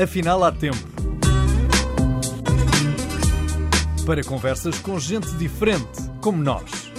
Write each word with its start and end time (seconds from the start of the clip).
Afinal, 0.00 0.44
há 0.44 0.52
tempo. 0.52 0.78
Para 4.06 4.22
conversas 4.22 4.78
com 4.78 4.96
gente 4.96 5.28
diferente, 5.32 6.08
como 6.22 6.40
nós. 6.40 6.92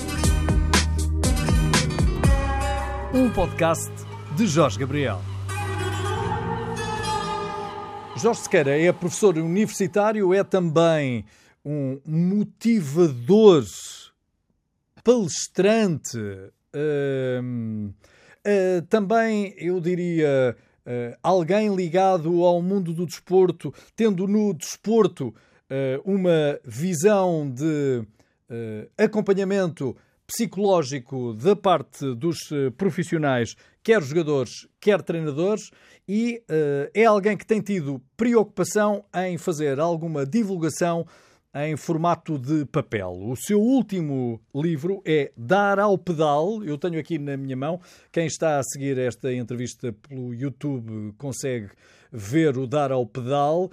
Um 3.13 3.29
podcast 3.29 3.90
de 4.35 4.46
Jorge 4.47 4.78
Gabriel. 4.78 5.22
Jorge 8.17 8.42
Sequeira 8.42 8.78
é 8.78 8.92
professor 8.92 9.38
universitário, 9.38 10.34
é 10.34 10.44
também 10.44 11.24
um 11.63 12.02
motivador, 12.06 13.63
palestrante, 15.06 16.18
uh, 16.18 17.94
também, 18.90 19.55
eu 19.58 19.80
diria, 19.80 20.58
uh, 20.90 21.16
alguém 21.22 21.74
ligado 21.76 22.44
ao 22.44 22.62
mundo 22.62 22.92
do 22.94 23.06
desporto, 23.06 23.74
tendo 23.96 24.28
no 24.28 24.54
desporto 24.54 25.34
uma 26.04 26.60
visão 26.66 27.48
de 27.48 28.04
acompanhamento 28.98 29.96
psicológico 30.26 31.36
da 31.36 31.56
parte 31.56 32.16
dos 32.16 32.40
profissionais, 32.76 33.54
quer 33.84 34.02
jogadores, 34.02 34.68
quer 34.80 35.04
treinadores, 35.04 35.70
e 36.12 36.42
uh, 36.50 36.90
é 36.92 37.06
alguém 37.06 37.38
que 37.38 37.46
tem 37.46 37.62
tido 37.62 38.02
preocupação 38.18 39.06
em 39.14 39.38
fazer 39.38 39.80
alguma 39.80 40.26
divulgação 40.26 41.06
em 41.55 41.76
formato 41.76 42.38
de 42.38 42.66
papel. 42.66 43.12
O 43.12 43.35
seu 43.35 43.59
último 43.59 44.39
livro 44.53 45.02
é 45.05 45.31
Dar 45.35 45.80
ao 45.80 45.98
Pedal. 45.98 46.63
Eu 46.63 46.77
tenho 46.77 46.99
aqui 46.99 47.17
na 47.17 47.35
minha 47.35 47.55
mão. 47.55 47.80
Quem 48.12 48.27
está 48.27 48.59
a 48.59 48.63
seguir 48.63 48.98
esta 48.98 49.34
entrevista 49.34 49.91
pelo 50.08 50.33
YouTube 50.33 51.14
consegue 51.17 51.69
ver 52.11 52.58
o 52.58 52.67
Dar 52.67 52.91
ao 52.91 53.06
Pedal. 53.06 53.72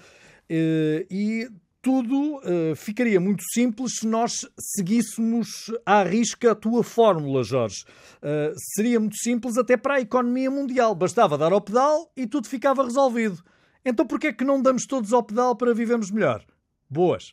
Eh, 0.48 1.06
e 1.10 1.48
tudo 1.86 2.38
uh, 2.38 2.74
ficaria 2.74 3.20
muito 3.20 3.44
simples 3.52 3.98
se 4.00 4.08
nós 4.08 4.32
seguíssemos 4.58 5.70
à 5.84 6.02
risca 6.02 6.50
a 6.50 6.54
tua 6.54 6.82
fórmula, 6.82 7.44
Jorge. 7.44 7.84
Uh, 8.16 8.52
seria 8.74 8.98
muito 8.98 9.16
simples 9.18 9.56
até 9.56 9.76
para 9.76 9.94
a 9.94 10.00
economia 10.00 10.50
mundial. 10.50 10.96
Bastava 10.96 11.38
dar 11.38 11.52
ao 11.52 11.60
pedal 11.60 12.10
e 12.16 12.26
tudo 12.26 12.48
ficava 12.48 12.82
resolvido. 12.82 13.40
Então 13.84 14.04
porquê 14.04 14.28
é 14.28 14.32
que 14.32 14.44
não 14.44 14.60
damos 14.60 14.84
todos 14.84 15.12
ao 15.12 15.22
pedal 15.22 15.54
para 15.54 15.72
vivermos 15.72 16.10
melhor? 16.10 16.44
Boas. 16.90 17.32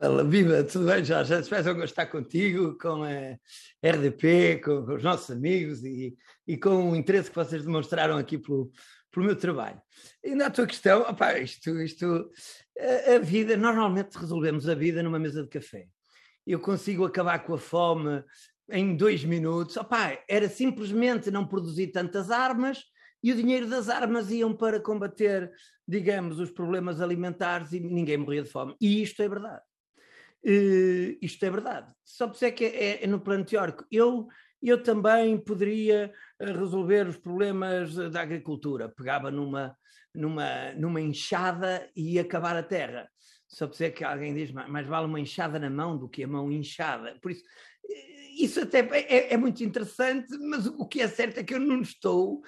Olá, 0.00 0.22
viva, 0.22 0.62
tudo 0.62 0.86
bem, 0.86 1.04
Jorge? 1.04 1.34
Espero 1.34 1.74
gostar 1.74 2.06
contigo, 2.06 2.78
com 2.78 3.02
a 3.02 3.36
RDP, 3.84 4.60
com, 4.62 4.86
com 4.86 4.94
os 4.94 5.02
nossos 5.02 5.28
amigos 5.28 5.82
e, 5.82 6.16
e, 6.46 6.56
com 6.56 6.92
o 6.92 6.94
interesse 6.94 7.28
que 7.28 7.34
vocês 7.34 7.64
demonstraram 7.64 8.16
aqui 8.16 8.38
pelo, 8.38 8.70
pelo 9.10 9.26
meu 9.26 9.34
trabalho. 9.34 9.82
E 10.22 10.36
na 10.36 10.50
tua 10.50 10.68
questão, 10.68 11.00
opa, 11.00 11.36
isto, 11.40 11.80
isto, 11.80 12.30
a, 12.78 13.14
a, 13.16 13.18
vida, 13.18 13.56
normalmente 13.56 14.14
resolvemos 14.14 14.68
a 14.68 14.74
vida 14.76 15.02
numa 15.02 15.18
mesa 15.18 15.42
de 15.42 15.48
café. 15.48 15.88
Eu 16.46 16.60
consigo 16.60 17.04
acabar 17.04 17.40
com 17.40 17.54
a 17.54 17.58
fome 17.58 18.22
em 18.70 18.94
dois 18.94 19.24
minutos. 19.24 19.76
Opa, 19.76 20.16
era 20.28 20.48
simplesmente 20.48 21.28
não 21.28 21.44
produzir 21.44 21.88
tantas 21.88 22.30
armas 22.30 22.84
e 23.20 23.32
o 23.32 23.34
dinheiro 23.34 23.66
das 23.66 23.88
armas 23.88 24.30
iam 24.30 24.54
para 24.54 24.78
combater, 24.78 25.50
digamos, 25.88 26.38
os 26.38 26.52
problemas 26.52 27.00
alimentares 27.00 27.72
e 27.72 27.80
ninguém 27.80 28.16
morria 28.16 28.44
de 28.44 28.48
fome. 28.48 28.76
E 28.80 29.02
isto 29.02 29.20
é 29.24 29.28
verdade. 29.28 29.67
Uh, 30.44 31.18
isto 31.20 31.44
é 31.44 31.50
verdade. 31.50 31.92
Só 32.04 32.26
por 32.26 32.34
isso 32.34 32.44
é 32.44 32.50
que 32.50 32.64
é, 32.64 33.04
é 33.04 33.06
no 33.06 33.20
plano 33.20 33.44
teórico. 33.44 33.84
Eu 33.90 34.28
eu 34.62 34.82
também 34.82 35.38
poderia 35.38 36.12
eh, 36.38 36.52
resolver 36.52 37.06
os 37.08 37.16
problemas 37.16 37.94
da 37.94 38.20
agricultura. 38.20 38.88
Pegava 38.88 39.30
numa, 39.30 39.76
numa, 40.14 40.72
numa 40.72 41.00
enxada 41.00 41.88
e 41.94 42.18
acabar 42.18 42.56
a 42.56 42.62
terra. 42.62 43.08
Só 43.46 43.66
para 43.66 43.72
dizer 43.72 43.90
que 43.92 44.04
alguém 44.04 44.34
diz, 44.34 44.50
mais 44.50 44.86
vale 44.86 45.06
uma 45.06 45.20
enxada 45.20 45.58
na 45.58 45.70
mão 45.70 45.96
do 45.96 46.08
que 46.08 46.24
a 46.24 46.28
mão 46.28 46.50
inchada. 46.50 47.16
Por 47.22 47.30
isso, 47.30 47.44
eh, 47.88 48.42
isso 48.42 48.60
até 48.60 48.80
é, 48.80 49.32
é 49.32 49.36
muito 49.36 49.62
interessante, 49.62 50.36
mas 50.38 50.66
o 50.66 50.86
que 50.86 51.00
é 51.00 51.08
certo 51.08 51.38
é 51.38 51.44
que 51.44 51.54
eu 51.54 51.60
não 51.60 51.80
estou 51.80 52.42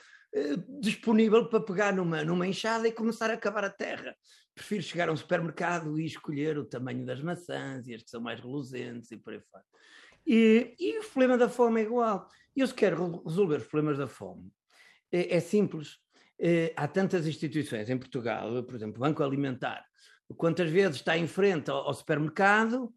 disponível 0.80 1.48
para 1.48 1.60
pegar 1.60 1.92
numa, 1.92 2.22
numa 2.22 2.46
enxada 2.46 2.86
e 2.86 2.92
começar 2.92 3.30
a 3.30 3.34
acabar 3.34 3.64
a 3.64 3.70
terra. 3.70 4.14
Prefiro 4.60 4.82
chegar 4.82 5.09
a 5.09 5.12
um 5.12 5.16
supermercado 5.16 5.98
e 5.98 6.04
escolher 6.04 6.59
o 6.59 6.66
tamanho 6.66 7.06
das 7.06 7.22
maçãs 7.22 7.88
e 7.88 7.94
as 7.94 8.03
que 8.03 8.10
são 8.10 8.21
mais 8.21 8.38
reluzentes 8.38 9.10
e 9.10 9.16
por 9.16 9.32
aí 9.32 9.41
fora. 9.50 9.65
E, 10.26 10.76
e 10.78 10.98
o 10.98 11.03
problema 11.03 11.38
da 11.38 11.48
fome 11.48 11.81
é 11.81 11.84
igual. 11.84 12.28
Eu 12.54 12.66
se 12.66 12.75
quero 12.75 13.22
resolver 13.25 13.56
os 13.56 13.66
problemas 13.66 13.97
da 13.97 14.06
fome, 14.06 14.53
é, 15.10 15.34
é 15.37 15.41
simples. 15.41 15.97
É, 16.38 16.75
há 16.76 16.87
tantas 16.87 17.26
instituições 17.26 17.88
em 17.88 17.97
Portugal, 17.97 18.62
por 18.62 18.75
exemplo, 18.75 18.98
o 18.98 19.00
Banco 19.00 19.22
Alimentar, 19.22 19.82
quantas 20.37 20.71
vezes 20.71 20.97
está 20.97 21.16
em 21.16 21.27
frente 21.27 21.71
ao, 21.71 21.78
ao 21.78 21.94
supermercado 21.94 22.92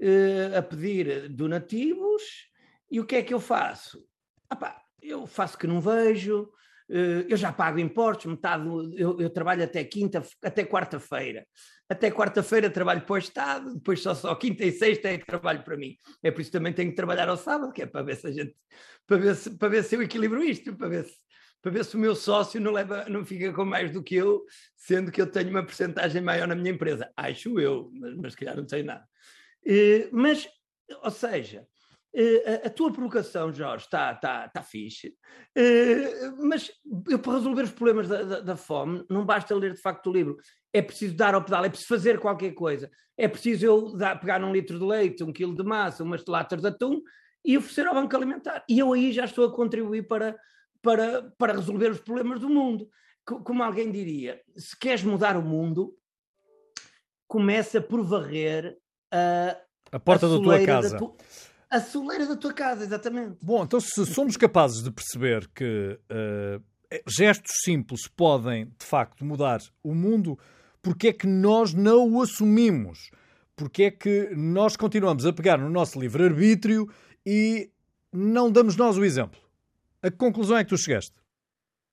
é, 0.00 0.56
a 0.56 0.62
pedir 0.62 1.28
donativos, 1.28 2.22
e 2.88 3.00
o 3.00 3.04
que 3.04 3.16
é 3.16 3.22
que 3.24 3.34
eu 3.34 3.40
faço? 3.40 4.06
Apá, 4.48 4.80
eu 5.02 5.26
faço 5.26 5.58
que 5.58 5.66
não 5.66 5.80
vejo, 5.80 6.48
eu 6.88 7.36
já 7.36 7.52
pago 7.52 7.78
impostos, 7.78 8.26
metade, 8.26 8.66
eu, 8.96 9.20
eu 9.20 9.30
trabalho 9.30 9.62
até 9.62 9.84
quinta, 9.84 10.22
até 10.42 10.64
quarta-feira. 10.64 11.46
Até 11.88 12.10
quarta-feira 12.10 12.70
trabalho 12.70 13.02
para 13.02 13.14
o 13.14 13.18
Estado, 13.18 13.74
depois 13.74 14.00
só, 14.00 14.14
só 14.14 14.34
quinta 14.34 14.64
e 14.64 14.72
sexta 14.72 15.08
é 15.08 15.18
que 15.18 15.26
trabalho 15.26 15.62
para 15.62 15.76
mim. 15.76 15.96
É 16.22 16.30
por 16.30 16.40
isso 16.40 16.52
também 16.52 16.72
tenho 16.72 16.90
que 16.90 16.96
trabalhar 16.96 17.28
ao 17.28 17.36
sábado, 17.36 17.72
que 17.72 17.82
é 17.82 17.86
para 17.86 18.02
ver 18.02 18.16
se 18.16 18.26
a 18.26 18.32
gente, 18.32 18.54
para 19.06 19.16
ver 19.16 19.34
se, 19.34 19.50
para 19.50 19.68
ver 19.68 19.84
se 19.84 19.96
eu 19.96 20.02
equilibro 20.02 20.42
isto, 20.42 20.74
para 20.76 20.88
ver 20.88 21.04
se, 21.04 21.16
para 21.60 21.72
ver 21.72 21.84
se 21.84 21.96
o 21.96 21.98
meu 21.98 22.14
sócio 22.14 22.60
não, 22.60 22.72
leva, 22.72 23.06
não 23.08 23.24
fica 23.24 23.52
com 23.52 23.64
mais 23.64 23.90
do 23.90 24.02
que 24.02 24.14
eu, 24.14 24.44
sendo 24.76 25.10
que 25.10 25.20
eu 25.20 25.26
tenho 25.26 25.50
uma 25.50 25.64
porcentagem 25.64 26.22
maior 26.22 26.46
na 26.46 26.54
minha 26.54 26.70
empresa. 26.70 27.10
Acho 27.16 27.58
eu, 27.58 27.90
mas, 27.94 28.16
mas 28.16 28.32
se 28.32 28.38
calhar 28.38 28.56
não 28.56 28.68
sei 28.68 28.82
nada. 28.82 29.04
Uh, 29.66 30.08
mas, 30.12 30.48
ou 31.02 31.10
seja, 31.10 31.66
Uh, 32.14 32.64
a, 32.64 32.66
a, 32.66 32.70
tua 32.70 32.90
provocação, 32.90 33.52
Jorge, 33.52 33.84
está 33.84 34.14
tá, 34.14 34.48
tá 34.48 34.62
fixe, 34.62 35.08
uh, 35.08 36.46
mas 36.46 36.70
eu, 37.06 37.18
para 37.18 37.34
resolver 37.34 37.62
os 37.62 37.70
problemas 37.70 38.08
da, 38.08 38.22
da, 38.22 38.40
da, 38.40 38.56
fome, 38.56 39.04
não 39.10 39.26
basta 39.26 39.54
ler 39.54 39.74
de 39.74 39.80
facto 39.80 40.08
o 40.08 40.12
livro. 40.12 40.36
É 40.72 40.80
preciso 40.80 41.14
dar 41.14 41.34
ao 41.34 41.44
pedal, 41.44 41.66
é 41.66 41.68
preciso 41.68 41.88
fazer 41.88 42.18
qualquer 42.18 42.52
coisa. 42.52 42.90
É 43.16 43.28
preciso 43.28 43.66
eu 43.66 43.96
dar, 43.96 44.18
pegar 44.18 44.42
um 44.42 44.52
litro 44.52 44.78
de 44.78 44.84
leite, 44.84 45.22
um 45.22 45.32
quilo 45.32 45.54
de 45.54 45.62
massa, 45.62 46.02
umas 46.02 46.24
latas 46.26 46.62
de 46.62 46.68
atum 46.68 47.02
e 47.44 47.58
oferecer 47.58 47.86
ao 47.86 47.94
banco 47.94 48.16
alimentar. 48.16 48.64
E 48.68 48.78
eu 48.78 48.92
aí 48.92 49.12
já 49.12 49.24
estou 49.24 49.44
a 49.44 49.54
contribuir 49.54 50.06
para, 50.06 50.36
para, 50.80 51.22
para 51.36 51.52
resolver 51.52 51.90
os 51.90 52.00
problemas 52.00 52.40
do 52.40 52.48
mundo. 52.48 52.88
Como 53.24 53.62
alguém 53.62 53.90
diria, 53.90 54.40
se 54.56 54.78
queres 54.78 55.02
mudar 55.02 55.36
o 55.36 55.42
mundo, 55.42 55.94
começa 57.26 57.80
por 57.80 58.02
varrer 58.02 58.78
a, 59.12 59.56
a 59.92 60.00
porta 60.00 60.26
a 60.26 60.30
da 60.30 60.36
tua 60.36 60.64
casa. 60.64 60.90
Da 60.90 60.98
tu 60.98 61.16
a 61.70 61.80
soleira 61.80 62.26
da 62.26 62.36
tua 62.36 62.52
casa, 62.52 62.84
exatamente. 62.84 63.36
Bom, 63.42 63.64
então 63.64 63.80
se 63.80 64.06
somos 64.06 64.36
capazes 64.36 64.82
de 64.82 64.90
perceber 64.90 65.48
que 65.54 65.98
uh, 66.10 66.62
gestos 67.06 67.52
simples 67.62 68.08
podem, 68.08 68.66
de 68.78 68.86
facto, 68.86 69.24
mudar 69.24 69.60
o 69.82 69.94
mundo, 69.94 70.38
porque 70.82 71.08
é 71.08 71.12
que 71.12 71.26
nós 71.26 71.74
não 71.74 72.14
o 72.14 72.22
assumimos? 72.22 73.10
Porque 73.54 73.84
é 73.84 73.90
que 73.90 74.30
nós 74.34 74.76
continuamos 74.76 75.26
a 75.26 75.32
pegar 75.32 75.58
no 75.58 75.68
nosso 75.68 76.00
livre-arbítrio 76.00 76.88
e 77.26 77.70
não 78.12 78.50
damos 78.50 78.76
nós 78.76 78.96
o 78.96 79.04
exemplo? 79.04 79.40
A 80.02 80.10
que 80.10 80.16
conclusão 80.16 80.56
é 80.56 80.64
que 80.64 80.70
tu 80.70 80.78
chegaste? 80.78 81.14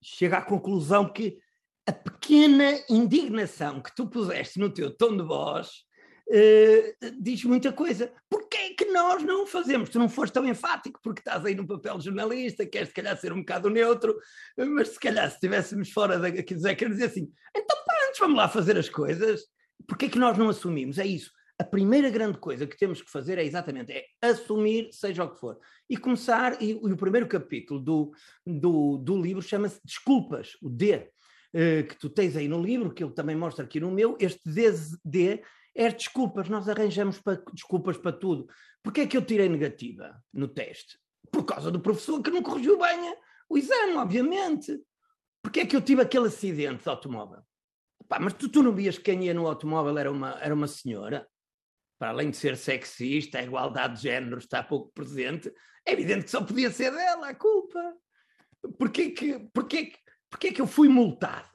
Chega 0.01 0.37
à 0.37 0.41
conclusão 0.41 1.11
que 1.11 1.39
a 1.87 1.91
pequena 1.91 2.79
indignação 2.89 3.81
que 3.81 3.93
tu 3.95 4.07
puseste 4.07 4.59
no 4.59 4.69
teu 4.69 4.95
tom 4.95 5.17
de 5.17 5.23
voz 5.23 5.85
uh, 6.29 7.21
diz 7.21 7.43
muita 7.43 7.73
coisa. 7.73 8.11
Porquê 8.29 8.44
é 8.44 8.44
que 8.75 8.85
nós 8.85 9.23
não 9.23 9.47
fazemos? 9.47 9.89
Tu 9.89 9.97
não 9.97 10.09
foste 10.09 10.33
tão 10.33 10.45
enfático 10.45 10.99
porque 11.01 11.21
estás 11.21 11.45
aí 11.45 11.55
no 11.55 11.67
papel 11.67 11.97
de 11.97 12.05
jornalista, 12.05 12.65
queres 12.65 12.89
se 12.89 12.93
calhar 12.93 13.17
ser 13.17 13.33
um 13.33 13.39
bocado 13.39 13.69
neutro, 13.69 14.15
mas 14.57 14.89
se 14.89 14.99
calhar 14.99 15.27
se 15.29 15.35
estivéssemos 15.35 15.91
fora 15.91 16.19
da... 16.19 16.31
Quer 16.31 16.53
dizer, 16.53 16.75
quer 16.75 16.89
dizer 16.89 17.05
assim, 17.05 17.31
então 17.55 17.77
antes 18.07 18.19
vamos 18.19 18.37
lá 18.37 18.47
fazer 18.47 18.77
as 18.77 18.89
coisas. 18.89 19.43
Porquê 19.87 20.05
é 20.05 20.09
que 20.09 20.19
nós 20.19 20.37
não 20.37 20.49
assumimos? 20.49 20.97
É 20.97 21.05
isso. 21.05 21.31
A 21.57 21.63
primeira 21.63 22.09
grande 22.09 22.37
coisa 22.37 22.67
que 22.67 22.77
temos 22.77 23.01
que 23.01 23.09
fazer 23.09 23.37
é 23.37 23.43
exatamente 23.43 23.91
é 23.91 24.05
assumir, 24.21 24.89
seja 24.91 25.23
o 25.23 25.33
que 25.33 25.39
for. 25.39 25.57
E 25.89 25.95
começar, 25.95 26.61
e, 26.61 26.71
e 26.71 26.73
o 26.73 26.97
primeiro 26.97 27.27
capítulo 27.27 27.79
do, 27.79 28.11
do, 28.45 28.97
do 28.97 29.21
livro 29.21 29.41
chama-se 29.41 29.79
Desculpas, 29.83 30.57
o 30.61 30.69
D, 30.69 31.09
eh, 31.53 31.83
que 31.83 31.95
tu 31.97 32.09
tens 32.09 32.35
aí 32.35 32.49
no 32.49 32.61
livro, 32.61 32.93
que 32.93 33.01
eu 33.01 33.11
também 33.11 33.35
mostro 33.35 33.63
aqui 33.63 33.79
no 33.79 33.89
meu. 33.89 34.17
Este 34.19 34.41
D 35.03 35.41
é 35.75 35.91
desculpas, 35.91 36.47
nós 36.47 36.69
arranjamos 36.69 37.19
para, 37.19 37.43
desculpas 37.53 37.97
para 37.97 38.13
tudo. 38.13 38.47
Porquê 38.81 39.01
é 39.01 39.07
que 39.07 39.17
eu 39.17 39.25
tirei 39.25 39.49
negativa 39.49 40.15
no 40.33 40.47
teste? 40.47 40.97
Por 41.31 41.43
causa 41.43 41.69
do 41.69 41.81
professor 41.81 42.21
que 42.21 42.31
não 42.31 42.41
corrigiu 42.41 42.79
bem 42.79 43.15
o 43.49 43.57
exame, 43.57 43.93
obviamente. 43.95 44.79
Porquê 45.41 45.61
é 45.61 45.65
que 45.65 45.75
eu 45.75 45.81
tive 45.81 46.01
aquele 46.01 46.27
acidente 46.27 46.83
de 46.83 46.89
automóvel? 46.89 47.41
Pá, 48.07 48.19
mas 48.19 48.33
tu, 48.33 48.47
tu 48.47 48.63
não 48.63 48.73
vias 48.73 48.97
que 48.97 49.05
quem 49.05 49.25
ia 49.25 49.33
no 49.33 49.47
automóvel 49.47 49.97
era 49.97 50.11
uma, 50.11 50.39
era 50.39 50.53
uma 50.53 50.67
senhora? 50.67 51.27
Para 51.99 52.09
além 52.09 52.29
de 52.29 52.37
ser 52.37 52.57
sexista, 52.57 53.39
a 53.39 53.43
igualdade 53.43 53.97
de 53.97 54.03
género 54.03 54.37
está 54.37 54.63
pouco 54.63 54.91
presente, 54.93 55.51
é 55.85 55.93
evidente 55.93 56.25
que 56.25 56.31
só 56.31 56.43
podia 56.43 56.69
ser 56.71 56.91
dela 56.91 57.29
a 57.29 57.35
culpa. 57.35 57.95
Porquê 58.77 59.11
que, 59.11 59.39
porquê, 59.53 59.93
porquê 60.29 60.51
que 60.51 60.61
eu 60.61 60.67
fui 60.67 60.87
multado? 60.87 61.54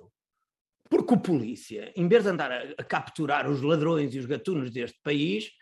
Porque 0.91 1.15
o 1.15 1.21
polícia, 1.21 1.93
em 1.97 2.09
vez 2.09 2.25
de 2.25 2.31
andar 2.31 2.51
a, 2.51 2.63
a 2.77 2.85
capturar 2.85 3.49
os 3.49 3.63
ladrões 3.63 4.13
e 4.13 4.19
os 4.19 4.27
gatunos 4.27 4.73
deste 4.73 5.01
país, 5.03 5.53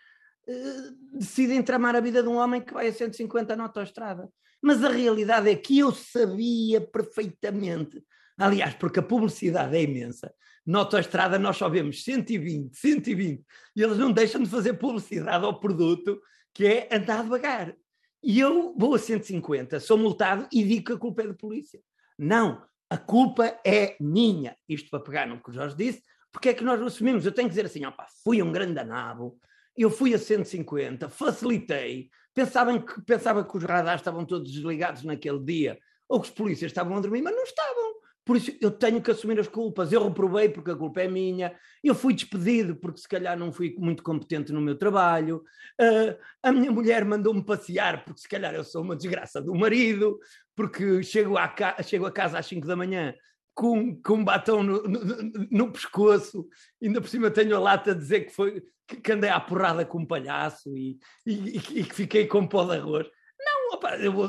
eh, 0.49 0.91
decidem 1.13 1.63
tramar 1.63 1.95
a 1.95 2.01
vida 2.01 2.23
de 2.23 2.29
um 2.29 2.37
homem 2.37 2.63
que 2.63 2.73
vai 2.73 2.89
a 2.89 2.93
150 2.93 3.55
na 3.55 3.65
autoestrada. 3.65 4.31
Mas 4.63 4.83
a 4.83 4.89
realidade 4.89 5.51
é 5.51 5.55
que 5.55 5.79
eu 5.79 5.93
sabia 5.93 6.81
perfeitamente, 6.81 8.03
aliás, 8.39 8.75
porque 8.75 9.01
a 9.01 9.03
publicidade 9.03 9.77
é 9.77 9.83
imensa, 9.83 10.33
na 10.67 10.79
autoestrada 10.79 11.39
nós 11.39 11.59
só 11.59 11.69
vemos 11.69 12.03
120, 12.03 12.75
120, 12.75 13.45
e 13.77 13.83
eles 13.83 13.99
não 13.99 14.11
deixam 14.11 14.43
de 14.43 14.49
fazer 14.49 14.75
publicidade 14.75 15.45
ao 15.45 15.61
produto, 15.61 16.21
que 16.55 16.67
é 16.67 16.89
andar 16.91 17.23
devagar. 17.23 17.77
E 18.23 18.41
eu 18.41 18.75
vou 18.77 18.95
a 18.95 18.99
150, 18.99 19.79
sou 19.79 19.99
multado 19.99 20.49
e 20.51 20.65
digo 20.65 20.87
que 20.87 20.93
a 20.93 20.99
culpa 20.99 21.23
é 21.23 21.27
da 21.29 21.35
polícia. 21.35 21.81
Não, 22.19 22.63
a 22.91 22.97
culpa 22.97 23.59
é 23.65 23.97
minha. 24.01 24.57
Isto 24.69 24.91
para 24.91 25.01
pegar 25.01 25.27
no 25.27 25.43
que 25.43 25.51
o 25.51 25.53
Jorge 25.53 25.77
disse, 25.77 26.03
porque 26.33 26.51
é 26.51 26.55
que 26.55 26.65
nós 26.65 26.81
assumimos? 26.81 27.25
Eu 27.25 27.33
tenho 27.33 27.49
que 27.49 27.55
dizer 27.55 27.67
assim, 27.67 27.85
opa, 27.85 28.07
fui 28.23 28.43
um 28.43 28.53
grande 28.53 28.79
anabo, 28.79 29.39
eu 29.77 29.91
fui 29.91 30.15
a 30.15 30.19
150, 30.19 31.09
facilitei, 31.09 32.11
pensavam 32.35 32.81
que, 32.81 33.01
pensava 33.03 33.45
que 33.45 33.57
os 33.57 33.65
radares 33.65 34.01
estavam 34.01 34.25
todos 34.25 34.51
desligados 34.51 35.05
naquele 35.05 35.41
dia, 35.41 35.79
ou 36.09 36.21
que 36.21 36.29
os 36.29 36.35
polícias 36.35 36.71
estavam 36.71 36.97
a 36.97 37.01
dormir, 37.01 37.23
mas 37.23 37.35
não 37.35 37.45
estavam. 37.45 37.99
Por 38.29 38.37
isso 38.37 38.53
eu 38.61 38.71
tenho 38.71 39.01
que 39.01 39.11
assumir 39.11 39.41
as 39.41 39.49
culpas. 39.49 39.91
Eu 39.91 40.07
reprovei 40.07 40.51
porque 40.51 40.71
a 40.71 40.77
culpa 40.77 41.01
é 41.01 41.09
minha. 41.09 41.57
Eu 41.83 41.95
fui 41.95 42.13
despedido 42.13 42.77
porque 42.77 43.01
se 43.01 43.09
calhar 43.09 43.39
não 43.39 43.51
fui 43.51 43.75
muito 43.79 44.03
competente 44.03 44.53
no 44.53 44.61
meu 44.61 44.77
trabalho. 44.77 45.43
Uh, 45.81 46.15
a 46.43 46.53
minha 46.53 46.71
mulher 46.71 47.07
mandou-me 47.07 47.43
passear 47.43 48.05
porque 48.05 48.21
se 48.21 48.29
calhar 48.29 48.55
eu 48.55 48.63
sou 48.63 48.83
uma 48.83 48.95
desgraça 48.95 49.41
do 49.41 49.55
marido. 49.55 50.19
Porque 50.59 51.05
chego, 51.05 51.39
a, 51.39 51.55
chego 51.85 52.05
a 52.05 52.11
casa 52.11 52.37
às 52.37 52.47
5 52.47 52.67
da 52.67 52.75
manhã 52.75 53.15
com, 53.55 53.95
com 54.03 54.15
um 54.15 54.25
batom 54.25 54.65
no, 54.65 54.83
no, 54.83 55.49
no, 55.53 55.71
pescoço, 55.71 56.49
ainda 56.83 57.01
por 57.01 57.07
cima 57.07 57.31
tenho 57.31 57.55
a 57.55 57.61
lata 57.61 57.93
a 57.93 57.95
dizer 57.95 58.23
que, 58.23 58.33
foi, 58.33 58.65
que, 58.85 59.13
andei 59.13 59.31
à 59.31 59.39
porrada 59.39 59.87
com 59.87 60.01
um 60.01 60.05
palhaço 60.05 60.77
e, 60.77 60.99
e, 61.25 61.59
e 61.59 61.85
que 61.85 61.95
fiquei 61.95 62.27
com 62.27 62.45
pó 62.45 62.65
de 62.65 62.77
arroz. 62.77 63.07
Não, 63.39 63.77
opa, 63.77 63.97
vou, 64.11 64.29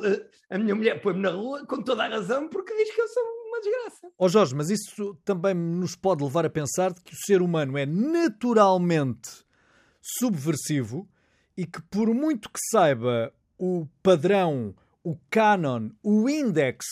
a 0.51 0.57
minha 0.59 0.75
mulher 0.75 1.01
põe-me 1.01 1.19
na 1.19 1.31
rua 1.31 1.65
com 1.65 1.81
toda 1.81 2.05
a 2.05 2.09
razão 2.09 2.47
porque 2.47 2.75
diz 2.75 2.93
que 2.93 3.01
eu 3.01 3.07
sou 3.07 3.23
uma 3.47 3.59
desgraça. 3.59 4.07
Ó 4.19 4.25
oh 4.25 4.29
Jorge, 4.29 4.53
mas 4.53 4.69
isso 4.69 5.15
também 5.25 5.55
nos 5.55 5.95
pode 5.95 6.23
levar 6.23 6.45
a 6.45 6.49
pensar 6.51 6.93
que 6.93 7.15
o 7.15 7.25
ser 7.25 7.41
humano 7.41 7.75
é 7.75 7.87
naturalmente 7.87 9.43
subversivo 9.99 11.09
e 11.57 11.65
que, 11.65 11.81
por 11.81 12.13
muito 12.13 12.51
que 12.51 12.59
saiba 12.69 13.33
o 13.57 13.87
padrão, 14.03 14.75
o 15.09 15.19
canon, 15.29 15.89
o 16.03 16.29
index 16.29 16.85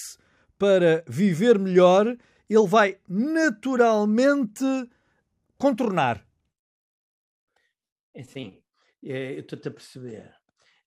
para 0.57 1.03
viver 1.07 1.59
melhor, 1.59 2.17
ele 2.49 2.67
vai 2.67 2.99
naturalmente 3.07 4.63
contornar. 5.57 6.25
É 8.13 8.21
assim, 8.21 8.59
eu 9.03 9.39
estou-te 9.39 9.67
a 9.67 9.71
perceber. 9.71 10.33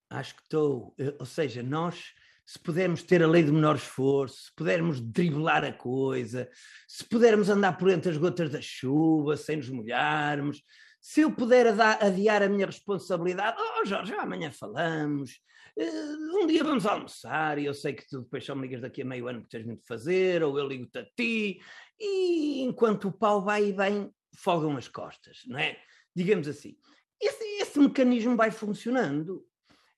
Acho 0.09 0.35
que 0.35 0.43
estou, 0.43 0.95
ou 1.19 1.27
seja, 1.27 1.63
nós 1.63 2.13
se 2.45 2.59
pudermos 2.59 3.05
ter 3.05 3.23
a 3.23 3.29
lei 3.29 3.45
de 3.45 3.53
menor 3.53 3.77
esforço, 3.77 4.47
se 4.47 4.55
pudermos 4.57 5.01
driblar 5.01 5.65
a 5.65 5.73
coisa, 5.73 6.51
se 6.89 7.05
pudermos 7.05 7.49
andar 7.49 7.79
por 7.79 7.89
entre 7.89 8.11
as 8.11 8.17
gotas 8.17 8.51
da 8.51 8.61
chuva 8.61 9.37
sem 9.37 9.59
nos 9.59 9.71
molharmos, 9.71 10.61
se 11.01 11.21
eu 11.21 11.31
puder 11.31 11.69
adiar 11.69 12.43
a 12.43 12.49
minha 12.49 12.67
responsabilidade, 12.67 13.57
oh 13.57 13.85
Jorge, 13.85 14.13
amanhã 14.15 14.51
falamos, 14.51 15.41
um 15.83 16.47
dia 16.47 16.63
vamos 16.63 16.85
almoçar 16.85 17.59
e 17.59 17.65
eu 17.65 17.75
sei 17.75 17.95
que 17.95 18.07
tu 18.07 18.21
depois 18.21 18.45
só 18.45 18.55
me 18.55 18.63
ligas 18.63 18.83
daqui 18.83 19.03
a 19.03 19.05
meio 19.05 19.29
ano 19.29 19.43
que 19.43 19.49
tens 19.49 19.65
muito 19.65 19.87
fazer, 19.87 20.43
ou 20.43 20.59
eu 20.59 20.67
ligo-te 20.67 20.99
a 20.99 21.07
ti, 21.17 21.61
e 21.99 22.61
enquanto 22.63 23.09
o 23.09 23.13
pau 23.13 23.43
vai 23.43 23.67
e 23.67 23.73
vem, 23.73 24.13
folgam 24.37 24.77
as 24.77 24.89
costas, 24.89 25.43
não 25.47 25.59
é? 25.59 25.79
Digamos 26.15 26.49
assim. 26.49 26.77
Esse, 27.21 27.45
esse 27.63 27.79
mecanismo 27.79 28.37
vai 28.37 28.51
funcionando, 28.51 29.47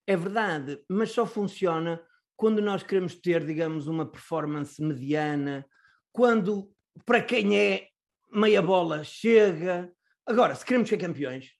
é 0.07 0.17
verdade, 0.17 0.83
mas 0.89 1.11
só 1.11 1.25
funciona 1.25 2.05
quando 2.37 2.61
nós 2.61 2.83
queremos 2.83 3.15
ter, 3.15 3.45
digamos, 3.45 3.87
uma 3.87 4.05
performance 4.05 4.83
mediana, 4.83 5.65
quando 6.13 6.73
para 7.05 7.23
quem 7.23 7.57
é 7.57 7.89
meia 8.33 8.61
bola 8.61 9.05
chega. 9.05 9.93
Agora, 10.27 10.55
se 10.55 10.65
queremos 10.65 10.89
ser 10.89 10.99
campeões, 10.99 11.53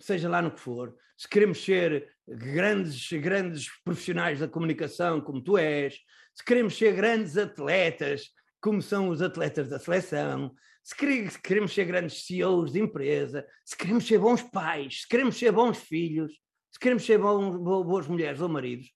seja 0.00 0.28
lá 0.28 0.40
no 0.40 0.50
que 0.50 0.60
for, 0.60 0.96
se 1.16 1.28
queremos 1.28 1.64
ser 1.64 2.10
grandes, 2.28 3.10
grandes 3.12 3.68
profissionais 3.82 4.40
da 4.40 4.48
comunicação, 4.48 5.20
como 5.20 5.42
tu 5.42 5.56
és, 5.56 5.98
se 6.34 6.44
queremos 6.44 6.76
ser 6.76 6.94
grandes 6.94 7.36
atletas, 7.36 8.30
como 8.60 8.82
são 8.82 9.08
os 9.08 9.22
atletas 9.22 9.68
da 9.68 9.78
seleção, 9.78 10.54
se 10.82 10.94
queremos 11.42 11.72
ser 11.72 11.84
grandes 11.84 12.24
CEOs 12.26 12.72
de 12.72 12.80
empresa, 12.80 13.46
se 13.64 13.76
queremos 13.76 14.06
ser 14.06 14.18
bons 14.18 14.42
pais, 14.42 15.02
se 15.02 15.08
queremos 15.08 15.36
ser 15.36 15.50
bons 15.52 15.78
filhos, 15.78 16.32
se 16.70 16.78
queremos 16.78 17.04
ser 17.04 17.18
bons, 17.18 17.56
boas 17.56 18.06
mulheres 18.06 18.40
ou 18.40 18.48
maridos, 18.48 18.92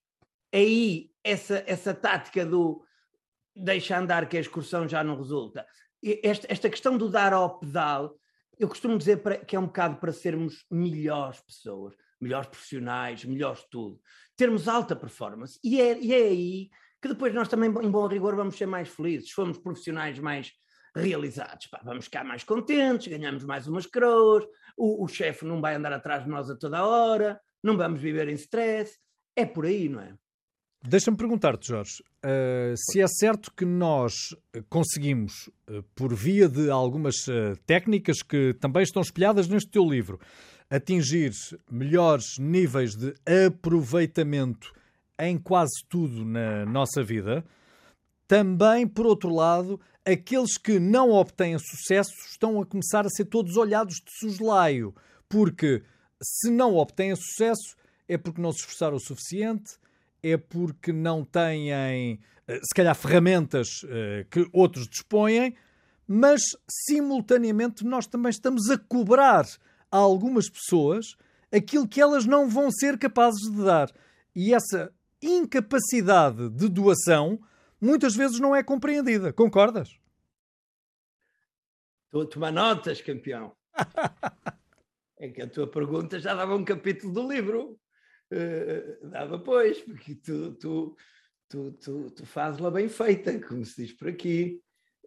aí 0.53 1.09
essa, 1.23 1.63
essa 1.65 1.93
tática 1.93 2.45
do 2.45 2.85
deixa 3.55 3.97
andar 3.97 4.29
que 4.29 4.37
a 4.37 4.39
excursão 4.39 4.87
já 4.87 5.03
não 5.03 5.17
resulta. 5.17 5.65
Esta, 6.23 6.47
esta 6.49 6.69
questão 6.69 6.97
do 6.97 7.09
dar 7.09 7.33
ao 7.33 7.59
pedal, 7.59 8.15
eu 8.57 8.67
costumo 8.67 8.97
dizer 8.97 9.17
para, 9.17 9.37
que 9.37 9.55
é 9.55 9.59
um 9.59 9.65
bocado 9.65 9.97
para 9.97 10.13
sermos 10.13 10.65
melhores 10.69 11.39
pessoas, 11.41 11.93
melhores 12.21 12.47
profissionais, 12.47 13.25
melhores 13.25 13.63
tudo, 13.69 13.99
termos 14.35 14.67
alta 14.67 14.95
performance. 14.95 15.59
E 15.63 15.81
é, 15.81 15.99
e 15.99 16.13
é 16.13 16.27
aí 16.27 16.69
que 17.01 17.07
depois 17.07 17.33
nós 17.33 17.47
também, 17.47 17.69
em 17.69 17.91
bom 17.91 18.07
rigor, 18.07 18.35
vamos 18.35 18.55
ser 18.55 18.67
mais 18.67 18.87
felizes. 18.87 19.29
Se 19.29 19.35
formos 19.35 19.57
profissionais 19.57 20.19
mais 20.19 20.51
realizados, 20.95 21.67
pá, 21.67 21.81
vamos 21.83 22.05
ficar 22.05 22.23
mais 22.23 22.43
contentes, 22.43 23.07
ganhamos 23.07 23.43
mais 23.43 23.67
umas 23.67 23.85
croas, 23.85 24.45
o, 24.77 25.03
o 25.03 25.07
chefe 25.07 25.45
não 25.45 25.59
vai 25.59 25.75
andar 25.75 25.93
atrás 25.93 26.23
de 26.23 26.29
nós 26.29 26.49
a 26.49 26.55
toda 26.55 26.85
hora, 26.85 27.39
não 27.63 27.77
vamos 27.77 27.99
viver 27.99 28.27
em 28.27 28.33
stress. 28.33 28.99
É 29.35 29.45
por 29.45 29.65
aí, 29.65 29.87
não 29.87 30.01
é? 30.01 30.13
Deixa-me 30.83 31.15
perguntar-te, 31.15 31.67
Jorge, 31.67 32.01
uh, 32.25 32.73
se 32.75 33.01
é 33.01 33.07
certo 33.07 33.53
que 33.55 33.63
nós 33.63 34.35
conseguimos, 34.67 35.47
uh, 35.69 35.83
por 35.93 36.13
via 36.13 36.49
de 36.49 36.71
algumas 36.71 37.27
uh, 37.27 37.55
técnicas 37.67 38.23
que 38.23 38.55
também 38.55 38.81
estão 38.81 39.01
espelhadas 39.01 39.47
neste 39.47 39.69
teu 39.69 39.87
livro, 39.87 40.19
atingir 40.71 41.33
melhores 41.69 42.37
níveis 42.39 42.95
de 42.95 43.13
aproveitamento 43.45 44.73
em 45.19 45.37
quase 45.37 45.83
tudo 45.89 46.23
na 46.23 46.65
nossa 46.65 47.03
vida, 47.03 47.45
também, 48.25 48.87
por 48.87 49.05
outro 49.05 49.29
lado, 49.35 49.79
aqueles 50.05 50.57
que 50.57 50.79
não 50.79 51.11
obtêm 51.11 51.59
sucesso 51.59 52.13
estão 52.31 52.61
a 52.61 52.65
começar 52.65 53.05
a 53.05 53.09
ser 53.09 53.25
todos 53.25 53.57
olhados 53.57 53.95
de 53.95 54.11
soslaio, 54.19 54.95
porque 55.27 55.83
se 56.23 56.49
não 56.49 56.75
obtêm 56.75 57.13
sucesso 57.15 57.75
é 58.07 58.17
porque 58.17 58.41
não 58.41 58.53
se 58.53 58.59
esforçaram 58.59 58.95
o 58.95 58.99
suficiente 58.99 59.73
é 60.23 60.37
porque 60.37 60.93
não 60.93 61.25
têm, 61.25 61.71
eh, 61.71 62.19
se 62.47 62.75
calhar, 62.75 62.95
ferramentas 62.95 63.67
eh, 63.85 64.25
que 64.29 64.47
outros 64.53 64.87
dispõem, 64.87 65.55
mas 66.07 66.41
simultaneamente 66.69 67.83
nós 67.83 68.05
também 68.05 68.29
estamos 68.29 68.69
a 68.69 68.77
cobrar 68.77 69.45
a 69.91 69.97
algumas 69.97 70.49
pessoas 70.49 71.15
aquilo 71.51 71.87
que 71.87 71.99
elas 71.99 72.25
não 72.25 72.47
vão 72.47 72.71
ser 72.71 72.97
capazes 72.97 73.51
de 73.51 73.63
dar. 73.63 73.91
E 74.33 74.53
essa 74.53 74.93
incapacidade 75.21 76.49
de 76.49 76.69
doação 76.69 77.39
muitas 77.79 78.15
vezes 78.15 78.39
não 78.39 78.55
é 78.55 78.63
compreendida. 78.63 79.33
Concordas? 79.33 79.89
Estou 82.05 82.21
a 82.23 82.25
tomar 82.25 82.51
notas, 82.51 83.01
campeão. 83.01 83.55
é 85.17 85.29
que 85.29 85.41
a 85.41 85.49
tua 85.49 85.67
pergunta 85.67 86.19
já 86.19 86.33
dava 86.33 86.55
um 86.55 86.63
capítulo 86.63 87.13
do 87.13 87.31
livro. 87.31 87.79
Uh, 88.31 89.09
dava 89.09 89.39
pois, 89.39 89.81
porque 89.81 90.15
tu, 90.15 90.53
tu, 90.53 90.95
tu, 91.49 91.71
tu, 91.73 92.11
tu 92.11 92.25
fazes-la 92.25 92.71
bem 92.71 92.87
feita, 92.87 93.39
como 93.41 93.65
se 93.65 93.83
diz 93.83 93.93
por 93.93 94.07
aqui. 94.07 94.61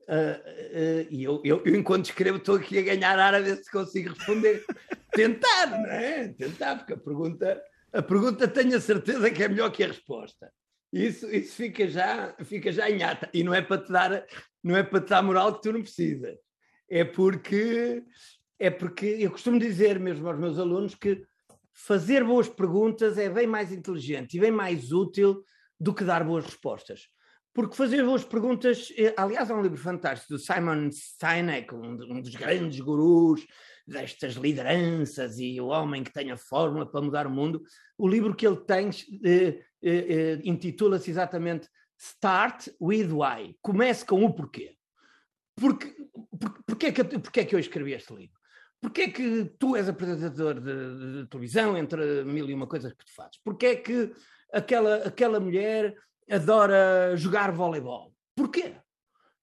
Uh, 0.09 0.37
uh, 0.37 1.07
e 1.11 1.25
eu, 1.25 1.41
eu, 1.45 1.63
eu, 1.65 1.75
enquanto 1.75 2.07
escrevo, 2.07 2.37
estou 2.37 2.57
aqui 2.57 2.79
a 2.79 2.83
ganhar 2.83 3.19
ar 3.19 3.35
a 3.35 3.41
ver 3.41 3.57
se 3.57 3.71
consigo 3.71 4.11
responder. 4.11 4.65
Tentar, 5.13 5.67
não 5.67 5.91
é? 5.91 6.29
Tentar, 6.29 6.77
porque 6.77 6.93
a 6.93 6.97
pergunta, 6.97 7.63
a 7.93 8.03
pergunta 8.03 8.49
tenho 8.49 8.77
a 8.77 8.81
certeza 8.81 9.31
que 9.31 9.43
é 9.43 9.49
melhor 9.49 9.71
que 9.71 9.85
a 9.85 9.89
resposta. 9.89 10.53
Isso, 10.93 11.29
isso 11.33 11.55
fica, 11.57 11.89
já, 11.89 12.35
fica 12.45 12.71
já 12.71 12.91
em 12.91 13.03
ata. 13.03 13.29
E 13.33 13.43
não 13.43 13.55
é 13.55 13.63
para 13.63 13.83
te 13.83 13.91
dar, 13.91 14.27
não 14.63 14.77
é 14.77 14.83
para 14.83 15.01
te 15.01 15.09
dar 15.09 15.23
moral 15.23 15.55
que 15.55 15.63
tu 15.63 15.73
não 15.73 15.83
precisas. 15.83 16.39
É 16.89 17.05
porque, 17.05 18.03
é 18.59 18.71
porque 18.71 19.07
eu 19.07 19.31
costumo 19.31 19.59
dizer 19.59 19.99
mesmo 19.99 20.29
aos 20.29 20.39
meus 20.39 20.59
alunos 20.59 20.95
que 20.95 21.25
fazer 21.73 22.23
boas 22.23 22.49
perguntas 22.49 23.19
é 23.19 23.29
bem 23.29 23.47
mais 23.47 23.73
inteligente 23.73 24.37
e 24.37 24.41
bem 24.41 24.53
mais 24.53 24.93
útil 24.93 25.45
do 25.79 25.93
que 25.93 26.05
dar 26.05 26.25
boas 26.25 26.45
respostas. 26.45 27.09
Porque 27.55 27.77
fazer 27.77 28.05
boas 28.05 28.25
perguntas, 28.25 28.93
eh, 28.99 29.15
aliás, 29.17 29.51
há 29.51 29.55
um 29.55 29.63
livro 29.63 29.79
fantástico 29.79 30.35
do 30.35 30.39
Simon 30.39 30.91
Sinek, 30.91 31.73
um 31.73 32.21
dos 32.21 32.35
grandes 32.35 32.81
gurus 32.81 33.47
destas 33.87 34.35
lideranças 34.35 35.39
e 35.39 35.61
o 35.61 35.67
homem 35.67 36.03
que 36.03 36.13
tem 36.13 36.31
a 36.31 36.37
fórmula 36.37 36.85
para 36.85 37.01
mudar 37.01 37.27
o 37.27 37.31
mundo. 37.31 37.63
O 37.99 38.09
livro 38.09 38.35
que 38.35 38.47
ele 38.47 38.57
tem 38.57 38.91
eh, 39.25 39.61
eh, 39.83 40.07
eh, 40.09 40.41
intitula-se 40.45 41.11
exatamente 41.11 41.69
Start 41.99 42.69
with 42.81 43.13
Why. 43.13 43.57
Comece 43.63 44.05
com 44.05 44.25
o 44.25 44.33
porquê. 44.33 44.77
porque, 45.55 45.95
porque, 46.39 46.63
porque, 46.67 46.87
é 46.87 46.93
que, 46.93 47.05
porque 47.19 47.41
é 47.41 47.45
que 47.45 47.55
eu 47.55 47.59
escrevi 47.59 47.93
este 47.93 48.13
livro? 48.15 48.39
Porque 48.81 49.03
é 49.03 49.11
que 49.11 49.45
tu 49.59 49.77
és 49.77 49.89
apresentador 49.89 50.61
de, 50.61 50.99
de, 50.99 51.23
de, 51.23 51.29
televisão, 51.29 51.77
entre 51.77 52.25
mil 52.25 52.49
e 52.51 52.55
uma 52.55 52.67
coisas 52.67 52.93
que 52.93 53.05
tu 53.05 53.15
fazes? 53.15 53.39
Porque 53.43 53.67
é 53.67 53.77
que 53.77 54.13
aquela, 54.53 54.97
aquela 54.97 55.41
mulher 55.41 55.95
adora 56.31 57.17
jogar 57.17 57.53
voleibol? 57.53 58.15
Porquê? 58.37 58.75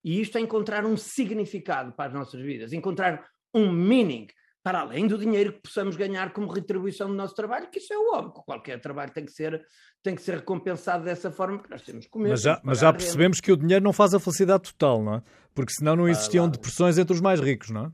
E 0.03 0.19
isto 0.19 0.37
é 0.37 0.41
encontrar 0.41 0.85
um 0.85 0.97
significado 0.97 1.91
para 1.93 2.07
as 2.07 2.13
nossas 2.13 2.41
vidas, 2.41 2.73
encontrar 2.73 3.25
um 3.53 3.71
meaning, 3.71 4.27
para 4.63 4.81
além 4.81 5.07
do 5.07 5.17
dinheiro 5.17 5.53
que 5.53 5.61
possamos 5.61 5.95
ganhar 5.95 6.33
como 6.33 6.51
retribuição 6.51 7.07
do 7.07 7.15
nosso 7.15 7.35
trabalho, 7.35 7.69
que 7.69 7.79
isso 7.79 7.93
é 7.93 7.97
óbvio, 7.97 8.43
qualquer 8.43 8.79
trabalho 8.79 9.11
tem 9.11 9.25
que 9.25 9.31
ser, 9.31 9.63
tem 10.03 10.15
que 10.15 10.21
ser 10.21 10.35
recompensado 10.35 11.03
dessa 11.03 11.31
forma, 11.31 11.57
porque 11.57 11.73
nós 11.73 11.81
temos 11.81 12.05
que 12.05 12.11
comer. 12.11 12.29
Mas 12.29 12.41
já, 12.41 12.61
mas 12.63 12.79
já 12.79 12.93
percebemos 12.93 13.39
que 13.39 13.51
o 13.51 13.57
dinheiro 13.57 13.83
não 13.83 13.93
faz 13.93 14.13
a 14.13 14.19
felicidade 14.19 14.71
total, 14.71 15.03
não 15.03 15.15
é? 15.15 15.23
Porque 15.53 15.73
senão 15.73 15.95
não 15.95 16.07
existiam 16.07 16.45
ah, 16.45 16.49
depressões 16.49 16.97
entre 16.97 17.13
os 17.13 17.21
mais 17.21 17.39
ricos, 17.39 17.69
não 17.69 17.85
é? 17.85 17.91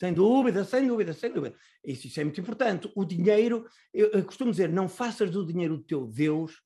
Sem 0.00 0.12
dúvida, 0.12 0.64
sem 0.64 0.86
dúvida, 0.86 1.12
sem 1.12 1.32
dúvida. 1.32 1.56
Isso, 1.84 2.06
isso 2.06 2.20
é 2.20 2.24
muito 2.24 2.40
importante. 2.40 2.90
O 2.94 3.04
dinheiro, 3.04 3.66
eu, 3.92 4.10
eu 4.12 4.24
costumo 4.24 4.52
dizer, 4.52 4.68
não 4.68 4.88
faças 4.88 5.30
do 5.30 5.44
dinheiro 5.44 5.74
o 5.74 5.82
teu 5.82 6.06
Deus, 6.06 6.62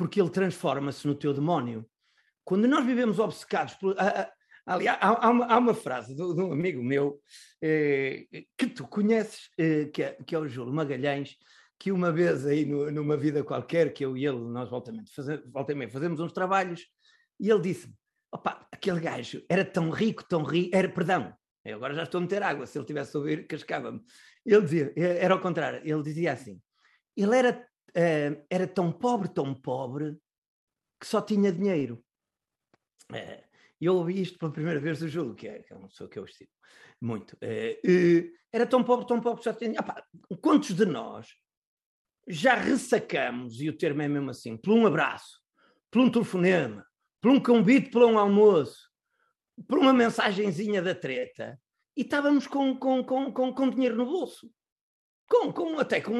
porque 0.00 0.18
ele 0.18 0.30
transforma-se 0.30 1.06
no 1.06 1.14
teu 1.14 1.34
demónio. 1.34 1.86
Quando 2.42 2.66
nós 2.66 2.86
vivemos 2.86 3.18
obcecados 3.18 3.74
por. 3.74 3.94
Aliás, 4.64 4.98
há, 4.98 5.26
há, 5.26 5.28
uma, 5.28 5.44
há 5.44 5.58
uma 5.58 5.74
frase 5.74 6.14
de, 6.14 6.22
um 6.22 6.54
amigo 6.54 6.82
meu 6.82 7.20
eh, 7.60 8.26
que 8.56 8.66
tu 8.68 8.88
conheces, 8.88 9.50
eh, 9.58 9.90
que, 9.92 10.02
é, 10.02 10.16
que 10.26 10.34
é 10.34 10.38
o 10.38 10.48
Júlio 10.48 10.72
Magalhães, 10.72 11.36
que 11.78 11.92
uma 11.92 12.10
vez 12.10 12.46
aí 12.46 12.64
no, 12.64 12.90
numa 12.90 13.14
vida 13.14 13.44
qualquer, 13.44 13.92
que 13.92 14.02
eu 14.02 14.16
e 14.16 14.24
ele, 14.24 14.38
nós 14.38 14.70
voltamente, 14.70 15.12
faze, 15.14 15.36
voltamente 15.52 15.92
fazemos 15.92 16.18
uns 16.18 16.32
trabalhos, 16.32 16.86
e 17.38 17.50
ele 17.50 17.60
disse-me: 17.60 17.92
opa, 18.32 18.66
aquele 18.72 19.00
gajo 19.00 19.44
era 19.50 19.66
tão 19.66 19.90
rico, 19.90 20.24
tão 20.26 20.42
rico, 20.42 20.74
era, 20.74 20.88
perdão, 20.88 21.30
eu 21.62 21.76
agora 21.76 21.92
já 21.92 22.04
estou 22.04 22.20
a 22.20 22.22
meter 22.22 22.42
água, 22.42 22.66
se 22.66 22.78
ele 22.78 22.86
tivesse 22.86 23.14
a 23.14 23.20
ouvir, 23.20 23.46
cascava-me. 23.46 24.00
Ele 24.46 24.62
dizia, 24.62 24.94
era 24.96 25.34
ao 25.34 25.40
contrário, 25.40 25.82
ele 25.84 26.02
dizia 26.02 26.32
assim: 26.32 26.58
ele 27.14 27.36
era, 27.36 27.66
uh, 27.90 28.46
era 28.48 28.66
tão 28.66 28.92
pobre, 28.92 29.28
tão 29.28 29.54
pobre, 29.54 30.16
que 31.00 31.06
só 31.06 31.20
tinha 31.20 31.52
dinheiro. 31.52 32.02
Uh, 33.10 33.42
eu 33.80 33.96
ouvi 33.96 34.20
isto 34.20 34.38
pela 34.38 34.52
primeira 34.52 34.78
vez 34.78 34.98
do 35.00 35.08
Júlio, 35.08 35.34
que 35.34 35.48
é, 35.48 35.62
que 35.62 35.72
é 35.72 35.76
uma 35.76 35.88
pessoa 35.88 36.08
que 36.08 36.18
eu 36.18 36.24
estimo 36.24 36.50
muito. 37.00 37.32
Uh, 37.34 38.30
era 38.52 38.66
tão 38.66 38.84
pobre, 38.84 39.06
tão 39.06 39.20
pobre, 39.20 39.42
só 39.42 39.52
tinha. 39.52 39.80
Opa, 39.80 40.04
quantos 40.40 40.74
de 40.74 40.84
nós 40.84 41.28
já 42.28 42.54
ressacamos, 42.54 43.60
e 43.60 43.68
o 43.68 43.76
termo 43.76 44.02
é 44.02 44.08
mesmo 44.08 44.30
assim, 44.30 44.56
por 44.56 44.72
um 44.72 44.86
abraço, 44.86 45.40
por 45.90 46.00
um 46.00 46.10
telefonema, 46.10 46.86
por 47.20 47.30
um 47.30 47.40
convite 47.40 47.90
para 47.90 48.06
um 48.06 48.18
almoço, 48.18 48.88
por 49.66 49.78
uma 49.78 49.92
mensagenzinha 49.92 50.80
da 50.80 50.94
treta 50.94 51.58
e 51.96 52.02
estávamos 52.02 52.46
com, 52.46 52.76
com, 52.76 53.04
com, 53.04 53.32
com, 53.32 53.52
com 53.52 53.70
dinheiro 53.70 53.96
no 53.96 54.06
bolso. 54.06 54.50
Com, 55.28 55.52
com, 55.52 55.78
até 55.78 56.00
com, 56.00 56.14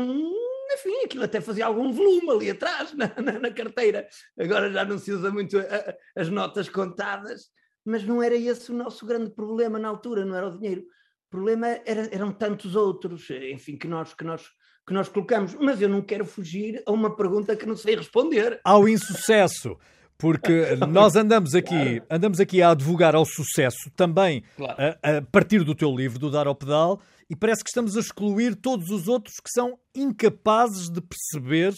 enfim, 0.74 1.04
aquilo 1.04 1.24
até 1.24 1.40
fazia 1.40 1.66
algum 1.66 1.92
volume 1.92 2.30
ali 2.30 2.50
atrás 2.50 2.92
na, 2.96 3.12
na, 3.20 3.38
na 3.38 3.50
carteira. 3.50 4.06
Agora 4.38 4.70
já 4.70 4.84
não 4.84 4.98
se 4.98 5.12
usa 5.12 5.30
muito 5.30 5.58
a, 5.58 5.62
a, 5.62 5.94
as 6.16 6.28
notas 6.28 6.68
contadas, 6.68 7.48
mas 7.84 8.04
não 8.04 8.22
era 8.22 8.36
esse 8.36 8.70
o 8.70 8.74
nosso 8.74 9.06
grande 9.06 9.30
problema 9.30 9.78
na 9.78 9.88
altura, 9.88 10.24
não 10.24 10.36
era 10.36 10.48
o 10.48 10.58
dinheiro. 10.58 10.82
O 10.82 11.30
problema 11.30 11.68
era, 11.84 12.08
eram 12.12 12.32
tantos 12.32 12.74
outros, 12.74 13.28
enfim, 13.30 13.76
que 13.76 13.86
nós, 13.86 14.14
que 14.14 14.24
nós 14.24 14.48
que 14.86 14.94
nós 14.94 15.08
colocamos, 15.08 15.54
mas 15.54 15.80
eu 15.80 15.88
não 15.88 16.02
quero 16.02 16.24
fugir 16.24 16.82
a 16.84 16.90
uma 16.90 17.14
pergunta 17.14 17.54
que 17.54 17.64
não 17.64 17.76
sei 17.76 17.94
responder. 17.94 18.60
Ao 18.64 18.88
insucesso 18.88 19.76
porque 20.20 20.76
nós 20.88 21.16
andamos 21.16 21.54
aqui, 21.54 22.02
andamos 22.10 22.38
aqui 22.38 22.60
a 22.60 22.70
advogar 22.70 23.14
ao 23.14 23.24
sucesso 23.24 23.90
também 23.96 24.44
claro. 24.56 24.96
a, 25.02 25.18
a, 25.18 25.22
partir 25.22 25.64
do 25.64 25.74
teu 25.74 25.94
livro, 25.94 26.18
do 26.18 26.30
Dar 26.30 26.46
ao 26.46 26.54
Pedal, 26.54 27.00
e 27.30 27.36
parece 27.36 27.62
que 27.62 27.70
estamos 27.70 27.96
a 27.96 28.00
excluir 28.00 28.56
todos 28.56 28.90
os 28.90 29.06
outros 29.06 29.36
que 29.36 29.50
são 29.50 29.78
incapazes 29.94 30.90
de 30.90 31.00
perceber 31.00 31.72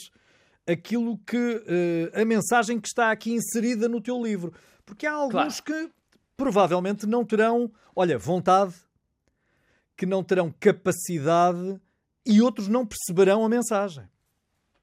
aquilo 0.66 1.18
que 1.18 1.36
uh, 1.36 2.20
a 2.20 2.24
mensagem 2.24 2.80
que 2.80 2.88
está 2.88 3.10
aqui 3.10 3.32
inserida 3.34 3.86
no 3.86 4.00
teu 4.00 4.22
livro. 4.22 4.54
Porque 4.86 5.06
há 5.06 5.12
alguns 5.12 5.60
claro. 5.60 5.88
que 5.88 5.94
provavelmente 6.38 7.06
não 7.06 7.22
terão, 7.22 7.70
olha, 7.94 8.16
vontade, 8.16 8.74
que 9.94 10.06
não 10.06 10.24
terão 10.24 10.50
capacidade 10.58 11.78
e 12.24 12.40
outros 12.40 12.66
não 12.66 12.86
perceberão 12.86 13.44
a 13.44 13.48
mensagem. 13.48 14.08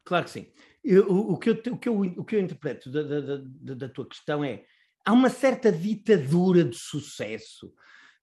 Claro 0.06 0.26
que 0.26 0.32
sim. 0.32 0.46
Eu, 0.84 1.08
o, 1.10 1.38
que 1.38 1.50
eu, 1.50 1.54
o, 1.54 1.78
que 1.78 1.90
eu, 1.90 2.00
o 2.00 2.24
que 2.24 2.36
eu 2.36 2.40
interpreto 2.40 2.92
da, 2.92 3.02
da, 3.02 3.22
da, 3.38 3.74
da 3.74 3.90
tua 3.90 4.08
questão 4.08 4.44
é 4.44 4.64
há 5.04 5.12
uma 5.12 5.30
certa 5.32 5.72
ditadura 5.72 6.64
de 6.64 6.78
sucesso. 6.78 7.74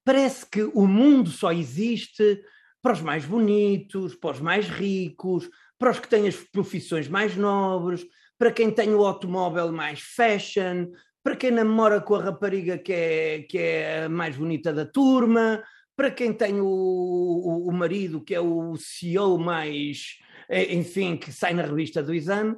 Parece 0.07 0.49
que 0.49 0.63
o 0.63 0.87
mundo 0.87 1.31
só 1.31 1.51
existe 1.51 2.41
para 2.81 2.93
os 2.93 3.01
mais 3.01 3.25
bonitos, 3.25 4.15
para 4.15 4.37
os 4.37 4.41
mais 4.41 4.69
ricos, 4.69 5.51
para 5.77 5.91
os 5.91 5.99
que 5.99 6.07
têm 6.07 6.29
as 6.29 6.37
profissões 6.37 7.09
mais 7.09 7.35
nobres, 7.35 8.07
para 8.39 8.53
quem 8.53 8.71
tem 8.71 8.95
o 8.95 9.05
automóvel 9.05 9.73
mais 9.73 9.99
fashion, 9.99 10.93
para 11.25 11.35
quem 11.35 11.51
namora 11.51 12.01
com 12.01 12.15
a 12.15 12.23
rapariga 12.23 12.79
que 12.79 12.93
é, 12.93 13.43
que 13.51 13.59
é 13.59 14.05
a 14.05 14.09
mais 14.09 14.37
bonita 14.37 14.73
da 14.73 14.87
turma, 14.87 15.61
para 15.97 16.13
quem 16.13 16.33
tem 16.33 16.61
o, 16.61 16.67
o, 16.67 17.69
o 17.69 17.73
marido 17.73 18.23
que 18.23 18.33
é 18.33 18.41
o 18.41 18.77
CEO 18.77 19.37
mais 19.37 20.19
é, 20.49 20.73
enfim, 20.73 21.17
que 21.17 21.33
sai 21.33 21.53
na 21.53 21.63
revista 21.63 22.01
do 22.01 22.15
exame. 22.15 22.57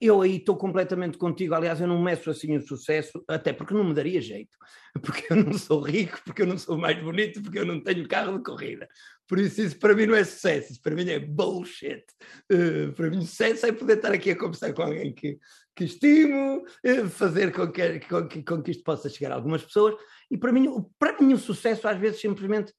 Eu 0.00 0.20
aí 0.22 0.36
estou 0.36 0.56
completamente 0.56 1.16
contigo. 1.16 1.54
Aliás, 1.54 1.80
eu 1.80 1.86
não 1.86 2.02
meço 2.02 2.30
assim 2.30 2.56
o 2.56 2.62
sucesso, 2.62 3.24
até 3.28 3.52
porque 3.52 3.74
não 3.74 3.84
me 3.84 3.94
daria 3.94 4.20
jeito. 4.20 4.56
Porque 5.02 5.32
eu 5.32 5.36
não 5.36 5.54
sou 5.54 5.80
rico, 5.80 6.20
porque 6.24 6.42
eu 6.42 6.46
não 6.46 6.56
sou 6.56 6.78
mais 6.78 6.96
bonito, 7.02 7.42
porque 7.42 7.58
eu 7.58 7.66
não 7.66 7.80
tenho 7.80 8.06
carro 8.06 8.38
de 8.38 8.44
corrida. 8.44 8.88
Por 9.26 9.40
isso, 9.40 9.60
isso 9.60 9.76
para 9.76 9.92
mim 9.92 10.06
não 10.06 10.14
é 10.14 10.22
sucesso, 10.22 10.70
isso 10.70 10.80
para 10.80 10.94
mim 10.94 11.10
é 11.10 11.18
bullshit. 11.18 12.04
Uh, 12.52 12.92
para 12.92 13.10
mim, 13.10 13.20
sucesso 13.22 13.66
é 13.66 13.72
poder 13.72 13.96
estar 13.96 14.12
aqui 14.12 14.30
a 14.30 14.38
conversar 14.38 14.72
com 14.72 14.82
alguém 14.82 15.12
que, 15.12 15.36
que 15.74 15.82
estimo, 15.82 16.64
uh, 16.86 17.08
fazer 17.08 17.52
com 17.52 17.72
que, 17.72 17.98
com, 18.00 18.28
que, 18.28 18.42
com 18.44 18.62
que 18.62 18.70
isto 18.70 18.84
possa 18.84 19.08
chegar 19.08 19.32
a 19.32 19.34
algumas 19.34 19.64
pessoas. 19.64 19.96
E 20.30 20.38
para 20.38 20.52
mim, 20.52 20.68
para 20.96 21.20
mim, 21.20 21.34
o 21.34 21.38
sucesso 21.38 21.88
às 21.88 21.98
vezes 21.98 22.20
simplesmente 22.20 22.72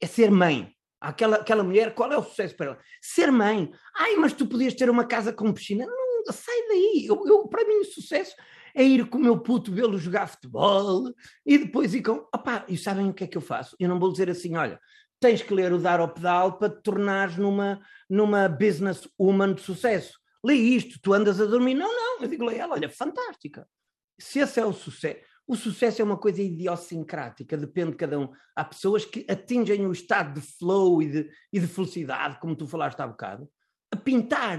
é 0.00 0.08
ser 0.08 0.32
mãe 0.32 0.74
aquela, 1.04 1.36
aquela 1.36 1.62
mulher, 1.62 1.94
qual 1.94 2.10
é 2.12 2.16
o 2.16 2.22
sucesso 2.22 2.56
para 2.56 2.66
ela? 2.66 2.78
Ser 3.00 3.30
mãe. 3.30 3.70
Ai, 3.96 4.16
mas 4.16 4.32
tu 4.32 4.46
podias 4.46 4.74
ter 4.74 4.88
uma 4.88 5.06
casa 5.06 5.32
com 5.32 5.52
piscina. 5.52 5.86
Não, 5.86 6.03
sai 6.32 6.68
daí. 6.68 7.06
Eu, 7.06 7.26
eu, 7.26 7.48
para 7.48 7.66
mim, 7.66 7.80
o 7.80 7.84
sucesso 7.84 8.34
é 8.74 8.82
ir 8.82 9.08
com 9.08 9.18
o 9.18 9.20
meu 9.20 9.38
puto 9.38 9.72
vê-lo 9.72 9.98
jogar 9.98 10.26
futebol 10.26 11.12
e 11.44 11.58
depois 11.58 11.94
ir 11.94 12.02
com. 12.02 12.26
Opá, 12.34 12.64
e 12.68 12.76
sabem 12.76 13.08
o 13.08 13.14
que 13.14 13.24
é 13.24 13.26
que 13.26 13.36
eu 13.36 13.42
faço? 13.42 13.76
Eu 13.78 13.88
não 13.88 13.98
vou 13.98 14.10
dizer 14.10 14.28
assim, 14.28 14.56
olha, 14.56 14.80
tens 15.20 15.42
que 15.42 15.54
ler 15.54 15.72
o 15.72 15.78
Dar 15.78 16.00
ao 16.00 16.12
Pedal 16.12 16.58
para 16.58 16.68
te 16.68 16.82
tornares 16.82 17.36
numa, 17.36 17.80
numa 18.08 18.48
business 18.48 19.08
woman 19.18 19.54
de 19.54 19.62
sucesso. 19.62 20.18
Lê 20.44 20.54
isto, 20.54 20.98
tu 21.00 21.12
andas 21.14 21.40
a 21.40 21.46
dormir. 21.46 21.74
Não, 21.74 21.88
não, 21.88 22.22
eu 22.22 22.28
digo, 22.28 22.44
lê 22.44 22.58
ela, 22.58 22.74
olha, 22.74 22.88
fantástica. 22.90 23.66
Se 24.18 24.40
esse 24.40 24.60
é 24.60 24.66
o 24.66 24.72
sucesso. 24.72 25.20
O 25.46 25.56
sucesso 25.56 26.00
é 26.00 26.04
uma 26.04 26.16
coisa 26.16 26.40
idiosincrática, 26.40 27.56
depende 27.56 27.90
de 27.90 27.96
cada 27.96 28.18
um. 28.18 28.30
Há 28.56 28.64
pessoas 28.64 29.04
que 29.04 29.26
atingem 29.28 29.86
o 29.86 29.92
estado 29.92 30.40
de 30.40 30.46
flow 30.46 31.02
e 31.02 31.10
de, 31.10 31.30
e 31.52 31.60
de 31.60 31.66
felicidade, 31.66 32.38
como 32.40 32.56
tu 32.56 32.66
falaste 32.66 33.00
há 33.00 33.06
bocado, 33.06 33.48
a 33.92 33.96
pintar. 33.96 34.58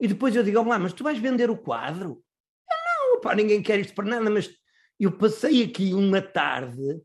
E 0.00 0.06
depois 0.06 0.34
eu 0.34 0.42
digo, 0.42 0.62
lá, 0.62 0.78
mas 0.78 0.92
tu 0.92 1.02
vais 1.02 1.18
vender 1.18 1.50
o 1.50 1.56
quadro? 1.56 2.22
Eu 2.70 3.12
não, 3.12 3.20
pá, 3.20 3.34
ninguém 3.34 3.62
quer 3.62 3.80
isto 3.80 3.94
para 3.94 4.04
nada, 4.04 4.30
mas 4.30 4.50
eu 4.98 5.12
passei 5.16 5.64
aqui 5.64 5.92
uma 5.92 6.20
tarde 6.20 7.00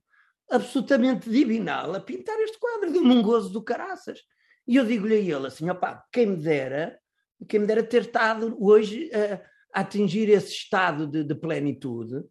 absolutamente 0.49 1.29
divinal 1.29 1.95
a 1.95 1.99
pintar 1.99 2.39
este 2.39 2.59
quadro, 2.59 2.91
de 2.91 2.99
um 2.99 3.21
gozo 3.21 3.49
do 3.49 3.63
caraças. 3.63 4.19
E 4.67 4.75
eu 4.75 4.85
digo-lhe 4.85 5.15
a 5.15 5.19
ele 5.37 5.47
assim, 5.47 5.69
opá, 5.69 6.03
quem 6.11 6.27
me 6.27 6.35
dera, 6.37 6.99
quem 7.47 7.59
me 7.59 7.65
dera 7.65 7.83
ter 7.83 8.03
estado 8.03 8.55
hoje 8.59 9.09
a, 9.13 9.79
a 9.79 9.81
atingir 9.81 10.29
esse 10.29 10.51
estado 10.51 11.07
de, 11.07 11.23
de 11.23 11.35
plenitude, 11.35 12.23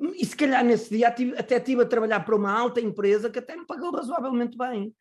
e 0.00 0.24
se 0.24 0.34
calhar 0.34 0.64
nesse 0.64 0.88
dia 0.88 1.08
até 1.08 1.56
estive 1.56 1.82
a 1.82 1.86
trabalhar 1.86 2.20
para 2.20 2.34
uma 2.34 2.50
alta 2.50 2.80
empresa 2.80 3.28
que 3.28 3.38
até 3.38 3.54
me 3.54 3.66
pagou 3.66 3.90
razoavelmente 3.90 4.56
bem. 4.56 4.94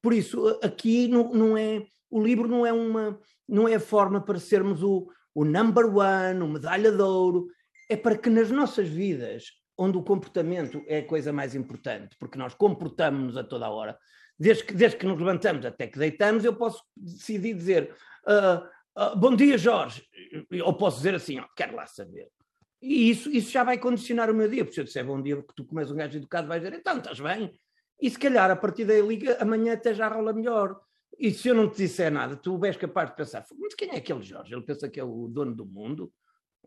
Por 0.00 0.12
isso, 0.12 0.60
aqui 0.62 1.08
não, 1.08 1.32
não 1.32 1.56
é. 1.56 1.84
O 2.08 2.22
livro 2.22 2.46
não 2.46 2.64
é 2.64 2.72
uma. 2.72 3.18
Não 3.48 3.68
é 3.68 3.74
a 3.74 3.80
forma 3.80 4.20
para 4.20 4.38
sermos 4.38 4.82
o, 4.82 5.10
o 5.34 5.44
number 5.44 5.86
one, 5.86 6.40
o 6.40 6.48
medalha 6.48 6.90
de 6.90 7.02
ouro. 7.02 7.48
É 7.88 7.96
para 7.96 8.16
que 8.16 8.30
nas 8.30 8.50
nossas 8.50 8.88
vidas, 8.88 9.44
onde 9.76 9.98
o 9.98 10.02
comportamento 10.02 10.82
é 10.86 10.98
a 10.98 11.06
coisa 11.06 11.32
mais 11.32 11.54
importante, 11.54 12.16
porque 12.18 12.38
nós 12.38 12.54
comportamos-nos 12.54 13.36
a 13.36 13.44
toda 13.44 13.66
a 13.66 13.70
hora, 13.70 13.98
desde 14.38 14.64
que, 14.64 14.74
desde 14.74 14.96
que 14.96 15.06
nos 15.06 15.18
levantamos 15.18 15.64
até 15.66 15.86
que 15.86 15.98
deitamos, 15.98 16.44
eu 16.44 16.54
posso 16.54 16.82
decidir 16.96 17.54
dizer 17.54 17.94
uh, 18.26 19.02
uh, 19.02 19.16
bom 19.16 19.34
dia, 19.34 19.58
Jorge. 19.58 20.02
Ou 20.64 20.74
posso 20.74 20.98
dizer 20.98 21.14
assim, 21.14 21.40
oh, 21.40 21.46
quero 21.56 21.76
lá 21.76 21.86
saber. 21.86 22.28
E 22.80 23.10
isso, 23.10 23.30
isso 23.30 23.50
já 23.50 23.64
vai 23.64 23.78
condicionar 23.78 24.30
o 24.30 24.34
meu 24.34 24.48
dia, 24.48 24.64
porque 24.64 24.74
se 24.74 24.80
eu 24.80 24.84
disser 24.84 25.06
bom 25.06 25.20
dia 25.22 25.36
que 25.36 25.54
tu 25.54 25.64
comes 25.64 25.90
um 25.90 25.96
gajo 25.96 26.18
educado, 26.18 26.48
vais 26.48 26.62
dizer, 26.62 26.76
então, 26.76 26.98
estás 26.98 27.18
bem? 27.18 27.52
E 28.00 28.10
se 28.10 28.18
calhar 28.18 28.50
a 28.50 28.56
partir 28.56 28.84
daí 28.84 29.00
liga, 29.00 29.38
amanhã 29.40 29.72
até 29.72 29.94
já 29.94 30.08
rola 30.08 30.32
melhor. 30.32 30.78
E 31.18 31.30
se 31.32 31.48
eu 31.48 31.54
não 31.54 31.68
te 31.68 31.76
disser 31.76 32.10
nada, 32.10 32.36
tu 32.36 32.62
és 32.64 32.76
capaz 32.76 33.10
de 33.10 33.16
pensar, 33.16 33.44
mas 33.58 33.74
quem 33.74 33.90
é 33.90 33.96
aquele 33.96 34.22
Jorge? 34.22 34.54
Ele 34.54 34.62
pensa 34.62 34.88
que 34.88 34.98
é 34.98 35.04
o 35.04 35.28
dono 35.28 35.54
do 35.54 35.64
mundo? 35.64 36.12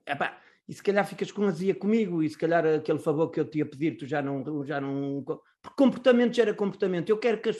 Epá, 0.06 0.39
e 0.68 0.74
se 0.74 0.84
calhar 0.84 1.06
ficas 1.08 1.32
com 1.32 1.46
azia 1.46 1.74
comigo, 1.74 2.22
e 2.22 2.30
se 2.30 2.38
calhar 2.38 2.66
aquele 2.66 3.00
favor 3.00 3.30
que 3.30 3.39
eu 3.39 3.46
te 3.46 3.60
ia 3.60 3.66
pedir, 3.66 3.98
tu 3.98 4.06
já 4.06 4.22
não. 4.22 4.66
Já 4.66 4.82
não 4.82 5.24
porque 5.24 5.75
comportamento 5.75 6.36
gera 6.36 6.54
comportamento. 6.54 7.10
Eu 7.10 7.18
quero 7.18 7.42
que, 7.42 7.50
as, 7.50 7.58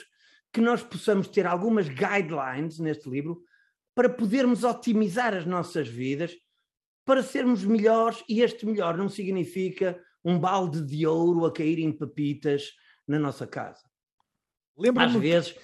que 0.52 0.62
nós 0.62 0.84
possamos 0.84 1.28
ter 1.28 1.46
algumas 1.46 1.88
guidelines 1.88 2.80
neste 2.80 3.10
livro 3.10 3.42
para 3.96 4.10
podermos 4.10 4.64
otimizar 4.64 5.34
as 5.34 5.46
nossas 5.46 5.88
vidas, 5.88 6.36
para 7.06 7.24
sermos 7.24 7.64
melhores, 7.64 8.24
e 8.28 8.42
este 8.42 8.66
melhor 8.66 8.98
não 8.98 9.10
significa 9.10 10.00
um 10.24 10.38
balde 10.38 10.86
de 10.86 11.08
ouro 11.08 11.46
a 11.46 11.54
cair 11.54 11.80
em 11.80 11.92
pepitas 11.92 12.74
na 13.08 13.18
nossa 13.18 13.48
casa. 13.48 13.84
Às 15.16 15.22
vezes. 15.22 15.56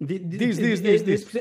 Diz, 0.00 0.56
diz, 0.58 0.80
diz, 0.80 1.02
diz. 1.02 1.36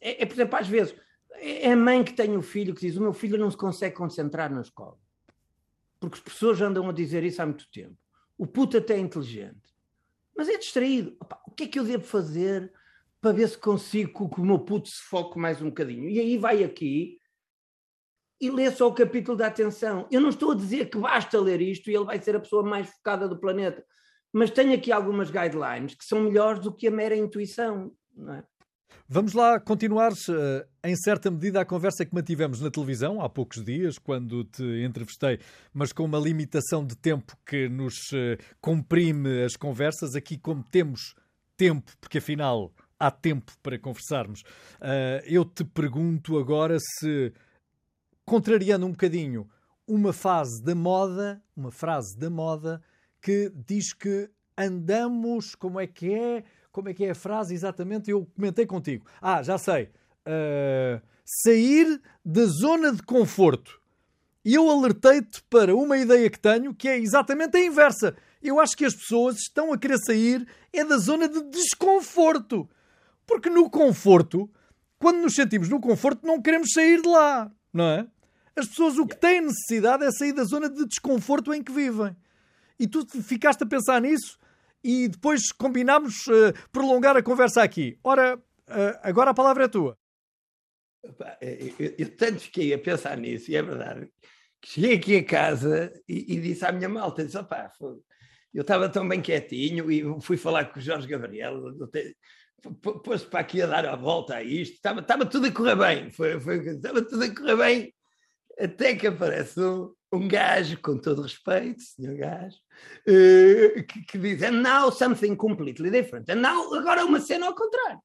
É, 0.00 0.22
é, 0.22 0.26
por 0.26 0.34
exemplo, 0.34 0.58
às 0.58 0.68
vezes 0.68 0.94
é 1.34 1.72
a 1.72 1.76
mãe 1.76 2.02
que 2.02 2.12
tem 2.12 2.36
o 2.36 2.42
filho 2.42 2.74
que 2.74 2.86
diz: 2.86 2.96
O 2.96 3.02
meu 3.02 3.12
filho 3.12 3.38
não 3.38 3.50
se 3.50 3.56
consegue 3.56 3.94
concentrar 3.94 4.52
na 4.52 4.60
escola. 4.60 4.98
Porque 6.00 6.16
as 6.16 6.20
pessoas 6.20 6.60
andam 6.60 6.88
a 6.88 6.92
dizer 6.92 7.22
isso 7.22 7.40
há 7.40 7.46
muito 7.46 7.70
tempo. 7.70 7.96
O 8.36 8.46
puto 8.46 8.76
até 8.76 8.94
é 8.94 8.98
inteligente, 8.98 9.62
mas 10.36 10.48
é 10.48 10.58
distraído. 10.58 11.16
Opa, 11.20 11.40
o 11.46 11.50
que 11.50 11.64
é 11.64 11.68
que 11.68 11.78
eu 11.78 11.84
devo 11.84 12.04
fazer 12.04 12.72
para 13.20 13.32
ver 13.32 13.48
se 13.48 13.58
consigo 13.58 14.28
que 14.28 14.40
o 14.40 14.44
meu 14.44 14.58
puto 14.58 14.88
se 14.88 15.02
foque 15.02 15.38
mais 15.38 15.62
um 15.62 15.66
bocadinho? 15.66 16.08
E 16.08 16.18
aí 16.18 16.36
vai 16.38 16.64
aqui 16.64 17.20
e 18.40 18.50
lê 18.50 18.68
só 18.72 18.88
o 18.88 18.94
capítulo 18.94 19.36
da 19.36 19.46
atenção. 19.46 20.08
Eu 20.10 20.20
não 20.20 20.30
estou 20.30 20.50
a 20.50 20.56
dizer 20.56 20.90
que 20.90 20.98
basta 20.98 21.40
ler 21.40 21.60
isto 21.60 21.88
e 21.88 21.94
ele 21.94 22.04
vai 22.04 22.20
ser 22.20 22.34
a 22.34 22.40
pessoa 22.40 22.64
mais 22.64 22.88
focada 22.88 23.28
do 23.28 23.38
planeta, 23.38 23.84
mas 24.32 24.50
tenho 24.50 24.74
aqui 24.74 24.90
algumas 24.90 25.30
guidelines 25.30 25.94
que 25.94 26.04
são 26.04 26.22
melhores 26.22 26.60
do 26.60 26.72
que 26.72 26.88
a 26.88 26.90
mera 26.90 27.16
intuição. 27.16 27.92
É? 28.28 28.42
Vamos 29.08 29.34
lá 29.34 29.60
continuar, 29.60 30.12
uh, 30.12 30.66
em 30.82 30.96
certa 30.96 31.30
medida, 31.30 31.60
a 31.60 31.64
conversa 31.66 32.04
que 32.04 32.14
mantivemos 32.14 32.60
na 32.60 32.70
televisão 32.70 33.20
há 33.20 33.28
poucos 33.28 33.62
dias, 33.62 33.98
quando 33.98 34.44
te 34.44 34.62
entrevistei, 34.84 35.38
mas 35.72 35.92
com 35.92 36.04
uma 36.04 36.18
limitação 36.18 36.86
de 36.86 36.96
tempo 36.96 37.36
que 37.44 37.68
nos 37.68 37.94
uh, 38.12 38.42
comprime 38.60 39.44
as 39.44 39.54
conversas. 39.54 40.14
Aqui, 40.14 40.38
como 40.38 40.64
temos 40.64 41.14
tempo, 41.56 41.92
porque 42.00 42.18
afinal 42.18 42.72
há 42.98 43.10
tempo 43.10 43.52
para 43.62 43.78
conversarmos, 43.78 44.40
uh, 44.80 45.22
eu 45.26 45.44
te 45.44 45.64
pergunto 45.64 46.38
agora 46.38 46.78
se, 46.80 47.34
contrariando 48.24 48.86
um 48.86 48.92
bocadinho 48.92 49.46
uma 49.86 50.12
fase 50.12 50.62
da 50.62 50.74
moda, 50.74 51.42
uma 51.54 51.70
frase 51.70 52.16
da 52.16 52.30
moda, 52.30 52.80
que 53.22 53.52
diz 53.66 53.92
que 53.92 54.28
andamos, 54.58 55.54
como 55.54 55.80
é 55.80 55.86
que 55.86 56.12
é? 56.12 56.44
Como 56.72 56.88
é 56.88 56.94
que 56.94 57.04
é 57.04 57.10
a 57.10 57.14
frase 57.14 57.54
exatamente? 57.54 58.10
Eu 58.10 58.26
comentei 58.34 58.66
contigo. 58.66 59.06
Ah, 59.20 59.42
já 59.42 59.56
sei. 59.56 59.90
Uh, 60.26 61.00
sair 61.24 62.00
da 62.24 62.44
zona 62.46 62.92
de 62.92 63.02
conforto. 63.02 63.80
E 64.44 64.54
eu 64.54 64.68
alertei-te 64.68 65.42
para 65.48 65.74
uma 65.74 65.96
ideia 65.96 66.28
que 66.28 66.38
tenho 66.38 66.74
que 66.74 66.88
é 66.88 66.98
exatamente 66.98 67.56
a 67.56 67.64
inversa. 67.64 68.16
Eu 68.42 68.58
acho 68.58 68.76
que 68.76 68.84
as 68.84 68.94
pessoas 68.94 69.36
estão 69.36 69.72
a 69.72 69.78
querer 69.78 69.98
sair 69.98 70.46
é 70.72 70.84
da 70.84 70.96
zona 70.96 71.28
de 71.28 71.42
desconforto. 71.44 72.68
Porque 73.24 73.48
no 73.48 73.70
conforto, 73.70 74.50
quando 74.98 75.20
nos 75.20 75.34
sentimos 75.34 75.68
no 75.68 75.80
conforto, 75.80 76.26
não 76.26 76.42
queremos 76.42 76.72
sair 76.72 77.00
de 77.00 77.08
lá, 77.08 77.52
não 77.72 77.84
é? 77.84 78.06
As 78.56 78.66
pessoas 78.66 78.98
o 78.98 79.06
que 79.06 79.16
têm 79.16 79.42
necessidade 79.42 80.04
é 80.04 80.10
sair 80.10 80.32
da 80.32 80.44
zona 80.44 80.68
de 80.68 80.84
desconforto 80.86 81.54
em 81.54 81.62
que 81.62 81.72
vivem. 81.72 82.16
E 82.82 82.88
tu 82.88 83.06
ficaste 83.06 83.62
a 83.62 83.66
pensar 83.66 84.00
nisso 84.00 84.36
e 84.82 85.06
depois 85.06 85.52
combinámos 85.52 86.26
uh, 86.26 86.52
prolongar 86.72 87.16
a 87.16 87.22
conversa 87.22 87.62
aqui. 87.62 87.96
Ora, 88.02 88.36
uh, 88.36 88.98
agora 89.04 89.30
a 89.30 89.34
palavra 89.34 89.66
é 89.66 89.68
tua. 89.68 89.96
Eu, 91.40 91.94
eu, 91.96 92.16
tanto 92.16 92.40
fiquei 92.40 92.74
a 92.74 92.78
pensar 92.78 93.16
nisso, 93.16 93.52
e 93.52 93.56
é 93.56 93.62
verdade, 93.62 94.08
que 94.60 94.68
cheguei 94.68 94.94
aqui 94.94 95.16
a 95.16 95.24
casa 95.24 95.92
e, 96.08 96.34
e 96.34 96.40
disse 96.40 96.64
à 96.64 96.72
minha 96.72 96.88
malta, 96.88 97.24
disse, 97.24 97.38
opá, 97.38 97.70
eu 98.52 98.62
estava 98.62 98.88
tão 98.88 99.08
bem 99.08 99.20
quietinho 99.20 99.88
e 99.88 100.02
fui 100.20 100.36
falar 100.36 100.64
com 100.72 100.80
o 100.80 100.82
Jorge 100.82 101.06
Gabriel, 101.06 101.60
pôs 103.04 103.22
para 103.22 103.40
aqui 103.40 103.62
a 103.62 103.66
dar 103.66 103.86
a 103.86 103.94
volta 103.94 104.36
a 104.36 104.42
isto, 104.42 104.74
estava, 104.74 105.00
estava 105.00 105.24
tudo 105.24 105.46
a 105.46 105.52
correr 105.52 105.76
bem, 105.76 106.10
foi, 106.10 106.40
foi, 106.40 106.58
estava 106.66 107.00
tudo 107.02 107.22
a 107.22 107.34
correr 107.34 107.56
bem, 107.56 107.94
até 108.58 108.96
que 108.96 109.06
aparece 109.06 109.60
um 110.12 110.28
gajo, 110.28 110.78
com 110.80 110.98
todo 110.98 111.22
respeito, 111.22 111.82
senhor 111.82 112.14
gajo, 112.16 112.56
uh, 113.08 113.86
que, 113.86 114.04
que, 114.04 114.18
diz, 114.18 114.42
and 114.42 114.60
now 114.60 114.92
something 114.92 115.34
completely 115.34 115.90
different. 115.90 116.30
And 116.30 116.36
now, 116.36 116.74
agora 116.74 117.04
uma 117.04 117.20
cena 117.20 117.46
ao 117.46 117.54
contrário. 117.54 117.98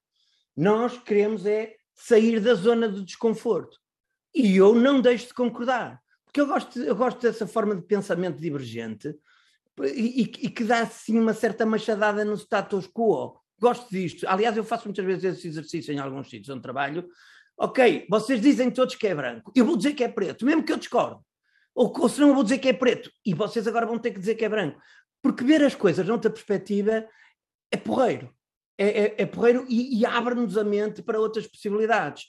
Nós 0.55 0.97
queremos 0.97 1.45
é 1.45 1.75
sair 1.93 2.39
da 2.39 2.53
zona 2.53 2.87
de 2.87 3.03
desconforto. 3.03 3.77
E 4.33 4.55
eu 4.55 4.73
não 4.73 5.01
deixo 5.01 5.27
de 5.27 5.33
concordar. 5.33 6.01
Porque 6.25 6.39
eu 6.39 6.47
gosto, 6.47 6.79
eu 6.79 6.95
gosto 6.95 7.21
dessa 7.21 7.45
forma 7.45 7.75
de 7.75 7.81
pensamento 7.81 8.39
divergente 8.39 9.13
e, 9.83 10.21
e, 10.21 10.23
e 10.23 10.49
que 10.49 10.63
dá, 10.63 10.81
assim, 10.81 11.19
uma 11.19 11.33
certa 11.33 11.65
machadada 11.65 12.23
no 12.23 12.35
status 12.35 12.87
quo. 12.87 13.39
Gosto 13.59 13.89
disto. 13.89 14.27
Aliás, 14.27 14.55
eu 14.55 14.63
faço 14.63 14.85
muitas 14.85 15.05
vezes 15.05 15.23
esse 15.23 15.47
exercício 15.47 15.93
em 15.93 15.99
alguns 15.99 16.29
sítios 16.29 16.49
onde 16.49 16.61
trabalho. 16.61 17.07
Ok, 17.57 18.05
vocês 18.09 18.39
dizem 18.39 18.69
todos 18.69 18.95
que 18.95 19.07
é 19.07 19.15
branco. 19.15 19.51
Eu 19.55 19.65
vou 19.65 19.75
dizer 19.75 19.93
que 19.93 20.03
é 20.03 20.07
preto, 20.07 20.45
mesmo 20.45 20.63
que 20.63 20.71
eu 20.71 20.77
discordo. 20.77 21.25
Ou, 21.77 21.93
ou 21.95 22.09
senão 22.09 22.29
eu 22.29 22.33
vou 22.33 22.43
dizer 22.43 22.57
que 22.57 22.69
é 22.69 22.73
preto. 22.73 23.11
E 23.23 23.35
vocês 23.35 23.67
agora 23.67 23.85
vão 23.85 23.99
ter 23.99 24.09
que 24.09 24.19
dizer 24.19 24.33
que 24.33 24.43
é 24.43 24.49
branco. 24.49 24.81
Porque 25.21 25.43
ver 25.43 25.63
as 25.63 25.75
coisas 25.75 26.07
noutra 26.07 26.31
perspectiva 26.31 27.07
é 27.71 27.77
porreiro. 27.77 28.33
É, 28.75 29.03
é, 29.03 29.15
é 29.19 29.25
porreiro 29.27 29.63
e, 29.69 29.99
e 29.99 30.05
abre-nos 30.05 30.57
a 30.57 30.63
mente 30.63 31.03
para 31.03 31.19
outras 31.19 31.45
possibilidades. 31.45 32.25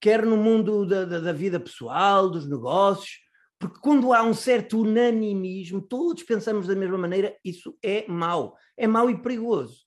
Quer 0.00 0.24
no 0.24 0.36
mundo 0.36 0.86
da, 0.86 1.04
da, 1.04 1.18
da 1.18 1.32
vida 1.32 1.58
pessoal, 1.58 2.30
dos 2.30 2.48
negócios, 2.48 3.18
porque 3.58 3.80
quando 3.80 4.12
há 4.12 4.22
um 4.22 4.34
certo 4.34 4.80
unanimismo, 4.80 5.82
todos 5.82 6.22
pensamos 6.22 6.68
da 6.68 6.76
mesma 6.76 6.98
maneira, 6.98 7.36
isso 7.44 7.76
é 7.82 8.04
mau. 8.06 8.56
É 8.76 8.86
mau 8.86 9.10
e 9.10 9.20
perigoso. 9.20 9.80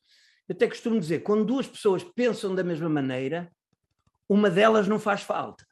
Eu 0.47 0.55
até 0.55 0.67
costumo 0.67 0.99
dizer, 0.99 1.23
quando 1.23 1.45
duas 1.45 1.67
pessoas 1.67 2.03
pensam 2.03 2.53
da 2.53 2.65
mesma 2.65 2.89
maneira, 2.89 3.49
uma 4.27 4.49
delas 4.49 4.89
não 4.89 4.99
faz 4.99 5.21
falta. 5.21 5.65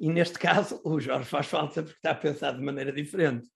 E 0.00 0.08
neste 0.08 0.38
caso, 0.38 0.80
o 0.84 0.98
Jorge 1.00 1.28
faz 1.28 1.46
falta 1.46 1.82
porque 1.82 1.96
está 1.96 2.12
a 2.12 2.14
pensar 2.14 2.52
de 2.52 2.62
maneira 2.62 2.92
diferente. 2.92 3.48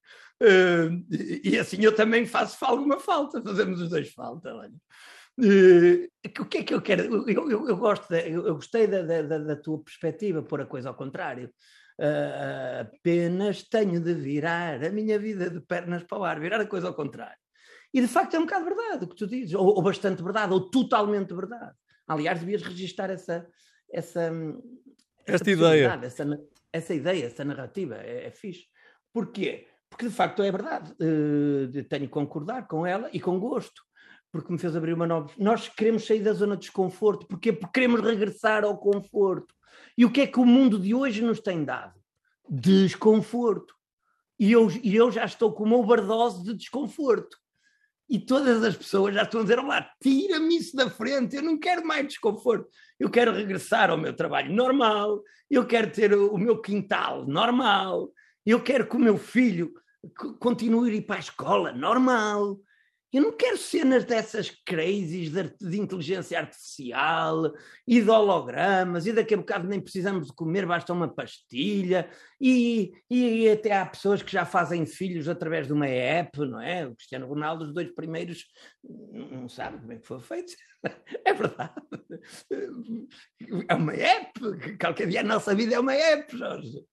Uh, 0.43 1.03
e 1.43 1.59
assim 1.59 1.83
eu 1.83 1.95
também 1.95 2.27
faço 2.27 2.63
alguma 2.65 3.01
falta, 3.01 3.43
fazemos 3.43 3.81
os 3.81 3.89
dois 3.89 4.13
falta. 4.13 4.55
Olha. 4.55 4.73
Uh, 5.39 6.09
o 6.41 6.45
que 6.45 6.59
é 6.59 6.63
que 6.63 6.75
eu 6.75 6.83
quero? 6.83 7.03
Eu, 7.29 7.51
eu, 7.51 7.69
eu 7.69 7.77
gosto, 7.77 8.09
de, 8.09 8.31
eu, 8.31 8.55
gostei 8.55 8.87
da, 8.87 9.03
da, 9.03 9.39
da, 9.39 9.57
tua 9.57 9.83
perspectiva, 9.83 10.43
pôr 10.43 10.61
a 10.61 10.67
coisa 10.67 10.89
ao 10.89 10.95
contrário. 10.95 11.51
Uh, 11.99 12.83
apenas 12.83 13.63
tenho 13.63 13.99
de 14.01 14.13
virar 14.13 14.85
a 14.85 14.91
minha 14.91 15.19
vida 15.19 15.49
de 15.49 15.61
pernas 15.61 16.03
para 16.05 16.19
o 16.19 16.25
ar, 16.25 16.39
virar 16.39 16.61
a 16.61 16.67
coisa 16.67 16.89
ao 16.89 16.95
contrário. 16.95 17.39
E 17.93 18.01
de 18.01 18.09
facto 18.09 18.35
é 18.35 18.39
um 18.39 18.43
bocado 18.45 18.65
verdade 18.67 19.05
o 19.05 19.09
que 19.09 19.17
tu 19.17 19.27
dizes, 19.27 19.55
ou, 19.55 19.67
ou 19.67 19.83
bastante 19.83 20.23
verdade, 20.23 20.53
ou 20.53 20.71
totalmente 20.71 21.35
verdade. 21.35 21.75
Aliás, 22.07 22.39
devias 22.41 22.63
registar 22.63 23.11
essa, 23.11 23.47
essa, 23.91 24.31
esta 25.27 25.51
ideia. 25.51 26.01
Essa, 26.03 26.41
essa 26.73 26.95
ideia, 26.95 27.27
essa 27.27 27.45
narrativa, 27.45 27.97
é, 27.97 28.27
é 28.27 28.31
fixe. 28.31 28.67
Porquê? 29.13 29.67
Porque 29.89 30.07
de 30.07 30.15
facto 30.15 30.43
é 30.43 30.51
verdade. 30.51 30.93
Uh, 30.93 31.85
tenho 31.85 32.07
que 32.07 32.09
concordar 32.09 32.67
com 32.67 32.87
ela 32.87 33.09
e 33.13 33.21
com 33.21 33.39
gosto, 33.39 33.83
porque 34.31 34.53
me 34.53 34.59
fez 34.59 34.77
abrir 34.77 34.93
uma 34.93 35.07
nova. 35.07 35.33
Nós 35.39 35.69
queremos 35.69 36.07
sair 36.07 36.21
da 36.21 36.33
zona 36.33 36.57
de 36.57 36.63
desconforto, 36.63 37.27
porquê? 37.27 37.53
Porque 37.53 37.81
queremos 37.81 38.01
regressar 38.01 38.65
ao 38.65 38.79
conforto. 38.79 39.55
E 39.97 40.05
o 40.05 40.11
que 40.11 40.23
é 40.23 40.27
que 40.27 40.41
o 40.41 40.45
mundo 40.45 40.79
de 40.79 40.95
hoje 40.95 41.23
nos 41.23 41.41
tem 41.41 41.65
dado? 41.65 41.99
Desconforto. 42.49 43.75
E 44.39 44.53
eu, 44.53 44.71
e 44.83 44.95
eu 44.95 45.11
já 45.11 45.25
estou 45.25 45.53
com 45.53 45.65
uma 45.65 45.79
overdose 45.79 46.45
de 46.45 46.55
desconforto 46.55 47.39
e 48.09 48.19
todas 48.19 48.63
as 48.63 48.77
pessoas 48.77 49.15
já 49.15 49.23
estão 49.23 49.41
a 49.41 49.43
dizer: 49.43 49.59
Olá, 49.59 49.91
tira-me 50.01 50.57
isso 50.57 50.77
da 50.77 50.89
frente, 50.89 51.37
eu 51.37 51.43
não 51.43 51.59
quero 51.59 51.87
mais 51.87 52.07
desconforto, 52.07 52.69
eu 52.99 53.11
quero 53.11 53.33
regressar 53.33 53.91
ao 53.91 53.99
meu 53.99 54.15
trabalho 54.15 54.55
normal, 54.55 55.23
eu 55.51 55.67
quero 55.67 55.91
ter 55.91 56.15
o 56.15 56.39
meu 56.39 56.61
quintal 56.61 57.27
normal, 57.27 58.11
eu 58.45 58.63
quero 58.63 58.87
que 58.87 58.97
o 58.97 59.01
meu 59.01 59.19
filho 59.19 59.73
continue 60.39 60.91
a 60.91 60.95
ir 60.95 61.03
para 61.03 61.17
a 61.17 61.21
escola 61.21 61.73
normal, 61.73 62.59
eu 63.13 63.23
não 63.23 63.33
quero 63.33 63.57
cenas 63.57 64.05
dessas 64.05 64.51
crazies 64.51 65.31
de, 65.31 65.55
de, 65.61 65.81
inteligência 65.81 66.39
artificial 66.39 67.53
e 67.87 68.01
de 68.01 68.11
hologramas, 68.11 69.07
e 69.07 69.13
daqui 69.13 69.35
a 69.35 69.37
bocado 69.37 69.69
nem 69.69 69.81
precisamos 69.81 70.27
de 70.27 70.35
comer, 70.35 70.67
basta 70.67 70.93
uma 70.93 71.09
pastilha, 71.09 72.11
e, 72.41 72.93
e, 73.09 73.49
até 73.49 73.73
há 73.73 73.87
pessoas 73.87 74.23
que 74.23 74.33
já 74.33 74.45
fazem 74.45 74.85
filhos 74.85 75.29
através 75.29 75.67
de 75.67 75.73
uma 75.73 75.87
app, 75.87 76.39
não 76.41 76.61
é? 76.61 76.87
O 76.87 76.95
Cristiano 76.95 77.27
Ronaldo, 77.27 77.65
os 77.65 77.73
dois 77.73 77.91
primeiros, 77.95 78.45
não 78.85 79.49
sabe 79.49 79.79
como 79.79 79.93
é 79.93 79.97
que 79.97 80.07
foi 80.07 80.21
feito. 80.21 80.53
É 81.25 81.33
verdade. 81.33 81.73
É 83.69 83.75
uma 83.75 83.93
app, 83.95 84.79
qualquer 84.81 85.09
dia 85.09 85.21
a 85.21 85.25
nossa 85.25 85.55
vida 85.55 85.75
é 85.75 85.81
uma 85.81 85.95
app, 85.95 86.37
Jorge. 86.37 86.85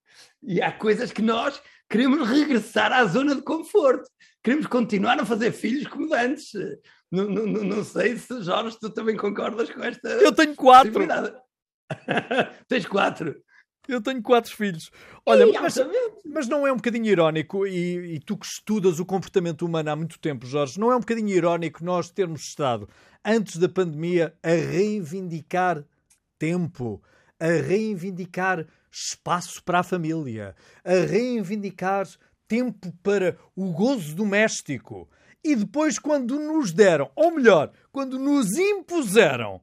E 0.41 0.61
há 0.61 0.71
coisas 0.71 1.11
que 1.11 1.21
nós 1.21 1.61
queremos 1.89 2.27
regressar 2.27 2.91
à 2.91 3.05
zona 3.05 3.35
de 3.35 3.41
conforto 3.41 4.09
queremos 4.43 4.67
continuar 4.67 5.19
a 5.19 5.25
fazer 5.25 5.51
filhos 5.53 5.87
como 5.87 6.13
antes. 6.13 6.51
Não, 7.09 7.29
não, 7.29 7.45
não 7.45 7.83
sei 7.83 8.17
se, 8.17 8.41
Jorge, 8.43 8.77
tu 8.79 8.89
também 8.89 9.15
concordas 9.15 9.69
com 9.69 9.81
esta. 9.83 10.09
Eu 10.09 10.33
tenho 10.33 10.55
quatro. 10.55 10.91
Tens 12.67 12.85
quatro. 12.85 13.41
Eu 13.87 14.01
tenho 14.01 14.21
quatro 14.21 14.55
filhos. 14.55 14.89
Olha, 15.25 15.45
mas, 15.61 15.75
mas, 16.25 16.47
não 16.47 16.65
é 16.65 16.71
um 16.71 16.77
bocadinho 16.77 17.05
irónico, 17.05 17.67
e, 17.67 18.15
e, 18.15 18.19
tu 18.19 18.37
que 18.37 18.45
estudas 18.45 18.99
o 18.99 19.05
comportamento 19.05 19.65
humano 19.65 19.89
há 19.89 19.95
muito 19.95 20.19
tempo, 20.19 20.45
Jorge, 20.45 20.79
não 20.79 20.91
é 20.91 20.95
um 20.95 21.01
bocadinho 21.01 21.29
irónico 21.29 21.83
nós 21.83 22.09
termos 22.09 22.41
estado, 22.43 22.87
antes 23.23 23.57
da 23.57 23.67
pandemia, 23.67 24.33
a 24.41 24.49
reivindicar 24.49 25.83
tempo, 26.39 27.01
a 27.39 27.47
reivindicar 27.47 28.65
espaço 28.91 29.61
para 29.63 29.79
a 29.79 29.83
família, 29.83 30.55
a 30.83 31.05
reivindicar 31.05 32.07
tempo 32.47 32.93
para 33.03 33.37
o 33.55 33.71
gozo 33.71 34.15
doméstico. 34.15 35.09
E 35.43 35.55
depois, 35.55 35.99
quando 35.99 36.39
nos 36.39 36.71
deram, 36.71 37.11
ou 37.15 37.31
melhor, 37.31 37.71
quando 37.91 38.17
nos 38.17 38.57
impuseram 38.57 39.59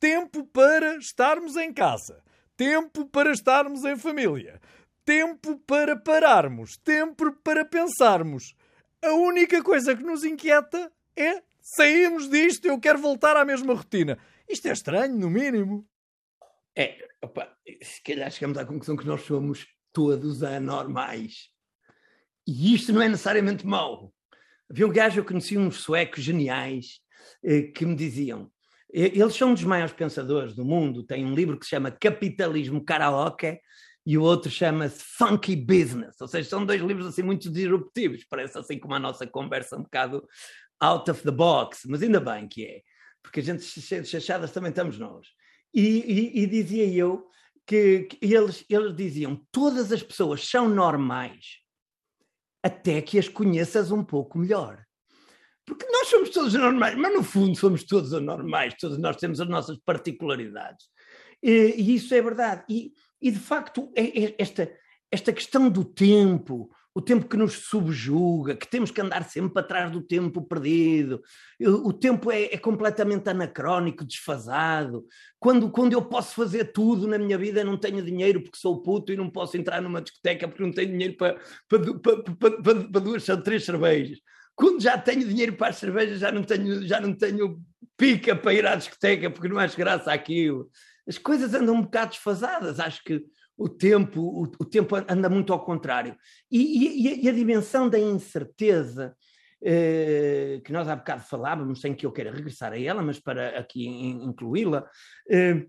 tempo 0.00 0.44
para 0.44 0.96
estarmos 0.96 1.56
em 1.56 1.72
casa 1.72 2.22
tempo 2.62 3.04
para 3.06 3.32
estarmos 3.32 3.84
em 3.84 3.96
família, 3.96 4.60
tempo 5.04 5.58
para 5.66 5.96
pararmos, 5.96 6.76
tempo 6.76 7.32
para 7.42 7.64
pensarmos. 7.64 8.54
A 9.02 9.12
única 9.14 9.60
coisa 9.64 9.96
que 9.96 10.02
nos 10.04 10.22
inquieta 10.22 10.92
é 11.16 11.42
sairmos 11.60 12.30
disto, 12.30 12.66
eu 12.66 12.78
quero 12.78 13.00
voltar 13.00 13.36
à 13.36 13.44
mesma 13.44 13.74
rotina. 13.74 14.16
Isto 14.48 14.68
é 14.68 14.72
estranho, 14.72 15.18
no 15.18 15.28
mínimo. 15.28 15.84
É, 16.76 17.04
opa, 17.20 17.52
se 17.82 18.00
calhar 18.00 18.30
chegamos 18.30 18.56
à 18.56 18.64
conclusão 18.64 18.96
que 18.96 19.06
nós 19.06 19.22
somos 19.22 19.66
todos 19.92 20.44
anormais. 20.44 21.50
E 22.46 22.76
isto 22.76 22.92
não 22.92 23.02
é 23.02 23.08
necessariamente 23.08 23.66
mau. 23.66 24.14
Havia 24.70 24.86
um 24.86 24.92
gajo, 24.92 25.18
eu 25.18 25.24
conheci 25.24 25.58
uns 25.58 25.80
suecos 25.80 26.22
geniais 26.22 27.00
eh, 27.42 27.62
que 27.62 27.84
me 27.84 27.96
diziam: 27.96 28.51
eles 28.92 29.34
são 29.34 29.50
um 29.50 29.54
dos 29.54 29.64
maiores 29.64 29.92
pensadores 29.92 30.54
do 30.54 30.64
mundo. 30.64 31.02
Tem 31.02 31.24
um 31.24 31.34
livro 31.34 31.58
que 31.58 31.64
se 31.64 31.70
chama 31.70 31.90
Capitalismo 31.90 32.84
Karaoke 32.84 33.58
e 34.04 34.18
o 34.18 34.22
outro 34.22 34.50
chama-se 34.50 35.02
Funky 35.02 35.56
Business. 35.56 36.20
Ou 36.20 36.28
seja, 36.28 36.48
são 36.48 36.66
dois 36.66 36.82
livros 36.82 37.06
assim 37.06 37.22
muito 37.22 37.50
disruptivos. 37.50 38.24
Parece 38.28 38.58
assim 38.58 38.78
como 38.78 38.94
a 38.94 38.98
nossa 38.98 39.26
conversa 39.26 39.76
um 39.76 39.82
bocado 39.82 40.26
out 40.80 41.10
of 41.10 41.22
the 41.22 41.30
box, 41.30 41.86
mas 41.88 42.02
ainda 42.02 42.20
bem 42.20 42.48
que 42.48 42.66
é, 42.66 42.82
porque 43.22 43.38
a 43.38 43.42
gente 43.42 43.80
de 43.80 44.04
chachadas 44.04 44.50
também 44.50 44.70
estamos 44.70 44.98
nós. 44.98 45.28
E, 45.72 45.80
e, 45.80 46.42
e 46.42 46.46
dizia 46.46 46.86
eu 46.92 47.28
que, 47.64 48.02
que 48.02 48.34
eles, 48.34 48.64
eles 48.68 48.94
diziam 48.94 49.40
todas 49.52 49.92
as 49.92 50.02
pessoas 50.02 50.46
são 50.46 50.68
normais 50.68 51.62
até 52.62 53.00
que 53.00 53.18
as 53.18 53.28
conheças 53.28 53.90
um 53.90 54.04
pouco 54.04 54.38
melhor. 54.38 54.84
Porque 55.74 55.90
nós 55.90 56.08
somos 56.08 56.30
todos 56.30 56.54
anormais, 56.54 56.96
mas 56.96 57.14
no 57.14 57.22
fundo 57.22 57.56
somos 57.56 57.84
todos 57.84 58.12
anormais, 58.12 58.74
todos 58.78 58.98
nós 58.98 59.16
temos 59.16 59.40
as 59.40 59.48
nossas 59.48 59.78
particularidades. 59.78 60.86
E, 61.42 61.74
e 61.76 61.94
isso 61.94 62.14
é 62.14 62.20
verdade. 62.20 62.64
E, 62.68 62.92
e 63.20 63.30
de 63.30 63.38
facto, 63.38 63.90
é, 63.96 64.24
é 64.24 64.34
esta, 64.38 64.70
esta 65.10 65.32
questão 65.32 65.70
do 65.70 65.84
tempo, 65.84 66.70
o 66.94 67.00
tempo 67.00 67.26
que 67.26 67.38
nos 67.38 67.54
subjuga, 67.54 68.54
que 68.54 68.68
temos 68.68 68.90
que 68.90 69.00
andar 69.00 69.24
sempre 69.24 69.58
atrás 69.60 69.90
do 69.90 70.02
tempo 70.02 70.42
perdido, 70.42 71.22
o 71.58 71.92
tempo 71.92 72.30
é, 72.30 72.44
é, 72.44 72.58
completamente 72.58 73.30
anacrónico, 73.30 74.04
desfasado. 74.04 75.06
Quando, 75.38 75.70
quando 75.70 75.94
eu 75.94 76.02
posso 76.02 76.34
fazer 76.34 76.72
tudo 76.72 77.06
na 77.06 77.18
minha 77.18 77.38
vida, 77.38 77.64
não 77.64 77.78
tenho 77.78 78.04
dinheiro 78.04 78.42
porque 78.42 78.58
sou 78.58 78.82
puto 78.82 79.10
e 79.10 79.16
não 79.16 79.30
posso 79.30 79.56
entrar 79.56 79.80
numa 79.80 80.02
discoteca 80.02 80.46
porque 80.46 80.62
não 80.62 80.72
tenho 80.72 80.90
dinheiro 80.90 81.16
para, 81.16 81.40
para, 81.66 81.98
para, 81.98 82.22
para, 82.36 82.60
para 82.60 83.00
duas 83.00 83.26
ou 83.26 83.42
três 83.42 83.64
cervejas 83.64 84.18
quando 84.54 84.80
já 84.80 84.98
tenho 84.98 85.26
dinheiro 85.26 85.54
para 85.54 85.68
as 85.68 85.76
cervejas, 85.76 86.18
já 86.18 86.30
não 86.30 86.42
tenho, 86.42 86.86
já 86.86 87.00
não 87.00 87.14
tenho 87.14 87.60
pica 87.96 88.34
para 88.34 88.54
ir 88.54 88.66
à 88.66 88.74
discoteca, 88.74 89.30
porque 89.30 89.48
não 89.48 89.58
acho 89.58 89.76
graça 89.76 90.12
àquilo. 90.12 90.70
As 91.06 91.18
coisas 91.18 91.54
andam 91.54 91.74
um 91.74 91.82
bocado 91.82 92.12
desfasadas, 92.12 92.78
acho 92.78 93.02
que 93.04 93.24
o 93.56 93.68
tempo, 93.68 94.20
o, 94.20 94.42
o 94.42 94.64
tempo 94.64 94.96
anda 95.08 95.28
muito 95.28 95.52
ao 95.52 95.64
contrário. 95.64 96.16
E, 96.50 97.06
e, 97.06 97.24
e 97.24 97.28
a 97.28 97.32
dimensão 97.32 97.88
da 97.88 97.98
incerteza, 97.98 99.14
eh, 99.62 100.60
que 100.64 100.72
nós 100.72 100.88
há 100.88 100.96
bocado 100.96 101.22
falávamos, 101.22 101.80
sem 101.80 101.94
que 101.94 102.04
eu 102.04 102.12
queira 102.12 102.32
regressar 102.32 102.72
a 102.72 102.80
ela, 102.80 103.02
mas 103.02 103.20
para 103.20 103.58
aqui 103.58 103.86
incluí-la, 103.86 104.88
eh, 105.30 105.66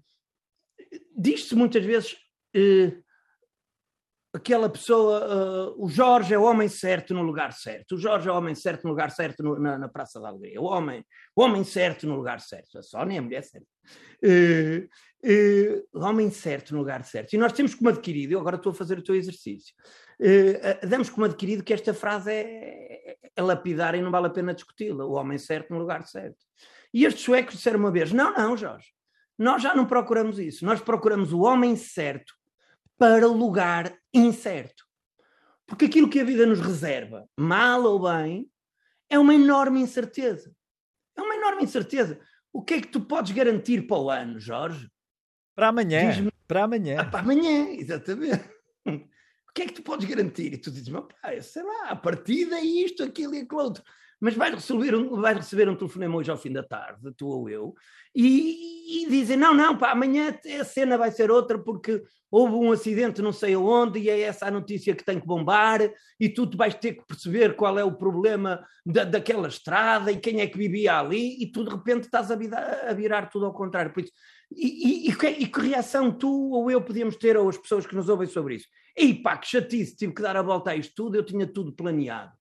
diz-se 1.15 1.55
muitas 1.55 1.85
vezes 1.85 2.15
eh, 2.55 2.93
aquela 4.33 4.67
pessoa, 4.67 5.69
uh, 5.69 5.75
o 5.77 5.87
Jorge 5.87 6.33
é 6.33 6.37
o 6.37 6.43
homem 6.43 6.67
certo 6.67 7.13
no 7.13 7.21
lugar 7.21 7.53
certo, 7.53 7.93
o 7.93 7.97
Jorge 7.99 8.27
é 8.27 8.31
o 8.31 8.35
homem 8.35 8.55
certo 8.55 8.83
no 8.83 8.89
lugar 8.89 9.11
certo 9.11 9.43
no, 9.43 9.59
na, 9.59 9.77
na, 9.77 9.87
Praça 9.87 10.19
da 10.19 10.29
Alegria, 10.29 10.59
o 10.59 10.65
homem, 10.65 11.05
o 11.35 11.43
homem 11.43 11.63
certo 11.63 12.07
no 12.07 12.15
lugar 12.15 12.41
certo, 12.41 12.79
a 12.79 12.81
Sónia 12.81 13.17
é 13.17 13.19
a 13.19 13.21
mulher 13.21 13.43
certa, 13.43 13.67
uh, 14.23 14.83
uh, 15.23 15.99
o 15.99 16.03
homem 16.03 16.31
certo 16.31 16.73
no 16.73 16.79
lugar 16.79 17.03
certo. 17.05 17.33
E 17.33 17.37
nós 17.37 17.53
temos 17.53 17.75
como 17.75 17.89
adquirido, 17.89 18.31
eu 18.31 18.39
agora 18.39 18.55
estou 18.55 18.71
a 18.71 18.75
fazer 18.75 18.97
o 18.97 19.03
teu 19.03 19.15
exercício, 19.15 19.75
damos 20.87 21.09
como 21.09 21.25
adquirido 21.25 21.63
que 21.63 21.73
esta 21.73 21.93
frase 21.93 22.31
é, 22.31 23.17
é 23.35 23.41
lapidar 23.41 23.93
e 23.93 24.01
não 24.01 24.09
vale 24.09 24.27
a 24.27 24.31
pena 24.31 24.53
discuti-la, 24.53 25.05
o 25.05 25.13
homem 25.13 25.37
certo 25.37 25.73
no 25.73 25.79
lugar 25.79 26.05
certo. 26.07 26.37
E 26.91 27.05
estes 27.05 27.23
suecos 27.23 27.55
disseram 27.55 27.79
uma 27.79 27.91
vez, 27.91 28.11
não, 28.11 28.33
não, 28.33 28.55
Jorge, 28.57 28.87
nós 29.37 29.61
já 29.61 29.75
não 29.75 29.85
procuramos 29.85 30.39
isso, 30.39 30.65
nós 30.65 30.79
procuramos 30.79 31.33
o 31.33 31.41
homem 31.41 31.75
certo 31.75 32.33
para 33.03 33.27
lugar 33.27 33.99
incerto. 34.13 34.85
Porque 35.67 35.85
aquilo 35.85 36.09
que 36.09 36.21
a 36.21 36.23
vida 36.23 36.45
nos 36.45 36.61
reserva, 36.61 37.27
mal 37.37 37.83
ou 37.83 38.01
bem, 38.01 38.49
é 39.09 39.19
uma 39.19 39.35
enorme 39.35 39.81
incerteza. 39.81 40.55
É 41.13 41.21
uma 41.21 41.35
enorme 41.35 41.65
incerteza. 41.65 42.17
O 42.53 42.63
que 42.63 42.75
é 42.75 42.81
que 42.81 42.87
tu 42.87 43.01
podes 43.01 43.33
garantir 43.33 43.85
para 43.87 43.97
o 43.97 44.09
ano, 44.09 44.39
Jorge? 44.39 44.89
Para 45.53 45.67
amanhã. 45.67 46.31
Para 46.47 46.63
amanhã. 46.63 47.01
Ah, 47.01 47.03
para 47.03 47.19
amanhã, 47.19 47.71
exatamente. 47.71 48.49
O 48.85 49.53
que 49.53 49.63
é 49.63 49.65
que 49.65 49.73
tu 49.73 49.83
podes 49.83 50.07
garantir? 50.07 50.53
E 50.53 50.57
tu 50.57 50.71
dizes, 50.71 50.87
meu 50.87 51.03
pai, 51.03 51.41
sei 51.41 51.61
lá, 51.61 51.89
a 51.89 51.97
partida 51.97 52.55
é 52.55 52.63
isto, 52.63 53.03
aquilo 53.03 53.35
e 53.35 53.39
aquilo 53.39 53.63
outro 53.63 53.83
mas 54.23 54.35
vais 54.35 54.53
receber 54.53 54.95
um, 54.95 55.19
vais 55.19 55.35
receber 55.35 55.67
um 55.67 55.75
telefonema 55.75 56.15
hoje 56.15 56.31
ao 56.31 56.37
fim 56.37 56.49
da 56.49 56.63
tarde, 56.63 57.11
tu 57.17 57.27
ou 57.27 57.49
eu, 57.49 57.75
e, 58.15 59.03
e 59.03 59.09
dizem: 59.09 59.35
não, 59.35 59.53
não, 59.53 59.77
pá, 59.77 59.91
amanhã 59.91 60.33
a 60.61 60.63
cena 60.63 60.97
vai 60.97 61.11
ser 61.11 61.29
outra 61.29 61.59
porque 61.59 62.01
houve 62.31 62.55
um 62.55 62.71
acidente 62.71 63.21
não 63.21 63.33
sei 63.33 63.53
aonde 63.53 63.99
e 63.99 64.09
é 64.09 64.21
essa 64.21 64.45
a 64.45 64.51
notícia 64.51 64.95
que 64.95 65.03
tem 65.03 65.19
que 65.19 65.27
bombar 65.27 65.81
e 66.17 66.29
tu 66.29 66.49
vais 66.55 66.73
ter 66.73 66.93
que 66.93 67.05
perceber 67.05 67.57
qual 67.57 67.77
é 67.77 67.83
o 67.83 67.97
problema 67.97 68.65
da, 68.85 69.03
daquela 69.03 69.49
estrada 69.49 70.09
e 70.09 70.17
quem 70.17 70.39
é 70.39 70.47
que 70.47 70.57
vivia 70.57 70.97
ali 70.97 71.43
e 71.43 71.51
tu 71.51 71.65
de 71.65 71.71
repente 71.71 72.05
estás 72.05 72.31
a 72.31 72.35
virar, 72.35 72.87
a 72.87 72.93
virar 72.93 73.29
tudo 73.29 73.45
ao 73.45 73.53
contrário. 73.53 73.91
Por 73.91 74.03
isso, 74.03 74.13
e, 74.49 75.09
e, 75.09 75.09
e, 75.09 75.43
e, 75.43 75.47
que 75.47 75.59
reação 75.59 76.09
tu 76.09 76.51
ou 76.51 76.71
eu 76.71 76.81
podíamos 76.81 77.17
ter 77.17 77.35
ou 77.35 77.49
as 77.49 77.57
pessoas 77.57 77.85
que 77.85 77.95
nos 77.95 78.07
ouvem 78.07 78.27
sobre 78.27 78.55
isso? 78.55 78.67
E 78.95 79.13
pá, 79.15 79.35
que 79.37 79.47
chatice, 79.47 79.97
tive 79.97 80.13
que 80.13 80.21
dar 80.21 80.37
a 80.37 80.41
volta 80.41 80.71
a 80.71 80.77
isto 80.77 80.93
tudo, 80.95 81.17
eu 81.17 81.25
tinha 81.25 81.45
tudo 81.45 81.73
planeado. 81.73 82.31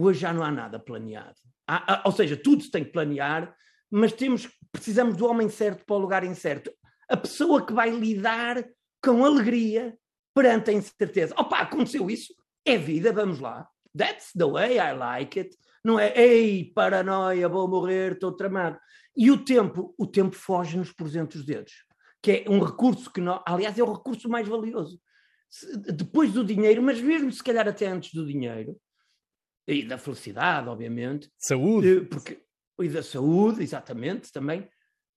Hoje 0.00 0.20
já 0.20 0.32
não 0.32 0.42
há 0.42 0.50
nada 0.50 0.78
planeado. 0.78 1.36
Há, 1.68 2.02
ou 2.06 2.12
seja, 2.12 2.36
tudo 2.36 2.62
se 2.62 2.70
tem 2.70 2.84
que 2.84 2.92
planear, 2.92 3.54
mas 3.90 4.12
temos, 4.12 4.48
precisamos 4.72 5.16
do 5.16 5.26
homem 5.26 5.48
certo 5.48 5.84
para 5.84 5.96
o 5.96 5.98
lugar 5.98 6.24
incerto. 6.24 6.72
A 7.08 7.16
pessoa 7.16 7.64
que 7.64 7.72
vai 7.72 7.90
lidar 7.90 8.64
com 9.04 9.24
alegria 9.24 9.96
perante 10.34 10.70
a 10.70 10.72
incerteza. 10.72 11.34
Opa, 11.36 11.58
aconteceu 11.58 12.10
isso? 12.10 12.34
É 12.64 12.78
vida, 12.78 13.12
vamos 13.12 13.40
lá. 13.40 13.68
That's 13.96 14.32
the 14.36 14.46
way 14.46 14.78
I 14.78 14.92
like 14.92 15.38
it. 15.38 15.56
Não 15.84 15.98
é, 15.98 16.12
ei, 16.16 16.72
paranoia, 16.72 17.48
vou 17.48 17.68
morrer, 17.68 18.12
estou 18.12 18.32
tramado. 18.32 18.78
E 19.16 19.30
o 19.30 19.44
tempo, 19.44 19.94
o 19.98 20.06
tempo 20.06 20.36
foge-nos 20.36 20.92
por 20.92 21.14
entre 21.14 21.38
os 21.38 21.44
dedos, 21.44 21.72
que 22.22 22.44
é 22.46 22.50
um 22.50 22.60
recurso 22.62 23.12
que, 23.12 23.20
nós, 23.20 23.42
aliás, 23.46 23.78
é 23.78 23.82
o 23.82 23.92
recurso 23.92 24.28
mais 24.28 24.46
valioso. 24.46 25.00
Depois 25.94 26.32
do 26.32 26.44
dinheiro, 26.44 26.82
mas 26.82 27.00
mesmo 27.00 27.32
se 27.32 27.42
calhar 27.42 27.66
até 27.66 27.86
antes 27.86 28.14
do 28.14 28.24
dinheiro, 28.24 28.76
e 29.74 29.84
da 29.84 29.98
felicidade, 29.98 30.68
obviamente. 30.68 31.30
Saúde. 31.38 31.98
Eh, 31.98 32.00
porque, 32.00 32.42
e 32.80 32.88
da 32.88 33.02
saúde, 33.02 33.62
exatamente, 33.62 34.32
também. 34.32 34.68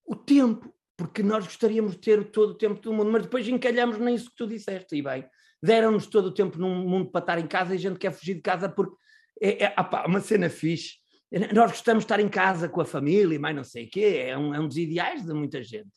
O 0.06 0.16
tempo, 0.16 0.74
porque 0.98 1.24
nós 1.24 1.46
gostaríamos 1.46 1.94
de 1.94 2.00
ter 2.00 2.32
todo 2.32 2.52
o 2.52 2.58
tempo 2.58 2.80
do 2.82 2.94
mundo, 2.94 3.12
mas 3.12 3.24
depois 3.24 3.48
encalhamos 3.48 3.98
nisso 3.98 4.30
que 4.30 4.36
tu 4.36 4.48
disseste, 4.48 4.96
e 4.96 5.02
bem, 5.02 5.26
deram-nos 5.62 6.08
todo 6.08 6.28
o 6.28 6.34
tempo 6.34 6.58
num 6.60 6.88
mundo 6.88 7.10
para 7.10 7.22
estar 7.22 7.40
em 7.40 7.48
casa 7.48 7.74
e 7.74 7.78
a 7.78 7.80
gente 7.80 7.98
quer 7.98 8.12
fugir 8.12 8.36
de 8.36 8.42
casa 8.42 8.70
porque 8.70 8.96
é, 9.42 9.66
é 9.66 9.76
opa, 9.78 10.06
uma 10.06 10.20
cena 10.20 10.50
fixe. 10.50 10.98
Nós 11.54 11.72
gostamos 11.72 12.04
de 12.04 12.06
estar 12.06 12.20
em 12.20 12.30
casa 12.30 12.70
com 12.70 12.82
a 12.82 12.86
família 12.86 13.36
e 13.36 13.40
mais 13.40 13.56
não 13.56 13.64
sei 13.64 13.86
o 13.86 13.90
quê, 13.90 14.26
é 14.28 14.38
um, 14.38 14.54
é 14.54 14.60
um 14.60 14.68
dos 14.68 14.78
ideais 14.78 15.26
de 15.26 15.34
muita 15.34 15.64
gente. 15.64 15.90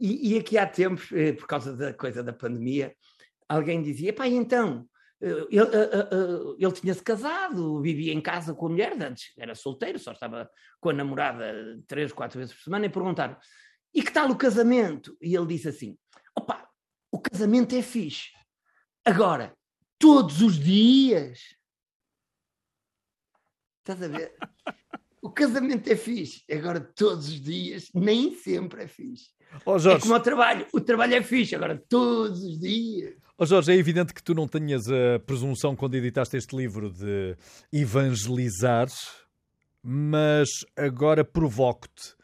E, 0.00 0.32
e 0.32 0.38
aqui 0.38 0.58
há 0.58 0.66
tempos, 0.66 1.12
eh, 1.12 1.32
por 1.32 1.46
causa 1.46 1.76
da 1.76 1.94
coisa 1.94 2.24
da 2.24 2.32
pandemia, 2.32 2.92
alguém 3.48 3.80
dizia, 3.80 4.12
pá, 4.12 4.26
então, 4.26 4.88
ele, 5.24 5.58
eh, 5.58 5.90
eh, 5.92 6.08
eh, 6.12 6.56
ele 6.58 6.72
tinha-se 6.72 7.02
casado, 7.02 7.80
vivia 7.80 8.12
em 8.12 8.20
casa 8.20 8.54
com 8.54 8.66
a 8.66 8.68
mulher, 8.68 8.92
antes 9.02 9.32
era 9.38 9.54
solteiro, 9.54 9.98
só 9.98 10.12
estava 10.12 10.50
com 10.80 10.90
a 10.90 10.92
namorada 10.92 11.80
três, 11.86 12.12
quatro 12.12 12.38
vezes 12.38 12.54
por 12.54 12.62
semana, 12.62 12.86
e 12.86 12.90
perguntaram: 12.90 13.36
e 13.94 14.02
que 14.02 14.12
tal 14.12 14.30
o 14.30 14.36
casamento? 14.36 15.16
E 15.22 15.34
ele 15.34 15.46
disse 15.46 15.68
assim: 15.68 15.96
opa, 16.36 16.68
o 17.10 17.18
casamento 17.18 17.74
é 17.74 17.82
fixe. 17.82 18.30
Agora, 19.04 19.56
todos 19.98 20.42
os 20.42 20.58
dias. 20.58 21.40
Estás 23.78 24.02
a 24.02 24.08
ver? 24.08 24.34
O 25.22 25.30
casamento 25.30 25.90
é 25.90 25.96
fixe, 25.96 26.44
agora 26.52 26.80
todos 26.80 27.28
os 27.28 27.40
dias 27.40 27.88
nem 27.94 28.34
sempre 28.34 28.84
é 28.84 28.88
fixe. 28.88 29.30
Oh. 29.64 29.76
É 29.76 29.98
como 30.00 30.14
o 30.14 30.20
trabalho. 30.20 30.66
O 30.72 30.80
trabalho 30.80 31.14
é 31.14 31.22
fixe, 31.22 31.54
agora 31.54 31.82
todos 31.88 32.42
os 32.42 32.58
dias. 32.58 33.23
Oh 33.36 33.44
Jorge, 33.44 33.72
é 33.72 33.74
evidente 33.74 34.14
que 34.14 34.22
tu 34.22 34.32
não 34.32 34.46
tenhas 34.46 34.86
a 34.88 35.18
presunção 35.18 35.74
quando 35.74 35.96
editaste 35.96 36.36
este 36.36 36.54
livro 36.56 36.88
de 36.88 37.36
evangelizar, 37.72 38.86
mas 39.82 40.48
agora 40.76 41.24
provoco-te. 41.24 42.14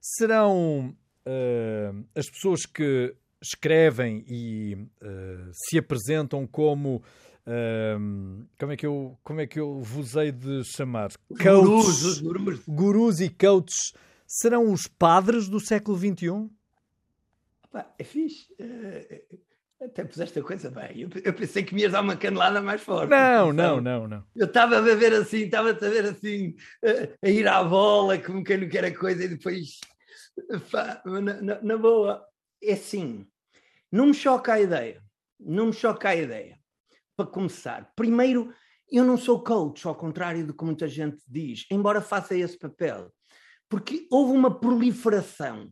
Serão 0.00 0.96
uh, 1.26 2.06
as 2.14 2.30
pessoas 2.30 2.64
que 2.64 3.14
escrevem 3.42 4.24
e 4.26 4.74
uh, 4.74 5.50
se 5.52 5.76
apresentam 5.76 6.46
como 6.46 7.02
uh, 7.46 8.46
como 8.58 8.72
é 8.72 8.76
que 8.78 8.86
eu 8.86 9.18
como 9.22 9.42
é 9.42 9.46
que 9.46 9.60
eu 9.60 9.82
vos 9.82 10.16
hei 10.16 10.32
de 10.32 10.64
chamar 10.64 11.10
coaches, 11.28 12.20
gurus, 12.20 12.20
gurus. 12.20 12.60
gurus 12.66 13.20
e 13.20 13.28
coaches 13.28 13.92
serão 14.26 14.72
os 14.72 14.86
padres 14.86 15.46
do 15.46 15.60
século 15.60 15.98
XXI? 15.98 16.48
é 17.98 18.04
fixe. 18.04 18.48
Até 19.82 20.04
puseste 20.04 20.38
a 20.38 20.42
coisa 20.42 20.70
bem. 20.70 21.00
Eu, 21.00 21.10
eu, 21.24 21.34
pensei 21.34 21.62
que 21.62 21.74
me 21.74 21.82
ias 21.82 21.92
dar 21.92 22.00
uma 22.00 22.16
canelada 22.16 22.62
mais 22.62 22.80
forte. 22.80 23.10
Não, 23.10 23.52
não, 23.52 23.80
não, 23.80 24.08
não. 24.08 24.24
Eu 24.34 24.46
estava 24.46 24.78
a 24.78 24.80
ver 24.80 25.12
assim, 25.12 25.38
estava 25.38 25.70
a 25.70 25.72
ver 25.72 26.06
assim, 26.06 26.54
a, 26.82 27.26
a, 27.26 27.30
ir 27.30 27.46
à 27.46 27.62
bola, 27.62 28.18
como 28.18 28.44
quem 28.44 28.58
não 28.58 28.68
quer 28.68 28.84
a 28.84 28.96
coisa, 28.96 29.24
e 29.24 29.28
depois, 29.28 29.80
pá, 30.70 31.02
na, 31.04 31.20
na, 31.20 31.62
na, 31.62 31.76
boa, 31.76 32.24
é 32.62 32.72
assim, 32.72 33.26
não 33.90 34.06
me 34.06 34.14
choca 34.14 34.54
a 34.54 34.60
ideia, 34.60 35.02
não 35.38 35.66
me 35.66 35.72
choca 35.72 36.08
a 36.08 36.16
ideia. 36.16 36.58
Para 37.16 37.26
começar, 37.26 37.92
primeiro, 37.94 38.52
eu 38.90 39.04
não 39.04 39.16
sou 39.16 39.42
coach, 39.42 39.86
ao 39.86 39.94
contrário 39.94 40.46
do 40.46 40.54
que 40.54 40.64
muita 40.64 40.88
gente 40.88 41.22
diz, 41.28 41.66
embora 41.70 42.00
faça 42.00 42.34
esse 42.36 42.58
papel, 42.58 43.12
porque 43.68 44.06
houve 44.10 44.32
uma 44.32 44.58
proliferação 44.58 45.70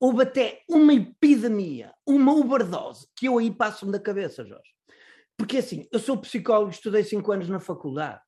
houve 0.00 0.22
até 0.22 0.62
uma 0.68 0.94
epidemia, 0.94 1.92
uma 2.06 2.32
overdose, 2.34 3.06
que 3.16 3.26
eu 3.26 3.38
aí 3.38 3.50
passo-me 3.50 3.92
da 3.92 3.98
cabeça, 3.98 4.44
Jorge. 4.44 4.70
Porque 5.36 5.58
assim, 5.58 5.86
eu 5.92 5.98
sou 5.98 6.16
psicólogo, 6.18 6.70
estudei 6.70 7.04
cinco 7.04 7.30
anos 7.32 7.48
na 7.48 7.60
faculdade, 7.60 8.20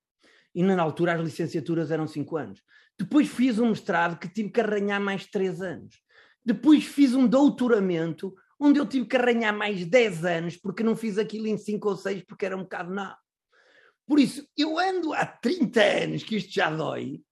e 0.54 0.62
na 0.62 0.80
altura 0.82 1.14
as 1.14 1.20
licenciaturas 1.20 1.90
eram 1.90 2.06
cinco 2.06 2.36
anos. 2.36 2.62
Depois 2.98 3.28
fiz 3.28 3.58
um 3.58 3.70
mestrado 3.70 4.18
que 4.18 4.28
tive 4.28 4.50
que 4.50 4.60
arranhar 4.60 5.00
mais 5.00 5.26
três 5.26 5.60
anos. 5.60 5.96
Depois 6.44 6.84
fiz 6.84 7.14
um 7.14 7.26
doutoramento, 7.26 8.34
onde 8.58 8.78
eu 8.78 8.86
tive 8.86 9.06
que 9.06 9.16
arranhar 9.16 9.56
mais 9.56 9.84
dez 9.86 10.24
anos, 10.24 10.56
porque 10.56 10.82
não 10.82 10.94
fiz 10.94 11.18
aquilo 11.18 11.46
em 11.46 11.56
cinco 11.56 11.88
ou 11.88 11.96
seis, 11.96 12.22
porque 12.22 12.46
era 12.46 12.56
um 12.56 12.62
bocado 12.62 12.92
nada. 12.92 13.18
Por 14.06 14.18
isso, 14.18 14.46
eu 14.56 14.78
ando 14.78 15.14
há 15.14 15.24
30 15.24 15.80
anos, 15.80 16.22
que 16.24 16.36
isto 16.36 16.52
já 16.52 16.68
dói, 16.68 17.22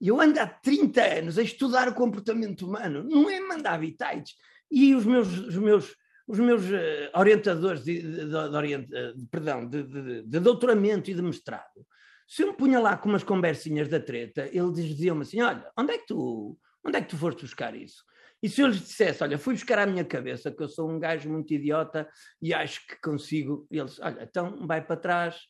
eu 0.00 0.20
ando 0.20 0.38
há 0.38 0.46
30 0.46 1.02
anos 1.02 1.38
a 1.38 1.42
estudar 1.42 1.88
o 1.88 1.94
comportamento 1.94 2.66
humano, 2.66 3.02
não 3.02 3.28
é 3.28 3.40
mandar 3.40 3.74
habitats. 3.74 4.34
E 4.70 4.94
os 4.94 5.04
meus, 5.04 5.28
os 5.28 5.56
meus, 5.56 5.96
os 6.26 6.38
meus 6.38 6.62
uh, 6.64 7.10
orientadores 7.14 7.82
de, 7.84 8.00
de, 8.00 8.26
de, 8.26 9.12
de 9.14 9.26
perdão, 9.30 9.66
de, 9.66 10.40
doutoramento 10.40 11.10
e 11.10 11.14
de 11.14 11.22
mestrado, 11.22 11.86
se 12.28 12.42
eu 12.42 12.48
me 12.48 12.56
punha 12.56 12.78
lá 12.78 12.96
com 12.96 13.08
umas 13.08 13.24
conversinhas 13.24 13.88
da 13.88 13.98
treta, 13.98 14.48
eles 14.52 14.74
diziam-me 14.74 15.22
assim: 15.22 15.40
olha, 15.40 15.66
onde 15.76 15.92
é 15.94 15.98
que 15.98 16.06
tu, 16.06 16.58
onde 16.84 16.98
é 16.98 17.00
que 17.00 17.08
tu 17.08 17.16
foste 17.16 17.40
buscar 17.40 17.74
isso? 17.74 18.04
E 18.42 18.48
se 18.48 18.60
eu 18.60 18.68
lhes 18.68 18.80
dissesse, 18.80 19.24
olha, 19.24 19.38
fui 19.38 19.54
buscar 19.54 19.80
à 19.80 19.86
minha 19.86 20.04
cabeça 20.04 20.52
que 20.52 20.62
eu 20.62 20.68
sou 20.68 20.88
um 20.88 20.98
gajo 20.98 21.28
muito 21.28 21.52
idiota 21.52 22.08
e 22.40 22.54
acho 22.54 22.86
que 22.86 23.00
consigo, 23.00 23.66
eles, 23.70 23.98
olha, 23.98 24.22
então 24.22 24.64
vai 24.66 24.84
para 24.84 24.96
trás 24.96 25.40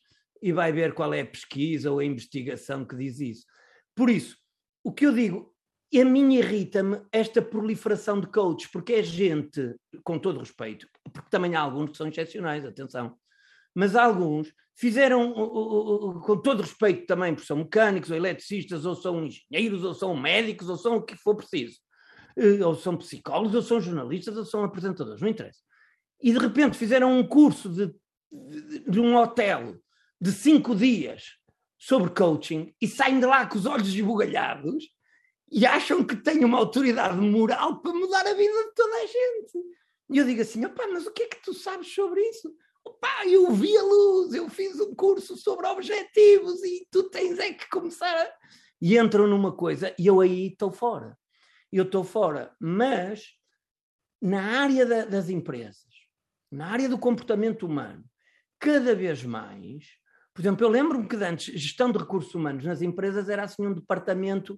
e 0.41 0.51
vai 0.51 0.71
ver 0.71 0.93
qual 0.93 1.13
é 1.13 1.21
a 1.21 1.25
pesquisa 1.25 1.91
ou 1.91 1.99
a 1.99 2.05
investigação 2.05 2.85
que 2.85 2.95
diz 2.95 3.19
isso. 3.19 3.45
Por 3.95 4.09
isso, 4.09 4.37
o 4.83 4.91
que 4.91 5.05
eu 5.05 5.13
digo, 5.13 5.53
a 5.97 6.05
mim 6.05 6.35
irrita-me 6.35 7.01
esta 7.11 7.41
proliferação 7.41 8.21
de 8.21 8.27
coaches, 8.27 8.69
porque 8.71 8.93
é 8.93 9.03
gente, 9.03 9.75
com 10.03 10.19
todo 10.19 10.39
respeito, 10.39 10.87
porque 11.11 11.29
também 11.29 11.55
há 11.55 11.61
alguns 11.61 11.91
que 11.91 11.97
são 11.97 12.07
excepcionais, 12.07 12.65
atenção, 12.65 13.17
mas 13.73 13.95
alguns 13.95 14.53
fizeram, 14.75 15.33
com 15.33 16.37
todo 16.37 16.61
respeito 16.61 17.05
também, 17.05 17.33
porque 17.33 17.47
são 17.47 17.57
mecânicos 17.57 18.11
ou 18.11 18.17
eletricistas, 18.17 18.85
ou 18.85 18.95
são 18.95 19.25
engenheiros, 19.25 19.83
ou 19.83 19.93
são 19.93 20.15
médicos, 20.15 20.69
ou 20.69 20.77
são 20.77 20.97
o 20.97 21.01
que 21.01 21.15
for 21.17 21.35
preciso, 21.35 21.79
eh, 22.37 22.63
ou 22.63 22.75
são 22.75 22.95
psicólogos, 22.95 23.55
ou 23.55 23.61
são 23.61 23.81
jornalistas, 23.81 24.37
ou 24.37 24.45
são 24.45 24.63
apresentadores, 24.63 25.21
não 25.21 25.27
interessa. 25.27 25.59
E 26.21 26.31
de 26.31 26.39
repente 26.39 26.77
fizeram 26.77 27.17
um 27.17 27.27
curso 27.27 27.69
de, 27.69 27.87
de, 28.31 28.91
de 28.91 28.99
um 28.99 29.15
hotel 29.15 29.75
de 30.21 30.31
cinco 30.31 30.75
dias 30.75 31.38
sobre 31.79 32.09
coaching 32.11 32.75
e 32.81 32.87
saem 32.87 33.21
de 33.21 33.25
lá 33.25 33.47
com 33.47 33.57
os 33.57 33.65
olhos 33.65 33.87
esbugalhados 33.87 34.83
e 35.49 35.65
acham 35.65 36.03
que 36.03 36.17
têm 36.17 36.43
uma 36.43 36.57
autoridade 36.57 37.17
moral 37.19 37.81
para 37.81 37.93
mudar 37.93 38.27
a 38.27 38.33
vida 38.33 38.63
de 38.65 38.75
toda 38.75 38.95
a 38.97 39.05
gente. 39.05 39.65
E 40.11 40.17
eu 40.17 40.25
digo 40.25 40.41
assim: 40.41 40.65
opá, 40.65 40.85
mas 40.87 41.07
o 41.07 41.11
que 41.11 41.23
é 41.23 41.27
que 41.27 41.41
tu 41.41 41.53
sabes 41.53 41.87
sobre 41.93 42.21
isso? 42.21 42.53
Opá, 42.83 43.25
eu 43.25 43.51
vi 43.51 43.75
a 43.77 43.81
luz, 43.81 44.33
eu 44.33 44.49
fiz 44.49 44.79
um 44.79 44.93
curso 44.93 45.37
sobre 45.37 45.67
objetivos 45.67 46.61
e 46.63 46.85
tu 46.91 47.03
tens 47.03 47.39
é 47.39 47.53
que 47.53 47.69
começar 47.69 48.13
a... 48.13 48.33
E 48.81 48.97
entram 48.97 49.27
numa 49.27 49.55
coisa 49.55 49.93
e 49.97 50.07
eu 50.07 50.19
aí 50.19 50.47
estou 50.47 50.71
fora. 50.71 51.17
Eu 51.71 51.83
estou 51.83 52.03
fora, 52.03 52.55
mas 52.59 53.33
na 54.21 54.61
área 54.61 54.85
da, 54.85 55.05
das 55.05 55.29
empresas, 55.29 55.85
na 56.51 56.67
área 56.67 56.89
do 56.89 56.97
comportamento 56.97 57.65
humano, 57.65 58.03
cada 58.59 58.95
vez 58.95 59.23
mais 59.23 59.98
por 60.39 60.43
exemplo, 60.43 60.65
eu 60.65 60.69
lembro-me 60.69 61.05
que 61.05 61.17
antes, 61.17 61.53
gestão 61.53 61.91
de 61.91 61.97
recursos 61.97 62.33
humanos 62.33 62.63
nas 62.63 62.81
empresas 62.81 63.27
era 63.27 63.43
assim 63.43 63.67
um 63.67 63.73
departamento 63.73 64.57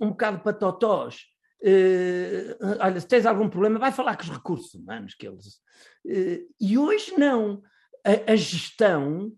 um 0.00 0.08
bocado 0.08 0.40
para 0.40 0.54
totós. 0.54 1.26
Uh, 1.60 2.56
olha, 2.80 2.98
se 2.98 3.06
tens 3.06 3.26
algum 3.26 3.50
problema, 3.50 3.78
vai 3.78 3.92
falar 3.92 4.16
com 4.16 4.22
os 4.22 4.30
recursos 4.30 4.72
humanos. 4.72 5.14
Que 5.14 5.28
eles, 5.28 5.56
uh, 6.06 6.54
e 6.58 6.78
hoje 6.78 7.12
não. 7.18 7.62
A, 8.02 8.32
a, 8.32 8.34
gestão, 8.34 9.30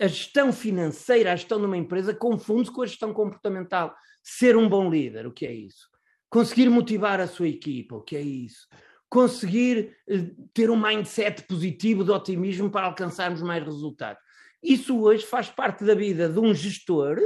a 0.00 0.08
gestão 0.08 0.52
financeira, 0.52 1.32
a 1.32 1.36
gestão 1.36 1.60
de 1.60 1.66
uma 1.66 1.76
empresa 1.76 2.12
confunde-se 2.12 2.74
com 2.74 2.82
a 2.82 2.86
gestão 2.86 3.14
comportamental. 3.14 3.94
Ser 4.20 4.56
um 4.56 4.68
bom 4.68 4.90
líder, 4.90 5.28
o 5.28 5.32
que 5.32 5.46
é 5.46 5.52
isso? 5.52 5.88
Conseguir 6.28 6.68
motivar 6.70 7.20
a 7.20 7.28
sua 7.28 7.46
equipa, 7.46 7.94
o 7.94 8.02
que 8.02 8.16
é 8.16 8.20
isso? 8.20 8.66
Conseguir 9.08 9.96
uh, 10.10 10.48
ter 10.52 10.70
um 10.70 10.76
mindset 10.76 11.44
positivo 11.44 12.02
de 12.02 12.10
otimismo 12.10 12.68
para 12.68 12.86
alcançarmos 12.86 13.40
mais 13.42 13.62
resultados. 13.62 14.25
Isso 14.66 15.00
hoje 15.00 15.24
faz 15.24 15.48
parte 15.48 15.84
da 15.84 15.94
vida 15.94 16.28
de 16.28 16.40
um 16.40 16.52
gestor 16.52 17.20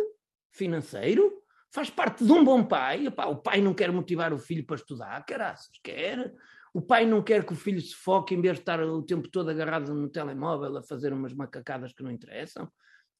financeiro, 0.52 1.32
faz 1.72 1.88
parte 1.88 2.22
de 2.22 2.30
um 2.30 2.44
bom 2.44 2.62
pai. 2.62 3.06
Epá, 3.06 3.24
o 3.28 3.36
pai 3.36 3.62
não 3.62 3.72
quer 3.72 3.90
motivar 3.90 4.30
o 4.34 4.38
filho 4.38 4.62
para 4.66 4.76
estudar, 4.76 5.24
caraças, 5.24 5.70
quer. 5.82 6.34
O 6.74 6.82
pai 6.82 7.06
não 7.06 7.22
quer 7.22 7.46
que 7.46 7.54
o 7.54 7.56
filho 7.56 7.80
se 7.80 7.94
foque 7.94 8.34
em 8.34 8.42
vez 8.42 8.56
de 8.56 8.60
estar 8.60 8.78
o 8.82 9.02
tempo 9.02 9.26
todo 9.26 9.48
agarrado 9.48 9.94
no 9.94 10.10
telemóvel 10.10 10.76
a 10.76 10.82
fazer 10.82 11.14
umas 11.14 11.32
macacadas 11.32 11.94
que 11.94 12.02
não 12.02 12.10
interessam. 12.10 12.70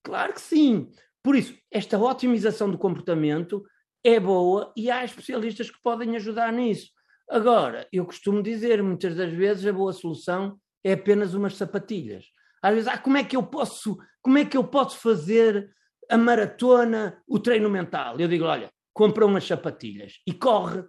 Claro 0.02 0.35
que 0.35 0.40
sim. 0.42 0.90
Por 1.22 1.35
isso, 1.35 1.56
esta 1.70 1.98
otimização 1.98 2.70
do 2.70 2.76
comportamento 2.76 3.64
é 4.04 4.20
boa 4.20 4.70
e 4.76 4.90
há 4.90 5.02
especialistas 5.02 5.70
que 5.70 5.80
podem 5.83 6.14
ajudar 6.16 6.52
nisso. 6.52 6.90
Agora, 7.26 7.88
eu 7.90 8.04
costumo 8.04 8.42
dizer, 8.42 8.83
muitas 8.83 9.16
das 9.16 9.33
vezes 9.33 9.64
a 9.64 9.72
boa 9.72 9.94
solução 9.94 10.61
é 10.85 10.92
apenas 10.92 11.33
umas 11.33 11.56
sapatilhas. 11.56 12.26
Às 12.62 12.74
vezes, 12.74 12.88
ah, 12.88 12.98
como 12.98 13.16
é 13.16 13.24
que 13.24 13.36
eu 13.36 13.42
posso, 13.42 13.96
como 14.20 14.38
é 14.38 14.44
que 14.44 14.56
eu 14.56 14.64
posso 14.64 14.98
fazer 14.98 15.74
a 16.08 16.18
maratona, 16.18 17.22
o 17.26 17.38
treino 17.38 17.70
mental? 17.70 18.18
Eu 18.18 18.28
digo, 18.28 18.44
olha, 18.44 18.70
compra 18.92 19.24
umas 19.24 19.46
sapatilhas 19.46 20.20
e 20.26 20.32
corre. 20.32 20.84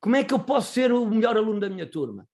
Como 0.00 0.16
é 0.16 0.24
que 0.24 0.32
eu 0.32 0.38
posso 0.38 0.72
ser 0.72 0.92
o 0.92 1.06
melhor 1.06 1.36
aluno 1.36 1.60
da 1.60 1.68
minha 1.68 1.88
turma? 1.88 2.26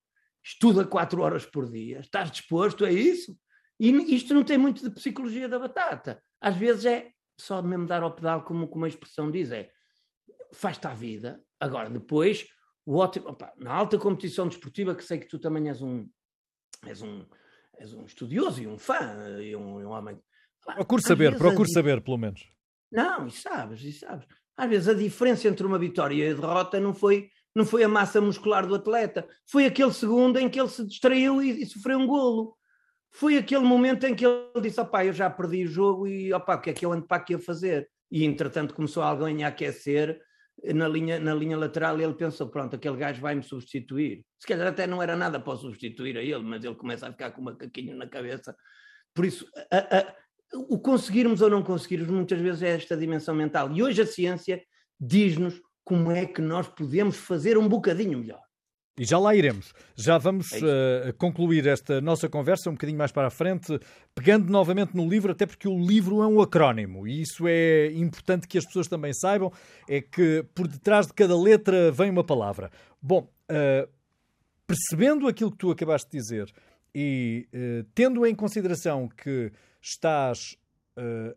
Estuda 0.44 0.85
quatro 0.85 1.22
horas 1.22 1.44
por 1.44 1.70
dia. 1.70 2.00
Estás 2.00 2.30
disposto 2.30 2.85
a 2.85 2.90
isso? 2.90 3.37
E 3.78 3.90
isto 4.14 4.32
não 4.32 4.44
tem 4.44 4.56
muito 4.56 4.82
de 4.82 4.94
psicologia 4.94 5.48
da 5.48 5.59
batata. 5.59 6.22
Às 6.40 6.56
vezes 6.56 6.85
é 6.85 7.11
só 7.38 7.61
mesmo 7.62 7.87
dar 7.87 8.02
ao 8.02 8.14
pedal, 8.14 8.44
como, 8.44 8.68
como 8.68 8.85
a 8.85 8.88
expressão 8.88 9.30
diz, 9.30 9.50
é 9.50 9.70
faz-te 10.52 10.87
a 10.87 10.94
vida. 10.94 11.42
Agora, 11.61 11.90
depois, 11.90 12.46
o 12.85 12.96
ótimo. 12.96 13.28
Opa, 13.28 13.52
na 13.56 13.72
alta 13.72 13.98
competição 13.98 14.48
desportiva, 14.48 14.94
que 14.94 15.04
sei 15.04 15.18
que 15.18 15.28
tu 15.28 15.38
também 15.38 15.68
és 15.68 15.82
um, 15.82 16.09
és 16.85 17.02
um, 17.02 17.26
és 17.79 17.93
um 17.93 18.05
estudioso 18.05 18.62
e 18.62 18.67
um 18.67 18.79
fã 18.79 19.39
e 19.41 19.55
um, 19.55 19.81
um 19.81 19.89
homem. 19.89 20.19
Procure 20.75 21.03
saber, 21.03 21.37
procure 21.37 21.71
saber, 21.71 22.01
pelo 22.01 22.19
menos. 22.19 22.49
Não, 22.91 23.27
e 23.27 23.31
sabes, 23.31 23.83
e 23.83 23.93
sabes. 23.93 24.27
Às 24.57 24.69
vezes 24.69 24.89
a 24.89 24.95
diferença 24.95 25.49
entre 25.49 25.67
uma 25.67 25.79
vitória 25.79 26.15
e 26.15 26.31
a 26.31 26.35
derrota 26.35 26.81
não 26.81 26.95
foi, 26.95 27.29
não 27.55 27.65
foi 27.65 27.85
a 27.85 27.89
massa 27.89 28.21
muscular 28.21 28.67
do 28.67 28.75
atleta, 28.75 29.29
foi 29.47 29.67
aquele 29.67 29.93
segundo 29.93 30.39
em 30.39 30.49
que 30.49 30.59
ele 30.59 30.69
se 30.69 30.85
distraiu 30.85 31.43
e, 31.43 31.62
e 31.62 31.67
sofreu 31.67 31.99
um 31.99 32.07
golo. 32.07 32.57
Foi 33.11 33.37
aquele 33.37 33.65
momento 33.65 34.05
em 34.05 34.15
que 34.15 34.27
ele 34.27 34.61
disse: 34.62 34.81
opá, 34.81 35.05
eu 35.05 35.12
já 35.12 35.29
perdi 35.31 35.65
o 35.65 35.69
jogo 35.69 36.07
e 36.07 36.33
opá, 36.33 36.57
o 36.57 36.61
que 36.61 36.71
é 36.71 36.73
que 36.73 36.85
eu 36.85 36.93
ando 36.93 37.07
para 37.07 37.19
aqui 37.19 37.35
a 37.35 37.39
fazer? 37.39 37.89
E 38.11 38.25
entretanto 38.25 38.75
começou 38.75 39.03
alguém 39.03 39.45
a 39.45 39.49
aquecer 39.49 40.21
na 40.75 40.88
linha, 40.88 41.19
na 41.19 41.35
linha 41.35 41.57
lateral 41.57 42.01
ele 42.01 42.14
pensou, 42.14 42.49
pronto, 42.49 42.77
aquele 42.77 42.97
gajo 42.97 43.21
vai-me 43.21 43.42
substituir. 43.42 44.25
Se 44.38 44.47
calhar 44.47 44.66
até 44.66 44.87
não 44.87 45.03
era 45.03 45.16
nada 45.16 45.38
para 45.38 45.57
substituir 45.57 46.16
a 46.16 46.23
ele, 46.23 46.42
mas 46.42 46.64
ele 46.64 46.75
começa 46.75 47.07
a 47.07 47.12
ficar 47.12 47.31
com 47.31 47.40
uma 47.40 47.55
caquinha 47.55 47.95
na 47.95 48.07
cabeça. 48.07 48.57
Por 49.14 49.25
isso, 49.25 49.47
a, 49.71 49.99
a, 49.99 50.14
o 50.55 50.79
conseguirmos 50.79 51.40
ou 51.40 51.51
não 51.51 51.62
conseguirmos 51.62 52.09
muitas 52.09 52.40
vezes 52.40 52.62
é 52.62 52.71
esta 52.71 52.97
dimensão 52.97 53.35
mental. 53.35 53.71
E 53.73 53.83
hoje 53.83 54.03
a 54.03 54.07
ciência 54.07 54.62
diz-nos 54.99 55.61
como 55.85 56.11
é 56.11 56.27
que 56.27 56.40
nós 56.40 56.69
podemos 56.69 57.16
fazer 57.16 57.57
um 57.57 57.69
bocadinho 57.69 58.19
melhor. 58.19 58.45
E 58.98 59.04
já 59.04 59.18
lá 59.18 59.35
iremos. 59.35 59.74
Já 59.94 60.16
vamos 60.16 60.46
é 60.52 61.11
uh, 61.11 61.14
concluir 61.18 61.66
esta 61.66 62.00
nossa 62.00 62.30
conversa 62.30 62.70
um 62.70 62.72
bocadinho 62.72 62.96
mais 62.96 63.12
para 63.12 63.26
a 63.26 63.30
frente, 63.30 63.78
pegando 64.14 64.50
novamente 64.50 64.96
no 64.96 65.06
livro, 65.06 65.32
até 65.32 65.44
porque 65.44 65.68
o 65.68 65.78
livro 65.78 66.22
é 66.22 66.26
um 66.26 66.40
acrónimo 66.40 67.06
e 67.06 67.20
isso 67.20 67.46
é 67.46 67.92
importante 67.92 68.48
que 68.48 68.56
as 68.56 68.64
pessoas 68.64 68.88
também 68.88 69.12
saibam: 69.12 69.52
é 69.87 70.00
que 70.00 70.42
por 70.54 70.66
detrás 70.66 71.06
de 71.06 71.12
cada 71.12 71.38
letra 71.38 71.92
vem 71.92 72.09
uma 72.09 72.24
palavra. 72.24 72.70
Bom, 73.02 73.28
uh, 73.50 73.88
percebendo 74.66 75.28
aquilo 75.28 75.52
que 75.52 75.59
tu 75.59 75.70
acabaste 75.70 76.11
de 76.11 76.18
dizer 76.18 76.50
e 76.94 77.46
uh, 77.52 77.87
tendo 77.94 78.24
em 78.24 78.35
consideração 78.35 79.09
que 79.09 79.52
estás 79.82 80.56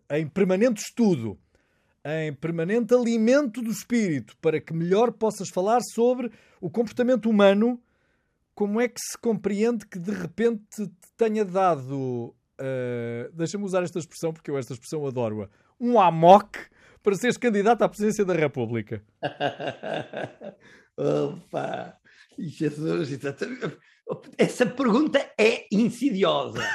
em 0.10 0.26
permanente 0.26 0.82
estudo 0.82 1.38
em 2.10 2.34
permanente 2.34 2.94
alimento 2.94 3.62
do 3.62 3.72
espírito 3.72 4.36
para 4.42 4.60
que 4.60 4.74
melhor 4.74 5.12
possas 5.12 5.50
falar 5.50 5.80
sobre 5.94 6.32
o 6.62 6.70
comportamento 6.70 7.30
humano, 7.30 7.82
como 8.56 8.80
é 8.82 8.88
que 8.88 9.00
se 9.00 9.18
compreende 9.18 9.86
que 9.86 10.00
de 10.00 10.12
repente 10.12 10.64
te 10.76 10.92
tenha 11.18 11.46
dado, 11.46 12.36
uh, 12.60 13.32
deixa-me 13.34 13.64
usar 13.64 13.84
esta 13.84 14.00
expressão 14.00 14.34
porque 14.34 14.50
eu 14.52 14.58
esta 14.58 14.74
expressão 14.74 15.06
adoro-a, 15.06 15.50
um 15.80 16.00
amok 16.00 16.60
para 17.02 17.16
seres 17.16 17.38
candidato 17.38 17.84
à 17.84 17.90
presidência 17.90 18.26
da 18.26 18.34
República? 18.34 19.04
Opa, 20.98 21.98
Jesus, 22.38 23.10
essa 24.38 24.66
pergunta 24.66 25.20
é 25.38 25.66
insidiosa. 25.72 26.60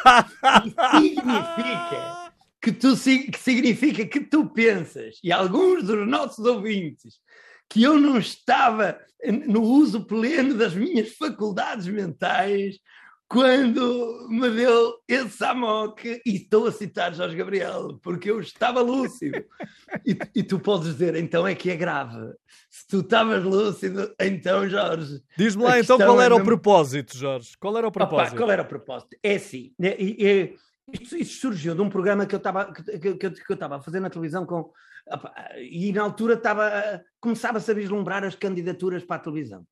significa 0.93 2.24
que, 2.65 2.73
tu, 2.73 2.97
que 2.97 3.39
significa 3.39 4.07
que 4.07 4.21
tu 4.21 4.49
pensas, 4.49 5.19
e 5.23 5.31
alguns 5.31 5.85
dos 5.85 6.09
nossos 6.09 6.47
ouvintes, 6.47 7.19
que 7.69 7.83
eu 7.83 8.01
não 8.01 8.17
estava 8.19 8.99
no 9.47 9.61
uso 9.63 10.07
pleno 10.07 10.55
das 10.55 10.75
minhas 10.75 11.11
faculdades 11.13 11.87
mentais 11.87 12.79
quando 13.29 14.29
me 14.31 14.49
deu 14.51 14.95
esse 15.09 15.45
amok, 15.45 16.23
e 16.25 16.37
estou 16.37 16.67
a 16.67 16.73
citar 16.73 17.13
Jorge 17.13 17.37
Gabriel, 17.37 17.99
porque 18.03 18.31
eu 18.31 18.39
estava 18.39 18.81
lúcido. 18.81 19.45
E, 20.07 20.17
e, 20.37 20.43
tu 20.43 20.59
podes 20.59 20.93
dizer, 20.93 21.17
então 21.17 21.47
é 21.47 21.55
que 21.55 21.71
é 21.71 21.77
grave. 21.77 22.33
Se 22.71 22.87
tu 22.87 23.01
estavas 23.01 23.43
lúcido, 23.43 24.15
então, 24.21 24.69
Jorge. 24.69 25.21
Diz-me 25.37 25.65
lá 25.65 25.81
então 25.81 25.99
qual 25.99 26.21
era 26.21 26.35
é 26.35 26.41
o 26.41 26.45
propósito, 26.45 27.17
Jorge. 27.17 27.57
Qual 27.59 27.77
era 27.77 27.89
o 27.89 27.93
propósito? 27.93 28.29
Opa, 28.29 28.37
qual 28.37 28.51
era 28.51 28.63
o 28.63 28.67
propósito? 28.67 29.17
É 29.23 29.35
assim, 29.35 29.73
é, 29.81 30.25
é, 30.25 30.55
isto, 30.93 31.17
isto, 31.17 31.41
surgiu 31.41 31.75
de 31.75 31.81
um 31.81 31.89
programa 31.89 32.27
que 32.27 32.35
eu 32.35 32.39
estava 32.39 32.73
que, 32.73 32.99
que, 32.99 33.15
que, 33.17 33.27
eu 33.27 33.55
estava 33.55 33.77
a 33.77 33.83
fazer 33.83 34.01
na 34.01 34.11
televisão 34.11 34.45
com 34.45 34.71
e 35.59 35.93
na 35.93 36.03
altura 36.03 36.35
estava 36.35 37.03
começava-se 37.21 37.71
a 37.71 37.75
vislumbrar 37.75 38.25
as 38.25 38.35
candidaturas 38.35 39.05
para 39.05 39.17
a 39.17 39.21
televisão. 39.21 39.67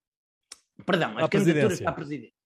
Perdão, 0.84 1.18
as 1.18 1.28
candidaturas 1.28 1.80
para 1.80 1.90
a 1.90 1.94
presidência. 1.94 2.42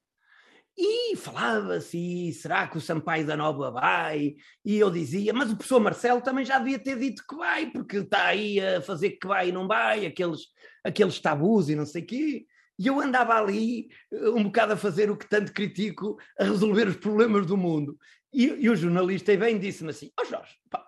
E 0.78 1.16
falava-se, 1.16 2.32
será 2.34 2.68
que 2.68 2.76
o 2.76 2.80
Sampaio 2.82 3.26
da 3.26 3.34
Nova 3.34 3.70
vai? 3.70 4.36
E 4.62 4.76
eu 4.76 4.90
dizia, 4.90 5.32
mas 5.32 5.50
o 5.50 5.56
professor 5.56 5.80
Marcelo 5.80 6.20
também 6.20 6.44
já 6.44 6.58
devia 6.58 6.78
ter 6.78 6.98
dito 6.98 7.24
que 7.26 7.34
vai, 7.34 7.70
porque 7.70 7.98
está 7.98 8.26
aí 8.26 8.60
a 8.60 8.82
fazer 8.82 9.12
que 9.12 9.26
vai 9.26 9.48
e 9.48 9.52
não 9.52 9.66
vai, 9.66 10.04
aqueles, 10.04 10.40
aqueles 10.84 11.18
tabus 11.18 11.70
e 11.70 11.74
não 11.74 11.86
sei 11.86 12.02
o 12.02 12.06
quê. 12.06 12.46
E 12.78 12.86
eu 12.86 13.00
andava 13.00 13.34
ali 13.34 13.88
um 14.12 14.44
bocado 14.44 14.74
a 14.74 14.76
fazer 14.76 15.10
o 15.10 15.16
que 15.16 15.28
tanto 15.28 15.52
critico, 15.52 16.18
a 16.38 16.44
resolver 16.44 16.88
os 16.88 16.96
problemas 16.96 17.46
do 17.46 17.56
mundo. 17.56 17.98
E, 18.32 18.44
e 18.44 18.68
o 18.68 18.76
jornalista 18.76 19.36
vem 19.36 19.58
disse-me 19.58 19.90
assim: 19.90 20.10
Ó 20.18 20.22
oh 20.22 20.24
Jorge, 20.26 20.54
pá, 20.68 20.84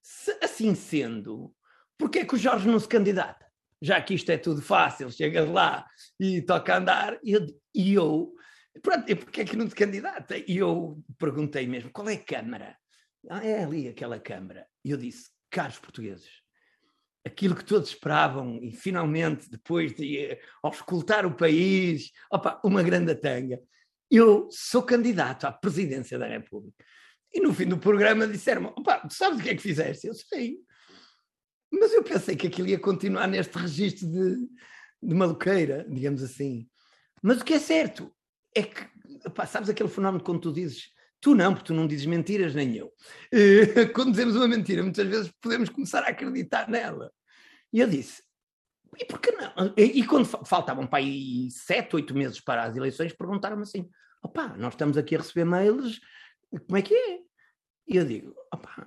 se, 0.00 0.36
assim 0.42 0.74
sendo, 0.74 1.52
porquê 1.98 2.20
é 2.20 2.24
que 2.24 2.34
o 2.34 2.38
Jorge 2.38 2.68
não 2.68 2.78
se 2.78 2.88
candidata? 2.88 3.44
Já 3.80 4.00
que 4.00 4.14
isto 4.14 4.30
é 4.30 4.38
tudo 4.38 4.62
fácil, 4.62 5.10
chegas 5.10 5.48
lá 5.48 5.84
e 6.18 6.40
toca 6.40 6.76
andar. 6.76 7.18
E 7.24 7.32
eu, 7.32 7.46
e 7.74 7.94
eu 7.94 8.32
pronto, 8.80 9.10
e 9.10 9.16
porquê 9.16 9.40
é 9.40 9.44
que 9.44 9.56
não 9.56 9.68
se 9.68 9.74
candidata? 9.74 10.36
E 10.38 10.58
eu 10.58 11.02
perguntei 11.18 11.66
mesmo: 11.66 11.90
qual 11.90 12.08
é 12.08 12.14
a 12.14 12.22
Câmara? 12.22 12.76
Ah, 13.28 13.44
é 13.44 13.64
ali 13.64 13.88
aquela 13.88 14.20
Câmara. 14.20 14.66
E 14.84 14.92
eu 14.92 14.96
disse: 14.96 15.30
caros 15.50 15.80
portugueses, 15.80 16.41
aquilo 17.24 17.54
que 17.54 17.64
todos 17.64 17.88
esperavam 17.88 18.58
e 18.62 18.72
finalmente, 18.72 19.48
depois 19.48 19.94
de 19.94 20.38
auscultar 20.62 21.24
o 21.24 21.36
país, 21.36 22.10
opa, 22.30 22.60
uma 22.64 22.82
grande 22.82 23.14
tanga, 23.14 23.60
eu 24.10 24.48
sou 24.50 24.82
candidato 24.82 25.46
à 25.46 25.52
presidência 25.52 26.18
da 26.18 26.26
República. 26.26 26.84
E 27.32 27.40
no 27.40 27.54
fim 27.54 27.66
do 27.66 27.78
programa 27.78 28.26
disseram-me: 28.26 28.70
tu 28.74 29.14
sabes 29.14 29.40
o 29.40 29.42
que 29.42 29.50
é 29.50 29.54
que 29.54 29.62
fizeste? 29.62 30.06
Eu 30.06 30.14
sei. 30.14 30.58
Mas 31.72 31.92
eu 31.92 32.02
pensei 32.02 32.36
que 32.36 32.46
aquilo 32.46 32.68
ia 32.68 32.78
continuar 32.78 33.26
neste 33.26 33.56
registro 33.56 34.06
de, 34.06 34.36
de 35.02 35.14
maluqueira, 35.14 35.86
digamos 35.88 36.22
assim. 36.22 36.68
Mas 37.22 37.40
o 37.40 37.44
que 37.44 37.54
é 37.54 37.58
certo 37.58 38.14
é 38.54 38.62
que, 38.62 38.86
opá, 39.24 39.46
sabes 39.46 39.70
aquele 39.70 39.88
fenómeno 39.88 40.22
quando 40.22 40.40
tu 40.40 40.52
dizes, 40.52 40.90
tu 41.22 41.34
não, 41.34 41.54
porque 41.54 41.68
tu 41.68 41.74
não 41.74 41.86
dizes 41.86 42.04
mentiras, 42.04 42.54
nem 42.54 42.76
eu. 42.76 42.92
Quando 43.94 44.10
dizemos 44.10 44.36
uma 44.36 44.46
mentira, 44.46 44.82
muitas 44.82 45.06
vezes 45.06 45.32
podemos 45.40 45.70
começar 45.70 46.02
a 46.02 46.08
acreditar 46.08 46.68
nela. 46.68 47.10
E 47.72 47.80
eu 47.80 47.88
disse, 47.88 48.22
e 48.98 49.06
por 49.06 49.18
que 49.18 49.32
não? 49.32 49.72
E, 49.74 50.04
quando 50.04 50.26
faltavam 50.26 50.86
para 50.86 50.98
aí 50.98 51.50
sete, 51.50 51.96
oito 51.96 52.14
meses 52.14 52.38
para 52.38 52.64
as 52.64 52.76
eleições, 52.76 53.14
perguntaram-me 53.14 53.62
assim: 53.62 53.88
opá, 54.22 54.54
nós 54.58 54.74
estamos 54.74 54.98
aqui 54.98 55.14
a 55.16 55.18
receber 55.18 55.46
mails 55.46 55.98
como 56.60 56.76
é 56.76 56.82
que 56.82 56.94
é? 56.94 57.18
E 57.88 57.96
eu 57.96 58.04
digo, 58.04 58.34
opá, 58.52 58.86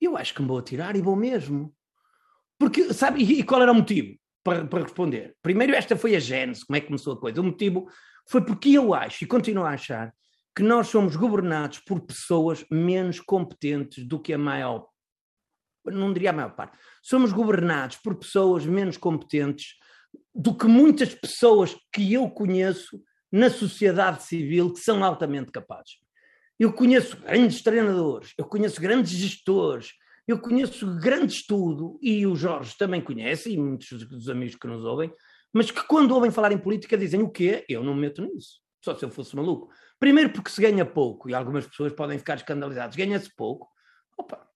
eu 0.00 0.16
acho 0.16 0.34
que 0.34 0.42
me 0.42 0.48
vou 0.48 0.58
atirar 0.58 0.96
e 0.96 1.02
vou 1.02 1.16
mesmo. 1.16 1.74
Porque, 2.58 2.92
sabe, 2.92 3.22
e 3.22 3.42
qual 3.42 3.62
era 3.62 3.72
o 3.72 3.74
motivo 3.74 4.18
para, 4.44 4.66
para 4.66 4.82
responder? 4.82 5.36
Primeiro, 5.42 5.74
esta 5.74 5.96
foi 5.96 6.14
a 6.16 6.20
gênese, 6.20 6.66
como 6.66 6.76
é 6.76 6.80
que 6.80 6.86
começou 6.86 7.14
a 7.14 7.20
coisa. 7.20 7.40
O 7.40 7.44
motivo 7.44 7.88
foi 8.28 8.44
porque 8.44 8.70
eu 8.70 8.92
acho, 8.92 9.24
e 9.24 9.26
continuo 9.26 9.64
a 9.64 9.70
achar, 9.70 10.12
que 10.54 10.62
nós 10.62 10.88
somos 10.88 11.16
governados 11.16 11.78
por 11.78 12.00
pessoas 12.00 12.64
menos 12.70 13.20
competentes 13.20 14.06
do 14.06 14.20
que 14.20 14.32
a 14.32 14.38
maior, 14.38 14.86
não 15.84 16.12
diria 16.12 16.30
a 16.30 16.32
maior 16.32 16.54
parte, 16.54 16.76
somos 17.02 17.32
governados 17.32 17.96
por 17.96 18.16
pessoas 18.16 18.66
menos 18.66 18.96
competentes 18.96 19.74
do 20.34 20.56
que 20.56 20.66
muitas 20.66 21.14
pessoas 21.14 21.76
que 21.92 22.12
eu 22.12 22.28
conheço 22.30 23.00
na 23.30 23.50
sociedade 23.50 24.22
civil 24.22 24.72
que 24.72 24.80
são 24.80 25.04
altamente 25.04 25.52
capazes. 25.52 25.96
Eu 26.58 26.72
conheço 26.72 27.16
grandes 27.18 27.62
treinadores, 27.62 28.32
eu 28.36 28.44
conheço 28.44 28.80
grandes 28.80 29.12
gestores, 29.12 29.92
eu 30.26 30.38
conheço 30.38 30.98
grande 30.98 31.34
estudo, 31.34 31.98
e 32.02 32.26
o 32.26 32.34
Jorge 32.34 32.74
também 32.76 33.00
conhece, 33.00 33.52
e 33.52 33.56
muitos 33.56 34.06
dos 34.06 34.28
amigos 34.28 34.56
que 34.56 34.66
nos 34.66 34.84
ouvem, 34.84 35.12
mas 35.52 35.70
que 35.70 35.86
quando 35.86 36.12
ouvem 36.12 36.30
falar 36.30 36.52
em 36.52 36.58
política 36.58 36.98
dizem 36.98 37.22
o 37.22 37.30
quê? 37.30 37.64
Eu 37.68 37.82
não 37.82 37.94
me 37.94 38.02
meto 38.02 38.22
nisso, 38.22 38.60
só 38.84 38.94
se 38.94 39.04
eu 39.04 39.10
fosse 39.10 39.34
maluco. 39.34 39.70
Primeiro 39.98 40.30
porque 40.30 40.50
se 40.50 40.60
ganha 40.60 40.84
pouco, 40.86 41.28
e 41.28 41.34
algumas 41.34 41.66
pessoas 41.66 41.92
podem 41.92 42.18
ficar 42.18 42.36
escandalizadas, 42.36 42.94
ganha-se 42.94 43.34
pouco. 43.34 43.68
Opa, 44.16 44.48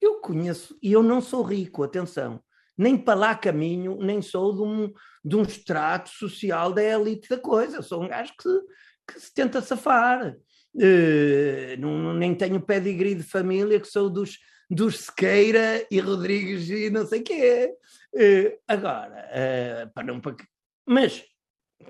eu 0.00 0.20
conheço, 0.20 0.78
e 0.82 0.92
eu 0.92 1.02
não 1.02 1.20
sou 1.20 1.42
rico, 1.42 1.82
atenção, 1.82 2.42
nem 2.76 2.96
para 2.96 3.18
lá 3.18 3.34
caminho, 3.34 3.98
nem 4.00 4.22
sou 4.22 4.54
de 4.54 4.62
um, 4.62 4.92
de 5.22 5.36
um 5.36 5.42
extrato 5.42 6.08
social 6.08 6.72
da 6.72 6.82
elite 6.82 7.28
da 7.28 7.38
coisa, 7.38 7.82
sou 7.82 8.02
um 8.02 8.08
gajo 8.08 8.32
que, 8.38 9.12
que 9.12 9.20
se 9.20 9.34
tenta 9.34 9.60
safar. 9.60 10.34
Uh, 10.74 11.76
não, 11.78 12.14
nem 12.14 12.34
tenho 12.34 12.60
pedigree 12.60 13.14
de 13.14 13.22
família, 13.22 13.80
que 13.80 13.88
sou 13.88 14.08
dos, 14.08 14.38
dos 14.70 15.00
Sequeira 15.00 15.84
e 15.90 15.98
Rodrigues 15.98 16.70
e 16.70 16.88
não 16.88 17.04
sei 17.06 17.20
o 17.20 17.24
quê. 17.24 17.74
Uh, 18.14 18.58
agora, 18.66 19.28
uh, 19.28 19.92
para 19.92 20.06
não, 20.06 20.20
para... 20.20 20.36
mas 20.86 21.24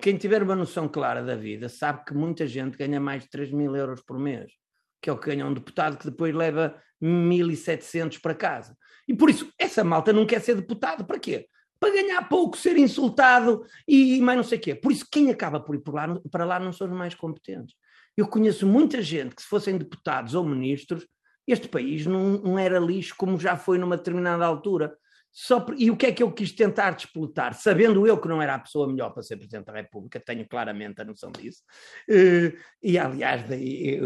quem 0.01 0.17
tiver 0.17 0.43
uma 0.43 0.55
noção 0.55 0.89
clara 0.89 1.23
da 1.23 1.35
vida 1.35 1.69
sabe 1.69 2.05
que 2.05 2.15
muita 2.15 2.47
gente 2.47 2.77
ganha 2.77 3.01
mais 3.01 3.25
de 3.25 3.31
3 3.31 3.51
mil 3.51 3.75
euros 3.75 4.03
por 4.03 4.19
mês, 4.19 4.53
que 5.01 5.11
é 5.11 5.13
o 5.13 5.19
que 5.19 5.27
ganha 5.27 5.47
um 5.47 5.55
deputado 5.55 5.99
que 5.99 6.05
depois 6.05 6.35
leva 6.35 6.81
1.700 7.03 8.21
para 8.21 8.35
casa. 8.35 8.77
E 9.09 9.15
por 9.15 9.31
isso, 9.31 9.53
essa 9.59 9.83
malta 9.83 10.13
não 10.13 10.27
quer 10.27 10.41
ser 10.41 10.55
deputado, 10.55 11.05
para 11.05 11.19
quê? 11.19 11.47
Para 11.81 11.93
ganhar 11.93 12.29
pouco, 12.29 12.57
ser 12.57 12.77
insultado 12.77 13.65
e 13.89 14.21
mais 14.21 14.37
não 14.37 14.45
sei 14.45 14.59
o 14.59 14.61
quê. 14.61 14.75
Por 14.75 14.93
isso, 14.93 15.07
quem 15.11 15.31
acaba 15.31 15.59
por 15.59 15.75
ir 15.75 15.81
por 15.81 15.95
lá, 15.95 16.21
para 16.31 16.45
lá 16.45 16.61
não 16.61 16.73
são 16.73 16.87
os 16.87 16.93
mais 16.93 17.15
competentes. 17.15 17.75
Eu 18.17 18.29
conheço 18.29 18.67
muita 18.67 19.01
gente 19.01 19.35
que, 19.35 19.43
se 19.43 19.49
fossem 19.49 19.79
deputados 19.79 20.35
ou 20.35 20.45
ministros, 20.45 21.07
este 21.47 21.69
país 21.69 22.07
não, 22.07 22.39
não 22.39 22.59
era 22.59 22.79
lixo 22.79 23.15
como 23.17 23.39
já 23.39 23.57
foi 23.57 23.79
numa 23.79 23.97
determinada 23.97 24.45
altura. 24.45 24.95
Só 25.33 25.61
por, 25.61 25.81
e 25.81 25.91
o 25.91 25.97
que 25.97 26.07
é 26.07 26.13
que 26.13 26.23
eu 26.23 26.33
quis 26.33 26.53
tentar 26.53 26.91
disputar, 26.91 27.55
sabendo 27.55 28.07
eu 28.07 28.19
que 28.19 28.27
não 28.27 28.43
era 28.43 28.57
a 28.57 28.59
pessoa 28.59 28.89
melhor 28.89 29.11
para 29.11 29.23
ser 29.23 29.37
Presidente 29.37 29.67
da 29.67 29.73
República, 29.73 30.19
tenho 30.19 30.47
claramente 30.49 31.01
a 31.01 31.05
noção 31.05 31.31
disso, 31.31 31.63
e, 32.09 32.53
e 32.83 32.99
aliás 32.99 33.49
daí, 33.49 34.01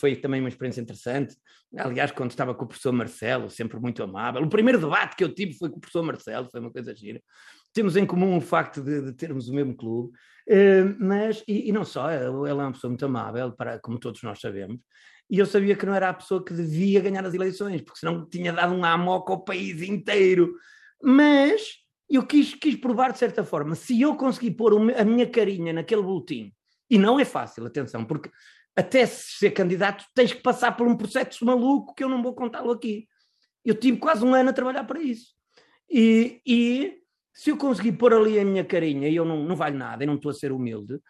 foi 0.00 0.16
também 0.16 0.40
uma 0.40 0.48
experiência 0.48 0.80
interessante, 0.80 1.36
aliás 1.76 2.10
quando 2.10 2.30
estava 2.30 2.54
com 2.54 2.64
o 2.64 2.68
professor 2.68 2.92
Marcelo, 2.92 3.50
sempre 3.50 3.78
muito 3.78 4.02
amável, 4.02 4.42
o 4.42 4.48
primeiro 4.48 4.80
debate 4.80 5.14
que 5.14 5.24
eu 5.24 5.34
tive 5.34 5.52
foi 5.52 5.68
com 5.68 5.76
o 5.76 5.80
professor 5.80 6.02
Marcelo, 6.02 6.48
foi 6.50 6.60
uma 6.60 6.72
coisa 6.72 6.94
gira, 6.96 7.20
temos 7.74 7.94
em 7.94 8.06
comum 8.06 8.38
o 8.38 8.40
facto 8.40 8.82
de, 8.82 9.02
de 9.02 9.12
termos 9.12 9.50
o 9.50 9.54
mesmo 9.54 9.76
clube, 9.76 10.12
mas, 10.98 11.44
e, 11.46 11.68
e, 11.68 11.72
não 11.72 11.84
só, 11.84 12.10
ele 12.10 12.24
é 12.48 12.54
uma 12.54 12.72
pessoa 12.72 12.88
muito 12.90 13.04
amável, 13.04 13.52
para, 13.52 13.78
como 13.78 13.98
todos 13.98 14.22
nós 14.22 14.40
sabemos, 14.40 14.80
e 15.28 15.38
eu 15.38 15.46
sabia 15.46 15.74
que 15.74 15.84
não 15.84 15.94
era 15.94 16.10
a 16.10 16.14
pessoa 16.14 16.44
que 16.44 16.54
devia 16.54 17.00
ganhar 17.00 17.24
as 17.24 17.34
eleições, 17.34 17.82
porque 17.82 17.98
senão 17.98 18.24
tinha 18.28 18.52
dado 18.52 18.74
um 18.74 18.84
amoco 18.84 19.32
ao 19.32 19.44
país 19.44 19.82
inteiro. 19.82 20.54
Mas 21.02 21.78
eu 22.08 22.24
quis, 22.24 22.54
quis 22.54 22.76
provar 22.76 23.12
de 23.12 23.18
certa 23.18 23.44
forma, 23.44 23.74
se 23.74 24.00
eu 24.00 24.14
conseguir 24.14 24.52
pôr 24.52 24.72
a 24.96 25.04
minha 25.04 25.28
carinha 25.28 25.72
naquele 25.72 26.02
boletim, 26.02 26.52
e 26.88 26.96
não 26.96 27.18
é 27.18 27.24
fácil, 27.24 27.66
atenção, 27.66 28.04
porque 28.04 28.30
até 28.76 29.04
ser 29.06 29.50
candidato 29.50 30.04
tens 30.14 30.32
que 30.32 30.40
passar 30.40 30.72
por 30.72 30.86
um 30.86 30.96
processo 30.96 31.44
maluco 31.44 31.94
que 31.94 32.04
eu 32.04 32.08
não 32.08 32.22
vou 32.22 32.34
contá-lo 32.34 32.70
aqui. 32.70 33.08
Eu 33.64 33.74
tive 33.74 33.98
quase 33.98 34.24
um 34.24 34.34
ano 34.34 34.50
a 34.50 34.52
trabalhar 34.52 34.84
para 34.84 35.00
isso. 35.00 35.34
E, 35.90 36.40
e 36.46 36.98
se 37.32 37.50
eu 37.50 37.56
conseguir 37.56 37.92
pôr 37.92 38.14
ali 38.14 38.38
a 38.38 38.44
minha 38.44 38.64
carinha 38.64 39.08
e 39.08 39.16
eu 39.16 39.24
não, 39.24 39.42
não 39.42 39.56
valho 39.56 39.76
nada 39.76 40.04
e 40.04 40.06
não 40.06 40.14
estou 40.14 40.30
a 40.30 40.34
ser 40.34 40.52
humilde, 40.52 41.00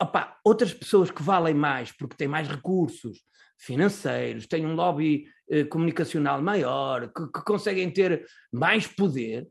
opa, 0.00 0.38
outras 0.44 0.72
pessoas 0.72 1.10
que 1.10 1.22
valem 1.22 1.54
mais 1.54 1.92
porque 1.92 2.16
têm 2.16 2.28
mais 2.28 2.48
recursos 2.48 3.18
financeiros, 3.58 4.46
têm 4.46 4.66
um 4.66 4.74
lobby 4.74 5.26
eh, 5.48 5.64
comunicacional 5.64 6.42
maior, 6.42 7.10
que, 7.12 7.26
que, 7.26 7.44
conseguem 7.44 7.90
ter 7.90 8.26
mais 8.52 8.86
poder, 8.86 9.48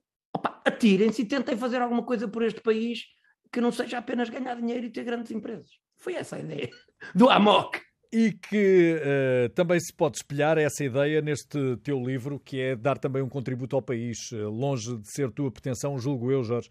atirem-se 0.64 1.22
e 1.22 1.26
tentem 1.26 1.58
fazer 1.58 1.82
alguma 1.82 2.04
coisa 2.04 2.28
por 2.28 2.43
este 2.43 2.62
país 2.62 3.04
que 3.52 3.62
não 3.62 3.72
seja 3.72 3.98
apenas 3.98 4.30
ganhar 4.30 4.56
dinheiro 4.56 4.86
e 4.86 4.91
ter 4.91 5.04
grandes 5.04 5.32
empresas. 5.32 5.70
Foi 5.98 6.14
essa 6.14 6.36
a 6.36 6.39
ideia 6.39 6.70
do 7.16 7.30
Amok. 7.30 7.80
E 8.18 8.32
que 8.32 8.95
uh, 8.95 9.49
também 9.49 9.78
se 9.78 9.91
pode 9.91 10.16
espelhar 10.16 10.57
essa 10.57 10.86
ideia 10.86 11.20
neste 11.20 11.76
teu 11.84 12.01
livro, 12.01 12.39
que 12.39 12.61
é 12.61 12.74
dar 12.74 12.97
também 12.97 13.22
um 13.22 13.28
contributo 13.28 13.76
ao 13.76 13.82
país, 13.82 14.32
uh, 14.32 14.49
longe 14.49 14.95
de 14.99 15.11
ser 15.11 15.30
tua 15.32 15.51
pretensão, 15.51 15.99
julgo 15.99 16.32
eu, 16.32 16.41
Jorge, 16.41 16.70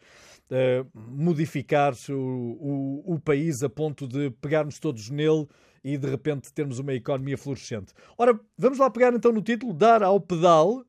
uh, 0.50 0.88
modificar 0.94 1.92
o, 2.08 2.14
o, 2.14 3.14
o, 3.14 3.20
país 3.20 3.62
a 3.62 3.68
ponto 3.68 4.08
de 4.08 4.30
pegarmos 4.40 4.78
todos 4.78 5.10
nele 5.10 5.46
e 5.84 5.98
de 5.98 6.08
repente 6.08 6.50
termos 6.50 6.78
uma 6.78 6.94
economia 6.94 7.36
florescente. 7.36 7.92
Ora, 8.16 8.40
vamos 8.56 8.78
lá 8.78 8.88
pegar 8.88 9.12
então 9.12 9.30
no 9.30 9.42
título: 9.42 9.74
Dar 9.74 10.02
ao 10.02 10.18
pedal 10.18 10.82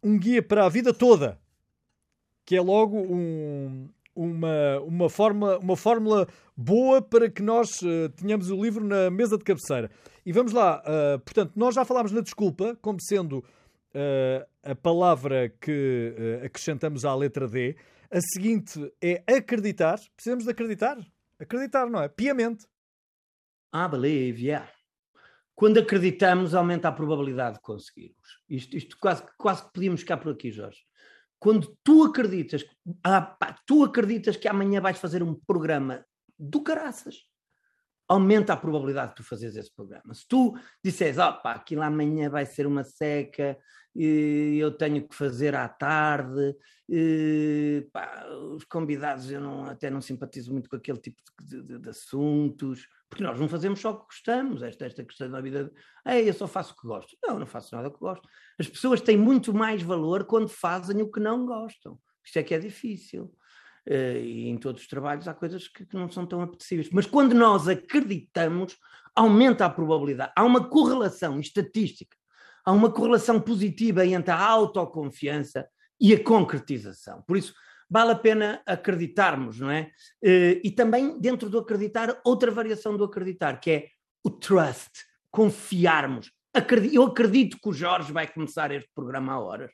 um 0.00 0.16
guia 0.16 0.40
para 0.40 0.64
a 0.64 0.68
vida 0.68 0.94
toda, 0.94 1.40
que 2.44 2.54
é 2.54 2.60
logo 2.60 2.98
um, 2.98 3.88
uma, 4.14 4.80
uma, 4.80 5.08
forma, 5.08 5.58
uma 5.58 5.76
fórmula 5.76 6.28
boa 6.56 7.00
para 7.00 7.30
que 7.30 7.42
nós 7.42 7.80
uh, 7.82 8.08
tenhamos 8.10 8.50
o 8.50 8.62
livro 8.62 8.84
na 8.84 9.10
mesa 9.10 9.38
de 9.38 9.44
cabeceira. 9.44 9.90
E 10.24 10.32
vamos 10.32 10.52
lá, 10.52 10.82
uh, 10.82 11.18
portanto, 11.20 11.52
nós 11.56 11.74
já 11.74 11.84
falámos 11.84 12.12
na 12.12 12.20
desculpa 12.20 12.76
como 12.80 13.00
sendo 13.00 13.38
uh, 13.38 14.46
a 14.62 14.74
palavra 14.74 15.48
que 15.60 16.40
acrescentamos 16.44 17.04
à 17.04 17.14
letra 17.14 17.48
D. 17.48 17.76
A 18.10 18.20
seguinte 18.20 18.92
é 19.00 19.22
acreditar. 19.26 19.98
Precisamos 20.14 20.44
de 20.44 20.50
acreditar? 20.50 20.98
Acreditar, 21.40 21.88
não 21.88 22.02
é? 22.02 22.08
Piamente. 22.08 22.66
I 23.74 23.88
believe, 23.90 24.44
yeah. 24.44 24.70
Quando 25.54 25.78
acreditamos, 25.78 26.54
aumenta 26.54 26.88
a 26.88 26.92
probabilidade 26.92 27.56
de 27.56 27.62
conseguirmos. 27.62 28.40
Isto, 28.48 28.76
isto 28.76 28.98
quase, 28.98 29.24
quase 29.38 29.64
que 29.64 29.72
podíamos 29.72 30.00
ficar 30.00 30.18
por 30.18 30.32
aqui, 30.32 30.50
Jorge 30.50 30.80
quando 31.42 31.76
tu 31.82 32.04
acreditas, 32.04 32.64
ah, 33.02 33.36
tu 33.66 33.82
acreditas 33.82 34.36
que 34.36 34.46
amanhã 34.46 34.80
vais 34.80 34.96
fazer 34.96 35.24
um 35.24 35.34
programa 35.34 36.06
do 36.38 36.62
caraças, 36.62 37.16
aumenta 38.08 38.52
a 38.52 38.56
probabilidade 38.56 39.10
de 39.10 39.16
tu 39.16 39.24
fazeres 39.24 39.56
esse 39.56 39.74
programa. 39.74 40.14
Se 40.14 40.24
tu 40.28 40.56
disseres, 40.84 41.18
ó, 41.18 41.40
oh, 41.44 41.48
aquilo 41.48 41.82
amanhã 41.82 42.30
vai 42.30 42.46
ser 42.46 42.64
uma 42.64 42.84
seca, 42.84 43.58
eu 43.92 44.70
tenho 44.70 45.08
que 45.08 45.16
fazer 45.16 45.56
à 45.56 45.68
tarde, 45.68 46.54
e, 46.88 47.88
pá, 47.92 48.24
os 48.54 48.62
convidados 48.62 49.28
eu 49.28 49.40
não, 49.40 49.64
até 49.64 49.90
não 49.90 50.00
simpatizo 50.00 50.52
muito 50.52 50.70
com 50.70 50.76
aquele 50.76 50.98
tipo 50.98 51.20
de, 51.42 51.60
de, 51.60 51.78
de 51.80 51.88
assuntos, 51.88 52.86
porque 53.12 53.22
nós 53.22 53.38
não 53.38 53.46
fazemos 53.46 53.78
só 53.78 53.90
o 53.90 53.98
que 53.98 54.06
gostamos, 54.06 54.62
esta, 54.62 54.86
esta 54.86 55.04
questão 55.04 55.30
da 55.30 55.38
vida, 55.42 55.64
de, 55.64 56.26
eu 56.26 56.32
só 56.32 56.48
faço 56.48 56.72
o 56.72 56.80
que 56.80 56.86
gosto. 56.86 57.14
Não, 57.22 57.38
não 57.38 57.44
faço 57.44 57.76
nada 57.76 57.90
que 57.90 57.98
gosto. 57.98 58.26
As 58.58 58.66
pessoas 58.66 59.02
têm 59.02 59.18
muito 59.18 59.52
mais 59.52 59.82
valor 59.82 60.24
quando 60.24 60.48
fazem 60.48 61.02
o 61.02 61.12
que 61.12 61.20
não 61.20 61.44
gostam. 61.44 61.98
Isto 62.24 62.38
é 62.38 62.42
que 62.42 62.54
é 62.54 62.58
difícil. 62.58 63.24
Uh, 63.86 64.16
e 64.16 64.48
em 64.48 64.56
todos 64.56 64.80
os 64.80 64.88
trabalhos 64.88 65.28
há 65.28 65.34
coisas 65.34 65.68
que, 65.68 65.84
que, 65.84 65.94
não 65.94 66.10
são 66.10 66.24
tão 66.24 66.40
apetecíveis. 66.40 66.88
Mas 66.90 67.04
quando 67.04 67.34
nós 67.34 67.68
acreditamos, 67.68 68.78
aumenta 69.14 69.66
a 69.66 69.70
probabilidade. 69.70 70.32
Há 70.34 70.42
uma 70.42 70.66
correlação 70.66 71.38
estatística, 71.38 72.16
há 72.64 72.72
uma 72.72 72.90
correlação 72.90 73.38
positiva 73.38 74.06
entre 74.06 74.30
a 74.30 74.40
autoconfiança 74.42 75.68
e 76.00 76.14
a 76.14 76.24
concretização. 76.24 77.22
Por 77.26 77.36
isso, 77.36 77.52
vale 77.92 78.12
a 78.12 78.16
pena 78.16 78.62
acreditarmos, 78.64 79.60
não 79.60 79.70
é? 79.70 79.90
Eh, 80.24 80.62
e 80.64 80.70
também, 80.70 81.20
dentro 81.20 81.50
do 81.50 81.58
acreditar, 81.58 82.18
outra 82.24 82.50
variação 82.50 82.96
do 82.96 83.04
acreditar, 83.04 83.60
que 83.60 83.70
é 83.70 83.88
o 84.24 84.30
trust, 84.30 84.90
confiarmos. 85.30 86.32
Eu 86.90 87.02
acredito 87.02 87.58
que 87.60 87.68
o 87.68 87.72
Jorge 87.72 88.10
vai 88.10 88.26
começar 88.26 88.70
este 88.70 88.88
programa 88.94 89.34
a 89.34 89.40
horas. 89.40 89.70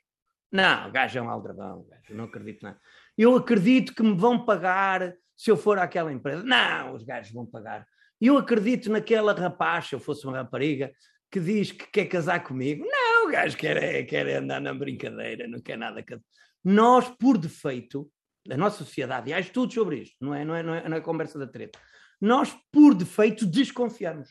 Não, 0.51 0.89
o 0.89 0.91
gajo 0.91 1.17
é 1.17 1.21
um 1.21 1.29
aldrabão, 1.29 1.85
gajo, 1.89 2.13
não 2.13 2.25
acredito 2.25 2.61
nada. 2.61 2.77
Eu 3.17 3.37
acredito 3.37 3.95
que 3.95 4.03
me 4.03 4.17
vão 4.17 4.43
pagar 4.43 5.15
se 5.37 5.49
eu 5.49 5.55
for 5.55 5.79
àquela 5.79 6.11
empresa. 6.11 6.43
Não, 6.43 6.95
os 6.95 7.03
gajos 7.03 7.31
vão 7.31 7.45
pagar. 7.45 7.87
Eu 8.19 8.37
acredito 8.37 8.91
naquela 8.91 9.31
rapaz, 9.31 9.87
se 9.87 9.95
eu 9.95 9.99
fosse 9.99 10.27
uma 10.27 10.35
rapariga, 10.35 10.91
que 11.31 11.39
diz 11.39 11.71
que 11.71 11.89
quer 11.89 12.05
casar 12.07 12.43
comigo. 12.43 12.85
Não, 12.85 13.27
o 13.27 13.31
gajo 13.31 13.55
quer, 13.55 14.03
quer 14.03 14.27
andar 14.35 14.59
na 14.59 14.73
brincadeira, 14.73 15.47
não 15.47 15.61
quer 15.61 15.77
nada. 15.77 16.03
Nós, 16.63 17.07
por 17.07 17.37
defeito, 17.37 18.09
a 18.49 18.57
nossa 18.57 18.83
sociedade, 18.83 19.29
e 19.29 19.33
há 19.33 19.39
estudos 19.39 19.73
sobre 19.73 20.01
isto, 20.01 20.15
não 20.19 20.33
é, 20.33 20.43
não, 20.43 20.55
é, 20.55 20.63
não, 20.63 20.73
é, 20.73 20.89
não 20.89 20.97
é 20.97 21.01
conversa 21.01 21.37
da 21.37 21.47
treta, 21.47 21.79
nós, 22.19 22.55
por 22.71 22.93
defeito, 22.93 23.45
desconfiamos. 23.45 24.29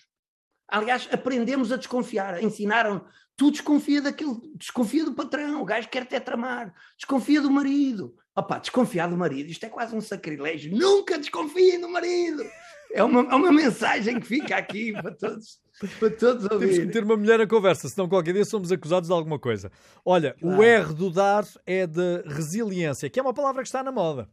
Aliás, 0.69 1.09
aprendemos 1.11 1.73
a 1.73 1.77
desconfiar, 1.77 2.43
ensinaram, 2.43 3.07
tu 3.35 3.51
desconfia 3.51 4.03
daquele, 4.03 4.37
desconfia 4.57 5.05
do 5.05 5.15
patrão, 5.15 5.63
o 5.63 5.65
gajo 5.65 5.89
quer 5.89 6.03
até 6.03 6.21
tramar, 6.21 6.75
desconfia 6.97 7.41
do 7.41 7.51
marido. 7.51 8.15
Opa, 8.37 8.59
desconfiar 8.59 9.09
do 9.09 9.17
marido, 9.17 9.51
isto 9.51 9.65
é 9.65 9.69
quase 9.69 9.97
um 9.97 10.01
sacrilégio, 10.01 10.77
nunca 10.77 11.19
desconfiem 11.19 11.81
do 11.81 11.89
marido. 11.89 12.45
É 12.93 13.03
uma, 13.03 13.21
é 13.21 13.35
uma 13.35 13.53
mensagem 13.53 14.19
que 14.19 14.27
fica 14.27 14.57
aqui 14.57 14.93
para 14.93 15.15
todos 15.15 15.61
para 15.87 16.11
todos 16.11 16.45
ouvir. 16.51 16.71
Temos 16.71 16.79
que 16.79 16.87
ter 16.93 17.05
uma 17.05 17.17
mulher 17.17 17.41
a 17.41 17.47
conversa, 17.47 17.89
senão 17.89 18.09
qualquer 18.09 18.33
dia 18.33 18.45
somos 18.45 18.73
acusados 18.73 19.09
de 19.09 19.15
alguma 19.15 19.39
coisa. 19.39 19.71
Olha, 20.05 20.35
claro. 20.35 20.59
o 20.59 20.63
R 20.63 20.95
do 20.95 21.11
dar 21.11 21.45
é 21.65 21.87
de 21.87 22.23
resiliência, 22.27 23.09
que 23.09 23.21
é 23.21 23.23
uma 23.23 23.35
palavra 23.35 23.63
que 23.63 23.69
está 23.69 23.83
na 23.83 23.93
moda. 23.93 24.29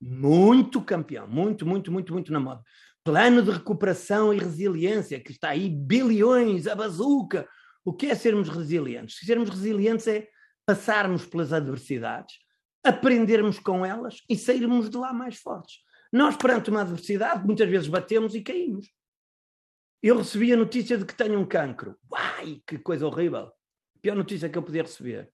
Muito 0.00 0.80
campeão, 0.80 1.28
muito, 1.28 1.66
muito, 1.66 1.92
muito, 1.92 2.12
muito 2.12 2.32
na 2.32 2.40
moda. 2.40 2.62
Plano 3.04 3.42
de 3.42 3.50
recuperação 3.50 4.32
e 4.34 4.38
resiliência, 4.38 5.20
que 5.20 5.30
está 5.30 5.50
aí 5.50 5.68
bilhões, 5.68 6.66
a 6.66 6.74
bazuca. 6.74 7.46
O 7.84 7.92
que 7.92 8.06
é 8.06 8.14
sermos 8.14 8.48
resilientes? 8.48 9.18
Sermos 9.24 9.48
resilientes 9.48 10.06
é 10.06 10.26
passarmos 10.66 11.24
pelas 11.24 11.52
adversidades, 11.52 12.36
aprendermos 12.84 13.58
com 13.58 13.84
elas 13.84 14.18
e 14.28 14.36
sairmos 14.36 14.90
de 14.90 14.96
lá 14.96 15.12
mais 15.12 15.36
fortes. 15.36 15.78
Nós, 16.12 16.36
perante 16.36 16.70
uma 16.70 16.82
adversidade, 16.82 17.46
muitas 17.46 17.68
vezes 17.68 17.88
batemos 17.88 18.34
e 18.34 18.42
caímos 18.42 18.88
eu 20.02 20.16
recebi 20.16 20.52
a 20.52 20.56
notícia 20.56 20.96
de 20.96 21.04
que 21.04 21.14
tenho 21.14 21.38
um 21.38 21.44
cancro. 21.44 21.96
Uai, 22.10 22.62
que 22.66 22.78
coisa 22.78 23.06
horrível. 23.06 23.52
Pior 24.00 24.16
notícia 24.16 24.48
que 24.48 24.56
eu 24.56 24.62
podia 24.62 24.82
receber. 24.82 25.30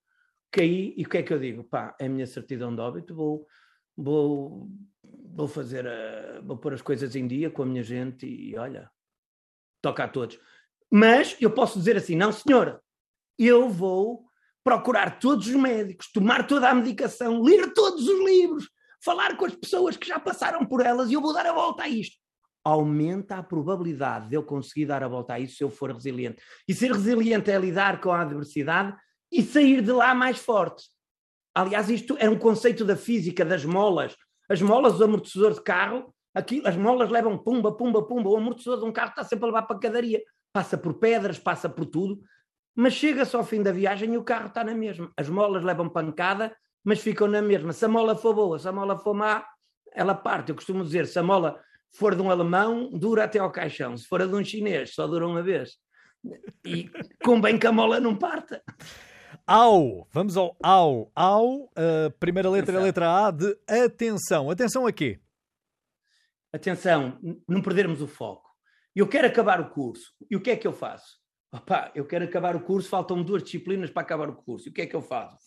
Caí 0.50 0.92
e 0.96 1.04
o 1.04 1.08
que 1.08 1.18
é 1.18 1.22
que 1.22 1.32
eu 1.32 1.38
digo? 1.38 1.64
Pá, 1.64 1.94
é 2.00 2.06
a 2.06 2.08
minha 2.08 2.26
certidão 2.26 2.74
de 2.74 2.80
óbito, 2.80 3.14
vou, 3.14 3.46
vou, 3.96 4.68
vou 5.04 5.46
fazer, 5.46 5.86
a, 5.86 6.40
vou 6.40 6.56
pôr 6.56 6.74
as 6.74 6.82
coisas 6.82 7.14
em 7.14 7.26
dia 7.26 7.50
com 7.50 7.62
a 7.62 7.66
minha 7.66 7.82
gente 7.82 8.26
e 8.26 8.56
olha, 8.56 8.90
toca 9.80 10.04
a 10.04 10.08
todos. 10.08 10.38
Mas 10.90 11.36
eu 11.40 11.50
posso 11.50 11.78
dizer 11.78 11.96
assim, 11.96 12.16
não 12.16 12.32
senhora, 12.32 12.80
eu 13.38 13.68
vou 13.68 14.26
procurar 14.64 15.20
todos 15.20 15.46
os 15.46 15.54
médicos, 15.54 16.10
tomar 16.10 16.44
toda 16.46 16.68
a 16.68 16.74
medicação, 16.74 17.40
ler 17.40 17.72
todos 17.72 18.08
os 18.08 18.24
livros, 18.24 18.68
falar 19.04 19.36
com 19.36 19.44
as 19.44 19.54
pessoas 19.54 19.96
que 19.96 20.06
já 20.06 20.18
passaram 20.18 20.64
por 20.66 20.84
elas 20.84 21.10
e 21.10 21.14
eu 21.14 21.20
vou 21.20 21.32
dar 21.32 21.46
a 21.46 21.52
volta 21.52 21.84
a 21.84 21.88
isto 21.88 22.16
aumenta 22.66 23.36
a 23.36 23.44
probabilidade 23.44 24.28
de 24.28 24.34
eu 24.34 24.42
conseguir 24.42 24.86
dar 24.86 25.00
a 25.00 25.06
volta 25.06 25.34
a 25.34 25.38
isso 25.38 25.58
se 25.58 25.62
eu 25.62 25.70
for 25.70 25.92
resiliente. 25.92 26.42
E 26.66 26.74
ser 26.74 26.90
resiliente 26.90 27.48
é 27.48 27.56
lidar 27.56 28.00
com 28.00 28.10
a 28.10 28.22
adversidade 28.22 28.92
e 29.30 29.40
sair 29.40 29.80
de 29.80 29.92
lá 29.92 30.12
mais 30.16 30.38
forte. 30.38 30.88
Aliás, 31.54 31.88
isto 31.88 32.16
é 32.18 32.28
um 32.28 32.36
conceito 32.36 32.84
da 32.84 32.96
física 32.96 33.44
das 33.44 33.64
molas. 33.64 34.16
As 34.48 34.60
molas 34.60 34.98
do 34.98 35.04
amortecedor 35.04 35.54
de 35.54 35.62
carro, 35.62 36.12
aqui, 36.34 36.60
as 36.64 36.76
molas 36.76 37.08
levam 37.08 37.38
pumba, 37.38 37.70
pumba, 37.70 38.04
pumba. 38.04 38.30
O 38.30 38.36
amortecedor 38.36 38.80
de 38.80 38.84
um 38.84 38.92
carro 38.92 39.10
está 39.10 39.22
sempre 39.22 39.44
a 39.44 39.46
levar 39.46 39.62
para 39.62 39.76
a 39.76 39.80
cadaria. 39.80 40.20
Passa 40.52 40.76
por 40.76 40.94
pedras, 40.94 41.38
passa 41.38 41.68
por 41.68 41.86
tudo, 41.86 42.20
mas 42.74 42.94
chega-se 42.94 43.36
ao 43.36 43.44
fim 43.44 43.62
da 43.62 43.70
viagem 43.70 44.14
e 44.14 44.18
o 44.18 44.24
carro 44.24 44.48
está 44.48 44.64
na 44.64 44.74
mesma. 44.74 45.12
As 45.16 45.28
molas 45.28 45.62
levam 45.62 45.88
pancada, 45.88 46.52
mas 46.86 47.00
ficam 47.00 47.26
na 47.26 47.42
mesma. 47.42 47.72
Se 47.72 47.84
a 47.84 47.88
mola 47.88 48.14
for 48.14 48.32
boa, 48.32 48.60
se 48.60 48.68
a 48.68 48.70
mola 48.70 48.96
for 48.96 49.12
má, 49.12 49.44
ela 49.92 50.14
parte. 50.14 50.50
Eu 50.50 50.54
costumo 50.54 50.84
dizer, 50.84 51.08
se 51.08 51.18
a 51.18 51.22
mola 51.22 51.60
for 51.90 52.14
de 52.14 52.22
um 52.22 52.30
alemão, 52.30 52.88
dura 52.92 53.24
até 53.24 53.40
ao 53.40 53.50
caixão. 53.50 53.96
Se 53.96 54.06
for 54.06 54.22
a 54.22 54.26
de 54.26 54.32
um 54.32 54.44
chinês, 54.44 54.94
só 54.94 55.04
dura 55.04 55.26
uma 55.26 55.42
vez. 55.42 55.78
E 56.64 56.88
convém 57.24 57.58
que 57.58 57.66
a 57.66 57.72
mola 57.72 57.98
não 57.98 58.16
parta. 58.16 58.62
Ao, 59.44 60.06
vamos 60.12 60.36
ao 60.36 60.56
ao. 60.62 61.10
Ao, 61.12 61.68
a 61.74 62.10
primeira 62.20 62.48
letra 62.48 62.76
é 62.76 62.78
a 62.78 62.82
letra 62.82 63.26
A 63.26 63.30
de 63.32 63.58
atenção. 63.68 64.48
Atenção 64.48 64.86
a 64.86 64.92
quê? 64.92 65.20
Atenção, 66.52 67.18
não 67.48 67.62
perdermos 67.62 68.00
o 68.00 68.06
foco. 68.06 68.48
Eu 68.94 69.08
quero 69.08 69.26
acabar 69.26 69.60
o 69.60 69.70
curso. 69.70 70.12
E 70.30 70.36
o 70.36 70.40
que 70.40 70.52
é 70.52 70.56
que 70.56 70.68
eu 70.68 70.72
faço? 70.72 71.18
Opa, 71.52 71.90
eu 71.96 72.06
quero 72.06 72.24
acabar 72.24 72.54
o 72.54 72.60
curso, 72.60 72.88
faltam 72.88 73.24
duas 73.24 73.42
disciplinas 73.42 73.90
para 73.90 74.02
acabar 74.02 74.28
o 74.28 74.36
curso. 74.36 74.68
E 74.68 74.70
o 74.70 74.72
que 74.72 74.82
é 74.82 74.86
que 74.86 74.94
eu 74.94 75.02
faço? 75.02 75.45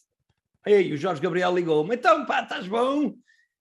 Ei, 0.65 0.91
o 0.93 0.97
Jorge 0.97 1.21
Gabriel 1.21 1.55
ligou-me, 1.55 1.95
então 1.95 2.25
pá, 2.25 2.43
estás 2.43 2.67
bom? 2.67 3.15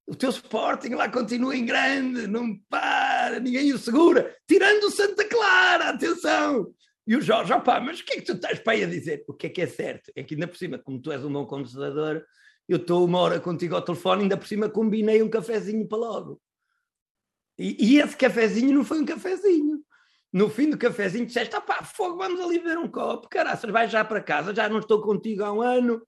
O 0.06 0.16
teu 0.16 0.30
Sporting 0.30 0.94
lá 0.94 1.08
continua 1.08 1.56
em 1.56 1.66
grande, 1.66 2.26
não 2.26 2.56
para, 2.68 3.40
ninguém 3.40 3.72
o 3.72 3.78
segura, 3.78 4.34
tirando 4.46 4.84
o 4.84 4.90
Santa 4.90 5.24
Clara, 5.24 5.90
atenção! 5.90 6.72
E 7.06 7.16
o 7.16 7.22
Jorge, 7.22 7.52
opá, 7.54 7.80
mas 7.80 8.00
o 8.00 8.04
que 8.04 8.12
é 8.12 8.16
que 8.16 8.22
tu 8.22 8.32
estás 8.32 8.58
para 8.58 8.74
aí 8.74 8.84
a 8.84 8.86
dizer? 8.86 9.24
O 9.26 9.32
que 9.32 9.46
é 9.46 9.50
que 9.50 9.62
é 9.62 9.66
certo? 9.66 10.12
É 10.14 10.22
que 10.22 10.34
ainda 10.34 10.46
por 10.46 10.58
cima, 10.58 10.78
como 10.78 11.00
tu 11.00 11.10
és 11.10 11.24
um 11.24 11.32
bom 11.32 11.46
conversador, 11.46 12.22
eu 12.68 12.76
estou 12.76 13.02
uma 13.02 13.18
hora 13.18 13.40
contigo 13.40 13.74
ao 13.74 13.80
telefone, 13.80 14.24
ainda 14.24 14.36
por 14.36 14.46
cima 14.46 14.68
combinei 14.68 15.22
um 15.22 15.30
cafezinho 15.30 15.88
para 15.88 15.96
logo. 15.96 16.40
E, 17.58 17.94
e 17.94 17.98
esse 17.98 18.14
cafezinho 18.14 18.74
não 18.74 18.84
foi 18.84 19.00
um 19.00 19.06
cafezinho. 19.06 19.82
No 20.30 20.50
fim 20.50 20.68
do 20.68 20.76
cafezinho 20.76 21.24
disseste, 21.24 21.56
ah 21.56 21.62
pá, 21.62 21.82
fogo, 21.82 22.18
vamos 22.18 22.38
ali 22.40 22.58
ver 22.58 22.76
um 22.76 22.86
copo, 22.86 23.26
caraças, 23.26 23.70
vai 23.70 23.88
já 23.88 24.04
para 24.04 24.22
casa, 24.22 24.54
já 24.54 24.68
não 24.68 24.78
estou 24.78 25.00
contigo 25.00 25.42
há 25.42 25.50
um 25.50 25.62
ano. 25.62 26.06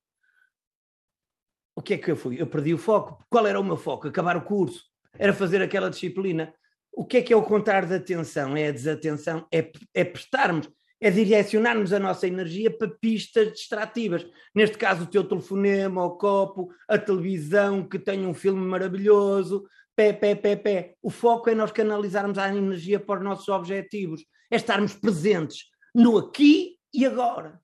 O 1.80 1.82
que 1.82 1.94
é 1.94 1.96
que 1.96 2.10
eu 2.10 2.16
fui? 2.16 2.38
Eu 2.38 2.46
perdi 2.46 2.74
o 2.74 2.78
foco. 2.78 3.24
Qual 3.30 3.46
era 3.46 3.58
o 3.58 3.64
meu 3.64 3.74
foco? 3.78 4.06
Acabar 4.06 4.36
o 4.36 4.42
curso. 4.42 4.84
Era 5.18 5.32
fazer 5.32 5.62
aquela 5.62 5.88
disciplina. 5.88 6.52
O 6.92 7.06
que 7.06 7.16
é 7.16 7.22
que 7.22 7.32
é 7.32 7.36
o 7.36 7.42
contar 7.42 7.86
de 7.86 7.94
atenção? 7.94 8.54
É 8.54 8.68
a 8.68 8.70
desatenção? 8.70 9.46
É, 9.50 9.72
é 9.94 10.04
prestarmos 10.04 10.68
é 11.00 11.10
direcionarmos 11.10 11.94
a 11.94 11.98
nossa 11.98 12.26
energia 12.26 12.70
para 12.70 12.90
pistas 13.00 13.54
distrativas. 13.54 14.26
Neste 14.54 14.76
caso, 14.76 15.04
o 15.04 15.06
teu 15.06 15.24
telefonema, 15.24 16.04
o 16.04 16.18
copo, 16.18 16.68
a 16.86 16.98
televisão 16.98 17.88
que 17.88 17.98
tem 17.98 18.26
um 18.26 18.34
filme 18.34 18.60
maravilhoso, 18.60 19.64
pé, 19.96 20.12
pé, 20.12 20.34
pé, 20.34 20.56
pé. 20.56 20.94
O 21.00 21.08
foco 21.08 21.48
é 21.48 21.54
nós 21.54 21.72
canalizarmos 21.72 22.36
a 22.36 22.54
energia 22.54 23.00
para 23.00 23.20
os 23.20 23.24
nossos 23.24 23.48
objetivos, 23.48 24.22
é 24.50 24.56
estarmos 24.56 24.92
presentes 24.92 25.70
no 25.94 26.18
aqui 26.18 26.76
e 26.92 27.06
agora. 27.06 27.58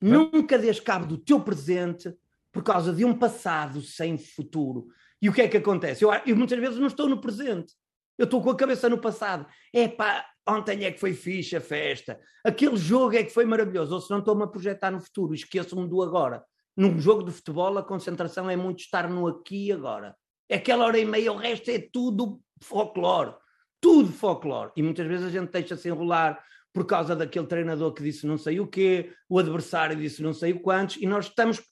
Nunca 0.00 0.56
des 0.56 0.78
cabo 0.78 1.06
do 1.06 1.18
teu 1.18 1.40
presente 1.40 2.14
por 2.56 2.62
causa 2.62 2.90
de 2.90 3.04
um 3.04 3.12
passado 3.12 3.82
sem 3.82 4.16
futuro. 4.16 4.86
E 5.20 5.28
o 5.28 5.32
que 5.32 5.42
é 5.42 5.48
que 5.48 5.58
acontece? 5.58 6.02
Eu, 6.02 6.10
eu 6.24 6.34
muitas 6.34 6.58
vezes 6.58 6.78
não 6.78 6.86
estou 6.86 7.06
no 7.06 7.20
presente. 7.20 7.74
Eu 8.16 8.24
estou 8.24 8.42
com 8.42 8.48
a 8.48 8.56
cabeça 8.56 8.88
no 8.88 8.96
passado. 8.96 9.46
É 9.74 9.86
pá, 9.86 10.24
ontem 10.48 10.86
é 10.86 10.90
que 10.90 10.98
foi 10.98 11.12
fixe 11.12 11.54
a 11.54 11.60
festa, 11.60 12.18
aquele 12.42 12.78
jogo 12.78 13.14
é 13.14 13.22
que 13.22 13.30
foi 13.30 13.44
maravilhoso, 13.44 13.94
ou 13.94 14.00
se 14.00 14.10
não 14.10 14.20
estou-me 14.20 14.44
a 14.44 14.46
projetar 14.46 14.90
no 14.90 15.00
futuro, 15.00 15.34
esqueço-me 15.34 15.86
do 15.86 16.02
agora. 16.02 16.42
Num 16.74 16.98
jogo 16.98 17.24
de 17.24 17.30
futebol, 17.30 17.76
a 17.76 17.82
concentração 17.82 18.48
é 18.48 18.56
muito 18.56 18.80
estar 18.80 19.06
no 19.06 19.26
aqui 19.26 19.66
e 19.66 19.72
agora. 19.72 20.16
É 20.48 20.56
aquela 20.56 20.86
hora 20.86 20.98
e 20.98 21.04
meia, 21.04 21.32
o 21.32 21.36
resto 21.36 21.70
é 21.70 21.78
tudo 21.92 22.40
folclore. 22.62 23.34
Tudo 23.82 24.10
folclore. 24.10 24.72
E 24.74 24.82
muitas 24.82 25.06
vezes 25.06 25.26
a 25.26 25.30
gente 25.30 25.50
deixa-se 25.50 25.88
enrolar 25.90 26.42
por 26.72 26.86
causa 26.86 27.16
daquele 27.16 27.46
treinador 27.46 27.92
que 27.92 28.02
disse 28.02 28.26
não 28.26 28.38
sei 28.38 28.60
o 28.60 28.66
quê, 28.66 29.12
o 29.28 29.38
adversário 29.38 29.96
disse 29.96 30.22
não 30.22 30.32
sei 30.32 30.52
o 30.52 30.60
quantos, 30.60 30.96
e 30.96 31.06
nós 31.06 31.26
estamos, 31.26 31.62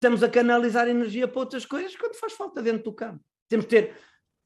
estamos 0.00 0.22
a 0.22 0.30
canalizar 0.30 0.88
energia 0.88 1.28
para 1.28 1.40
outras 1.40 1.66
coisas 1.66 1.94
quando 1.94 2.14
faz 2.14 2.32
falta 2.32 2.62
dentro 2.62 2.84
do 2.84 2.92
campo. 2.92 3.22
Temos 3.48 3.66
de 3.66 3.70
ter 3.70 3.96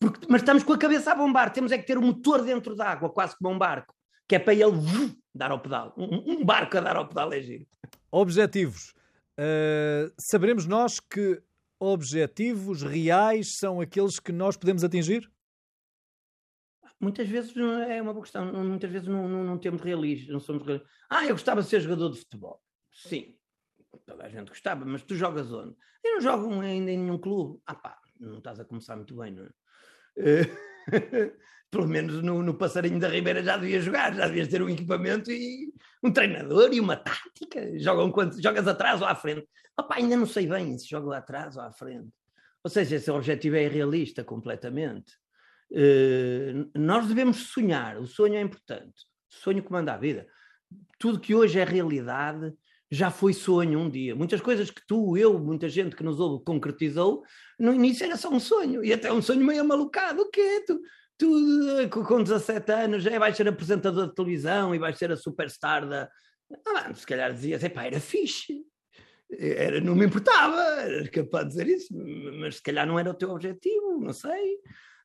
porque, 0.01 0.27
mas 0.29 0.43
estamos 0.43 0.63
com 0.63 0.73
a 0.73 0.79
cabeça 0.79 1.13
a 1.13 1.15
bombar, 1.15 1.51
temos 1.53 1.73
é 1.73 1.79
que 1.79 1.87
ter 1.87 1.97
o 1.97 2.03
motor 2.03 2.45
dentro 2.45 2.75
d'água, 2.75 3.09
quase 3.09 3.35
como 3.39 3.55
um 3.55 3.59
barco, 3.59 3.95
que 4.29 4.35
é 4.35 4.39
para 4.39 4.53
ele 4.53 4.73
dar 5.35 5.51
ao 5.51 5.61
pedal. 5.61 5.95
Um, 5.97 6.33
um, 6.33 6.45
barco 6.45 6.77
a 6.77 6.81
dar 6.81 6.97
ao 6.97 7.09
pedal 7.09 7.33
é 7.33 7.41
giro. 7.41 7.67
Objetivos. 8.11 8.93
Uh, 9.39 10.13
saberemos 10.19 10.67
nós 10.67 11.01
que 11.01 11.43
objetivos 11.81 12.83
reais 12.83 13.57
são 13.57 13.81
aqueles 13.81 14.21
que 14.21 14.33
nós 14.33 14.57
podemos 14.57 14.85
atingir? 14.85 15.31
Muitas 17.01 17.29
vezes 17.29 17.55
é 17.57 18.03
uma 18.03 18.13
boa 18.13 18.23
questão, 18.23 18.53
muitas 18.53 18.91
vezes 18.91 19.09
não, 19.09 19.29
não, 19.29 19.45
não 19.45 19.59
temos 19.59 19.81
realistas, 19.81 20.29
não 20.29 20.41
somos 20.41 20.65
realistas. 20.65 20.91
Ah, 21.09 21.25
eu 21.25 21.31
gostava 21.31 21.63
de 21.63 21.69
ser 21.69 21.81
jogador 21.81 22.11
de 22.11 22.19
futebol. 22.19 22.63
Sim, 22.93 23.35
toda 24.07 24.25
a 24.25 24.29
gente 24.29 24.49
gostava, 24.49 24.85
mas 24.85 25.03
tu 25.03 25.15
jogas 25.15 25.53
onde? 25.53 25.75
Eu 26.03 26.15
não 26.15 26.21
jogo 26.21 26.61
ainda 26.61 26.91
em 26.91 26.99
nenhum 26.99 27.19
clube. 27.19 27.61
Ah 27.67 27.75
pá, 27.75 27.99
não 28.21 28.39
estás 28.39 28.61
a 28.61 28.65
começar 28.65 28.97
muito 28.97 29.17
bem, 29.17 29.33
não 29.33 29.45
é? 29.45 29.51
pelo 31.71 31.89
menos 31.89 32.23
no, 32.23 32.41
no, 32.41 32.55
Passarinho 32.55 33.01
da 33.01 33.09
Ribeira 33.09 33.43
já 33.43 33.57
devia 33.57 33.81
jogar, 33.81 34.15
já 34.15 34.29
devias 34.29 34.47
ter 34.47 34.63
um 34.63 34.69
equipamento 34.69 35.33
e 35.33 35.73
um 36.03 36.13
treinador 36.13 36.73
e 36.73 36.79
uma 36.79 36.97
tática. 36.97 37.77
Jogam 37.79 38.13
quando 38.13 38.41
jogas 38.41 38.69
atrás 38.69 39.03
ou 39.03 39.09
à 39.09 39.15
frente. 39.17 39.49
Opa, 39.77 39.97
ainda 39.97 40.17
não 40.17 40.27
sei 40.27 40.47
bem 40.47 40.79
se 40.79 40.89
jogo 40.89 41.13
atrás 41.13 41.57
ou 41.57 41.63
à 41.63 41.73
frente. 41.73 42.09
Ou 42.63 42.71
seja, 42.71 42.95
esse 42.95 43.11
objetivo 43.11 43.57
é 43.57 43.65
irrealista 43.65 44.23
completamente. 44.23 45.15
Uh, 45.73 46.71
nós 46.77 47.09
devemos 47.09 47.49
sonhar, 47.49 47.99
o 47.99 48.07
sonho 48.07 48.37
é 48.37 48.41
importante. 48.41 49.03
O 49.33 49.37
sonho 49.37 49.63
comanda 49.63 49.95
a 49.95 49.97
vida. 49.97 50.29
Tudo 50.99 51.19
que 51.19 51.35
hoje 51.35 51.59
é 51.59 51.65
realidade 51.65 52.55
já 52.95 53.11
foi 53.11 53.33
sonho 53.33 53.79
um 53.79 53.91
dia. 53.91 54.15
Muitas 54.15 54.41
coisas 54.41 54.71
que 54.71 54.81
tu, 54.87 55.17
eu, 55.17 55.39
muita 55.39 55.69
gente 55.69 55.97
que 55.97 56.03
nos 56.03 56.21
ouve 56.21 56.45
concretizou, 56.45 57.23
no 57.59 57.75
início 57.75 58.05
era 58.05 58.17
só 58.17 58.31
um 58.31 58.41
sonho, 58.41 58.85
e 58.85 58.93
até 58.93 59.13
um 59.13 59.21
sonho 59.21 59.45
meio 59.45 59.65
malucado. 59.65 60.23
O 60.23 60.31
quê? 60.31 60.65
Tu, 60.67 60.81
tu 61.19 62.05
com 62.07 62.23
17 62.23 62.73
anos 62.73 63.03
já 63.03 63.19
vais 63.19 63.37
ser 63.37 63.49
apresentador 63.49 64.09
de 64.09 64.15
televisão 64.15 64.75
e 64.75 64.79
vais 64.79 64.97
ser 64.97 65.11
a 65.11 65.17
superstar 65.17 65.89
da. 65.89 66.09
Ah, 66.67 66.95
se 66.95 67.07
calhar 67.07 67.33
dizias, 67.33 67.65
epá, 67.65 67.85
era 67.85 67.99
fixe. 67.99 68.65
Era, 69.37 69.81
não 69.81 69.97
me 69.97 70.07
importava, 70.07 70.61
era 70.83 71.09
capaz 71.09 71.45
de 71.45 71.51
dizer 71.51 71.67
isso, 71.67 71.95
mas 72.39 72.57
se 72.57 72.63
calhar 72.63 72.87
não 72.87 72.99
era 72.99 73.11
o 73.11 73.15
teu 73.15 73.31
objetivo, 73.31 73.99
não 73.99 74.13
sei. 74.13 74.59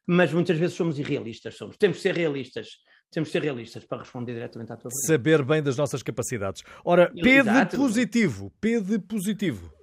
Mas 0.06 0.32
muitas 0.32 0.58
vezes 0.58 0.76
somos 0.76 1.00
irrealistas, 1.00 1.56
somos. 1.56 1.78
Temos 1.78 1.98
de 1.98 2.04
ser 2.04 2.16
realistas 2.16 2.78
temos 3.12 3.30
de 3.30 3.34
ser 3.34 3.41
realistas 3.41 3.84
para 3.86 3.99
responder 3.99 4.34
diretamente 4.34 4.72
à 4.72 4.78
tua 4.78 4.89
pergunta. 4.89 5.07
Saber 5.07 5.43
bem 5.43 5.64
das 5.64 5.78
nossas 5.78 6.03
capacidades. 6.03 6.64
Ora, 6.84 7.12
P 7.12 7.43
de 7.43 7.78
positivo. 7.78 8.51
P 8.62 8.80
de 8.80 8.99
positivo. 8.99 9.74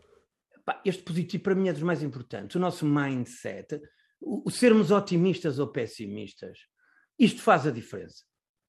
Este 0.85 1.03
positivo 1.03 1.43
para 1.43 1.55
mim 1.55 1.69
é 1.69 1.73
dos 1.73 1.83
mais 1.83 2.03
importantes. 2.03 2.57
O 2.57 2.59
nosso 2.59 2.87
mindset, 2.87 3.81
o, 4.21 4.51
sermos 4.51 4.91
otimistas 4.91 5.59
ou 5.59 5.69
pessimistas, 5.69 6.59
isto 7.19 7.43
faz 7.43 7.67
a 7.67 7.71
diferença. 7.71 8.25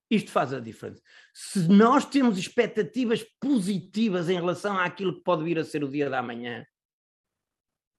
Isto 0.10 0.32
faz 0.32 0.54
a 0.54 0.60
diferença. 0.60 1.02
Se 1.34 1.68
nós 1.68 2.06
temos 2.06 2.38
expectativas 2.38 3.24
positivas 3.40 4.30
em 4.30 4.36
relação 4.36 4.78
àquilo 4.80 5.16
que 5.16 5.24
pode 5.24 5.44
vir 5.44 5.60
a 5.60 5.64
ser 5.64 5.84
o 5.84 5.90
dia 5.90 6.10
da 6.10 6.24
manhã, 6.24 6.66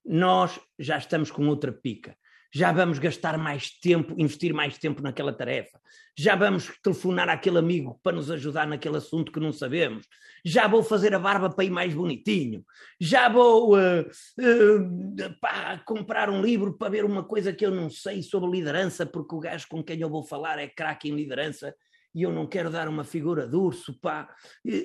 nós 0.05 0.59
já 0.79 0.97
estamos 0.97 1.31
com 1.31 1.47
outra 1.47 1.71
pica 1.71 2.17
já 2.53 2.73
vamos 2.73 2.99
gastar 2.99 3.37
mais 3.37 3.71
tempo, 3.71 4.15
investir 4.17 4.55
mais 4.55 4.79
tempo 4.79 5.03
naquela 5.03 5.33
tarefa, 5.33 5.79
já 6.17 6.35
vamos 6.35 6.71
telefonar 6.83 7.29
àquele 7.29 7.59
amigo 7.59 8.01
para 8.03 8.17
nos 8.17 8.31
ajudar 8.31 8.67
naquele 8.67 8.97
assunto 8.97 9.31
que 9.31 9.41
não 9.41 9.53
sabemos, 9.53 10.07
já 10.45 10.67
vou 10.67 10.83
fazer 10.83 11.15
a 11.15 11.19
barba 11.19 11.51
para 11.51 11.65
ir 11.65 11.71
mais 11.71 11.95
bonitinho, 11.95 12.65
já 13.01 13.29
vou 13.29 13.77
uh, 13.77 14.01
uh, 14.01 15.39
pá, 15.41 15.81
comprar 15.85 16.31
um 16.31 16.43
livro 16.43 16.77
para 16.77 16.91
ver 16.91 17.05
uma 17.05 17.23
coisa 17.23 17.53
que 17.53 17.65
eu 17.65 17.71
não 17.71 17.91
sei 17.91 18.23
sobre 18.23 18.51
liderança, 18.51 19.05
porque 19.05 19.35
o 19.35 19.41
gajo 19.41 19.67
com 19.69 19.83
quem 19.83 20.01
eu 20.01 20.09
vou 20.09 20.25
falar 20.25 20.59
é 20.59 20.67
craque 20.67 21.09
em 21.09 21.15
liderança 21.15 21.75
e 22.15 22.23
eu 22.23 22.33
não 22.33 22.47
quero 22.47 22.71
dar 22.71 22.89
uma 22.89 23.05
figura 23.05 23.47
de 23.47 23.55
urso, 23.55 23.99
pá. 24.01 24.29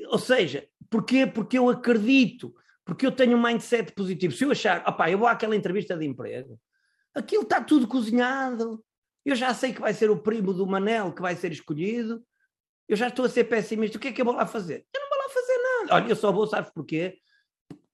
Ou 0.09 0.19
seja, 0.19 0.67
porquê? 0.89 1.25
Porque 1.25 1.57
eu 1.57 1.69
acredito, 1.69 2.53
porque 2.85 3.05
eu 3.05 3.11
tenho 3.11 3.37
um 3.37 3.41
mindset 3.41 3.91
positivo. 3.93 4.33
Se 4.33 4.43
eu 4.43 4.51
achar, 4.51 4.83
opá, 4.87 5.09
eu 5.09 5.17
vou 5.17 5.27
àquela 5.27 5.55
entrevista 5.55 5.97
de 5.97 6.05
emprego, 6.05 6.59
Aquilo 7.15 7.43
está 7.43 7.61
tudo 7.61 7.87
cozinhado. 7.87 8.83
Eu 9.25 9.35
já 9.35 9.53
sei 9.53 9.73
que 9.73 9.81
vai 9.81 9.93
ser 9.93 10.09
o 10.09 10.17
primo 10.17 10.53
do 10.53 10.67
Manel 10.67 11.13
que 11.13 11.21
vai 11.21 11.35
ser 11.35 11.51
escolhido. 11.51 12.23
Eu 12.87 12.97
já 12.97 13.07
estou 13.07 13.25
a 13.25 13.29
ser 13.29 13.45
pessimista. 13.45 13.97
O 13.97 14.01
que 14.01 14.09
é 14.09 14.11
que 14.11 14.21
eu 14.21 14.25
vou 14.25 14.35
lá 14.35 14.45
fazer? 14.45 14.85
Eu 14.93 15.01
não 15.01 15.09
vou 15.09 15.17
lá 15.17 15.29
fazer 15.29 15.57
nada. 15.57 15.95
Olha, 15.95 16.09
eu 16.09 16.15
só 16.15 16.31
vou, 16.31 16.45
sabes 16.45 16.71
porquê? 16.71 17.17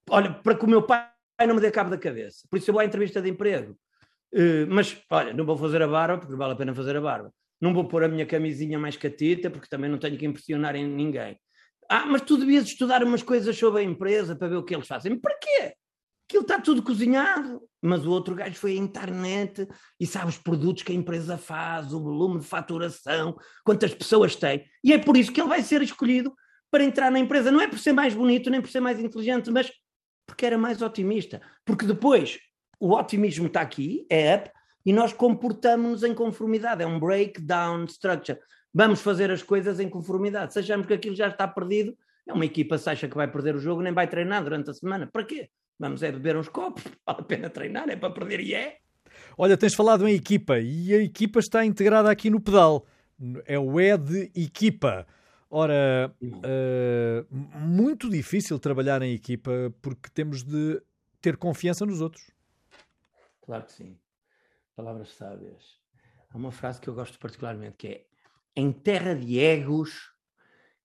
Olha, 0.09 0.34
para 0.34 0.55
que 0.55 0.65
o 0.65 0.70
meu 0.70 0.82
pai 0.82 1.07
não 1.47 1.55
me 1.55 1.61
dê 1.61 1.70
cabo 1.70 1.89
da 1.89 1.97
cabeça. 1.97 2.47
Por 2.49 2.57
isso 2.57 2.70
eu 2.70 2.74
vou 2.74 2.82
à 2.82 2.86
entrevista 2.86 3.22
de 3.22 3.30
emprego. 3.30 3.78
Uh, 4.34 4.65
mas, 4.67 5.01
olha, 5.09 5.34
não 5.34 5.45
vou 5.45 5.57
fazer 5.57 5.82
a 5.82 5.88
barba, 5.88 6.17
porque 6.17 6.32
não 6.32 6.38
vale 6.38 6.53
a 6.53 6.55
pena 6.55 6.74
fazer 6.74 6.95
a 6.95 7.01
barba. 7.01 7.34
Não 7.61 7.74
vou 7.74 7.88
pôr 7.88 8.03
a 8.03 8.07
minha 8.07 8.26
camisinha 8.26 8.80
mais 8.80 8.95
catita, 8.95 9.49
porque 9.49 9.67
também 9.67 9.89
não 9.89 9.97
tenho 9.97 10.17
que 10.17 10.26
impressionar 10.26 10.76
em 10.76 10.88
ninguém. 10.88 11.39
Ah, 11.89 12.05
mas 12.05 12.22
tu 12.22 12.38
devias 12.38 12.65
estudar 12.65 13.03
umas 13.03 13.24
coisas 13.24 13.57
sobre 13.57 13.82
a 13.82 13.84
empresa 13.84 14.36
para 14.36 14.47
ver 14.47 14.55
o 14.57 14.63
que 14.63 14.76
eles 14.76 14.88
fazem. 14.88 15.20
Para 15.20 15.38
quê? 15.39 15.74
Aquilo 16.30 16.43
está 16.43 16.61
tudo 16.61 16.84
cozinhado. 16.84 17.59
Mas 17.82 18.05
o 18.05 18.11
outro 18.11 18.36
gajo 18.36 18.53
foi 18.53 18.73
à 18.73 18.75
internet 18.75 19.67
e 19.99 20.05
sabe 20.05 20.27
os 20.27 20.38
produtos 20.38 20.84
que 20.84 20.91
a 20.91 20.95
empresa 20.95 21.39
faz, 21.39 21.91
o 21.91 21.99
volume 21.99 22.39
de 22.39 22.45
faturação, 22.45 23.36
quantas 23.65 23.95
pessoas 23.95 24.36
tem. 24.36 24.63
E 24.84 24.93
é 24.93 24.99
por 24.99 25.17
isso 25.17 25.32
que 25.32 25.41
ele 25.41 25.49
vai 25.49 25.63
ser 25.63 25.82
escolhido 25.82 26.32
para 26.69 26.84
entrar 26.84 27.09
na 27.09 27.17
empresa. 27.17 27.51
Não 27.51 27.59
é 27.59 27.67
por 27.67 27.80
ser 27.80 27.93
mais 27.93 28.13
bonito, 28.13 28.51
nem 28.51 28.61
por 28.61 28.69
ser 28.69 28.80
mais 28.80 28.99
inteligente, 28.99 29.49
mas 29.49 29.71
porque 30.27 30.45
era 30.45 30.55
mais 30.55 30.84
otimista. 30.84 31.41
Porque 31.65 31.86
depois 31.86 32.38
o 32.80 32.93
otimismo 32.93 33.47
está 33.47 33.61
aqui, 33.61 34.05
é 34.07 34.36
up, 34.36 34.51
e 34.86 34.93
nós 34.93 35.13
comportamos-nos 35.13 36.03
em 36.03 36.13
conformidade. 36.13 36.84
É 36.84 36.86
um 36.86 36.99
breakdown 36.99 37.86
structure. 37.86 38.38
Vamos 38.71 39.01
fazer 39.01 39.32
as 39.32 39.41
coisas 39.41 39.80
em 39.80 39.89
conformidade. 39.89 40.53
Se 40.53 40.59
achamos 40.59 40.86
que 40.86 40.93
aquilo 40.93 41.15
já 41.15 41.27
está 41.27 41.47
perdido, 41.47 41.97
é 42.27 42.34
uma 42.34 42.45
equipa 42.45 42.77
se 42.77 42.88
acha 42.88 43.07
que 43.07 43.15
vai 43.15 43.27
perder 43.27 43.55
o 43.55 43.59
jogo, 43.59 43.82
nem 43.82 43.93
vai 43.93 44.07
treinar 44.07 44.43
durante 44.43 44.69
a 44.69 44.73
semana. 44.75 45.09
Para 45.11 45.23
quê? 45.23 45.49
Vamos 45.80 46.03
é 46.03 46.11
beber 46.11 46.36
uns 46.36 46.49
copos, 46.49 46.84
vale 47.05 47.21
a 47.21 47.23
pena 47.23 47.49
treinar, 47.49 47.89
é 47.89 47.95
para 47.95 48.13
perder 48.13 48.41
e 48.41 48.53
é. 48.53 48.80
Olha, 49.38 49.57
tens 49.57 49.73
falado 49.73 50.07
em 50.07 50.13
equipa 50.13 50.59
e 50.59 50.93
a 50.93 51.01
equipa 51.01 51.39
está 51.39 51.65
integrada 51.65 52.11
aqui 52.11 52.30
no 52.30 52.41
pedal. 52.41 52.86
É 53.45 53.57
o 53.57 53.80
E 53.80 53.97
de 53.97 54.32
equipa. 54.36 55.07
Ora, 55.49 56.13
uh, 56.21 57.36
muito 57.57 58.09
difícil 58.09 58.59
trabalhar 58.59 59.01
em 59.01 59.13
equipa 59.13 59.73
porque 59.82 60.09
temos 60.13 60.43
de 60.43 60.82
ter 61.21 61.38
confiança 61.38 61.86
nos 61.86 62.01
outros. 62.01 62.30
Claro 63.41 63.63
que 63.65 63.71
sim. 63.71 63.97
Palavras 64.75 65.09
sábias. 65.09 65.80
Há 66.30 66.38
uma 66.38 66.51
frase 66.51 66.80
que 66.80 66.88
eu 66.88 66.93
gosto 66.93 67.17
particularmente 67.17 67.77
que 67.77 67.88
é 67.88 68.05
em 68.55 68.71
terra 68.71 69.15
de 69.15 69.39
egos, 69.39 70.11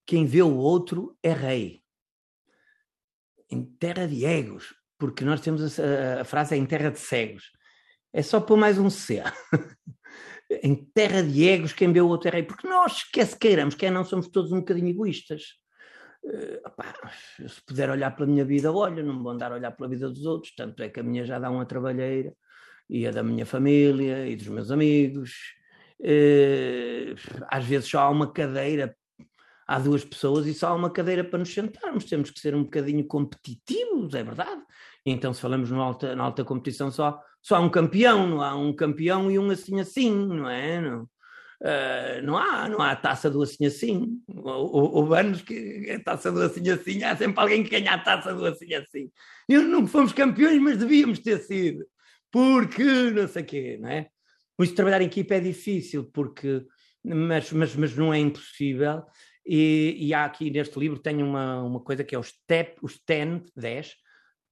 quem 0.07 0.27
vê 0.27 0.43
o 0.43 0.57
outro 0.57 1.19
é 1.23 1.33
rei. 1.33 1.83
Em 3.51 3.65
terra 3.65 4.07
de 4.07 4.25
egos, 4.25 4.75
porque 5.05 5.25
nós 5.25 5.41
temos 5.43 5.79
a, 5.79 6.23
a 6.23 6.25
frase 6.25 6.55
é 6.55 6.59
em 6.59 6.65
terra 6.65 6.91
de 6.91 6.99
cegos. 6.99 7.51
É 8.11 8.23
só 8.23 8.41
pôr 8.41 8.57
mais 8.57 8.79
um 8.79 8.89
C. 8.89 9.23
em 10.63 10.75
terra 10.95 11.23
de 11.23 11.47
egos, 11.47 11.75
quem 11.75 11.93
vê 11.93 12.01
o 12.01 12.09
outro 12.09 12.29
é 12.29 12.33
rei. 12.33 12.43
Porque 12.43 12.67
nós, 12.67 13.03
quer 13.05 13.27
se 13.27 13.39
queiramos, 13.39 13.75
quer 13.75 13.91
não, 13.91 14.05
somos 14.05 14.29
todos 14.29 14.51
um 14.51 14.61
bocadinho 14.61 14.89
egoístas. 14.89 15.43
Uh, 16.25 17.49
se 17.49 17.61
puder 17.67 17.91
olhar 17.91 18.11
pela 18.17 18.27
minha 18.27 18.47
vida, 18.47 18.73
olho, 18.73 19.05
não 19.05 19.23
vou 19.23 19.31
andar 19.31 19.53
a 19.53 19.57
olhar 19.57 19.73
pela 19.73 19.89
vida 19.89 20.09
dos 20.09 20.25
outros, 20.25 20.55
tanto 20.57 20.83
é 20.83 20.89
que 20.89 21.01
a 21.01 21.03
minha 21.03 21.23
já 21.25 21.39
dá 21.39 21.51
uma 21.51 21.67
trabalheira, 21.67 22.33
e 22.89 23.07
a 23.07 23.11
da 23.11 23.23
minha 23.23 23.45
família, 23.45 24.27
e 24.27 24.35
dos 24.35 24.49
meus 24.49 24.71
amigos. 24.71 25.33
Uh, 26.01 27.15
às 27.49 27.65
vezes 27.67 27.91
só 27.91 28.01
há 28.01 28.09
uma 28.09 28.33
cadeira, 28.33 28.97
há 29.67 29.79
duas 29.79 30.05
pessoas 30.05 30.47
e 30.47 30.55
só 30.55 30.69
há 30.69 30.75
uma 30.75 30.91
cadeira 30.91 31.25
para 31.25 31.39
nos 31.39 31.53
sentarmos, 31.53 32.05
temos 32.05 32.31
que 32.31 32.41
ser 32.41 32.55
um 32.55 32.65
bocadinho 32.65 33.07
competitivos, 33.07 34.15
é 34.15 34.23
verdade. 34.23 34.63
Então, 35.07 35.35
se 35.35 35.41
falamos 35.41 35.71
na 35.71 35.79
alta, 35.79 36.17
na 36.17 36.25
alta 36.25 36.45
competição, 36.45 36.91
só, 36.91 37.21
só 37.43 37.57
há 37.57 37.61
um 37.61 37.69
campeão, 37.69 38.27
não 38.27 38.41
há 38.41 38.57
um 38.57 38.73
campeão 38.75 39.31
e 39.31 39.39
um 39.39 39.51
assim 39.51 39.81
assim, 39.81 40.11
não 40.11 40.49
é? 40.49 40.81
Não. 40.81 41.09
Uh, 41.63 42.21
não 42.23 42.37
há, 42.37 42.69
não 42.69 42.81
há 42.83 42.91
a 42.91 42.97
taça 42.97 43.31
do 43.31 43.43
assim 43.43 43.65
assim. 43.67 44.21
Houve 44.29 45.19
anos 45.19 45.43
que 45.43 45.91
a 45.91 46.03
taça 46.03 46.31
do 46.31 46.43
assim 46.43 46.69
assim, 46.69 47.03
há 47.03 47.17
sempre 47.17 47.41
alguém 47.41 47.63
que 47.63 47.71
ganha 47.71 47.93
a 47.93 47.99
taça 47.99 48.35
do 48.35 48.45
assim 48.45 48.73
assim. 48.75 49.11
E 49.49 49.57
não 49.59 49.87
fomos 49.87 50.13
campeões, 50.13 50.61
mas 50.61 50.79
devíamos 50.79 51.21
ter 51.21 51.39
sido. 51.39 51.87
Porque 52.31 52.83
não 53.11 53.29
sei 53.29 53.43
o 53.43 53.47
quê, 53.47 53.79
não 53.81 53.89
é? 53.89 54.09
Por 54.57 54.65
isso, 54.65 54.75
trabalhar 54.75 55.03
em 55.03 55.07
equipa 55.07 55.35
é 55.35 55.41
difícil, 55.41 56.05
porque, 56.13 56.65
mas, 57.05 57.53
mas, 57.53 57.77
mas 57.77 57.97
não 57.97 58.13
é 58.13 58.19
impossível. 58.19 59.03
E, 59.47 59.97
e 59.99 60.15
há 60.15 60.25
aqui 60.25 60.51
neste 60.51 60.79
livro, 60.79 60.99
tem 60.99 61.23
uma, 61.23 61.63
uma 61.63 61.81
coisa 61.81 62.05
que 62.05 62.15
é 62.15 62.19
os, 62.19 62.29
step, 62.29 62.79
os 62.83 63.01
10, 63.07 63.43
10 63.57 63.95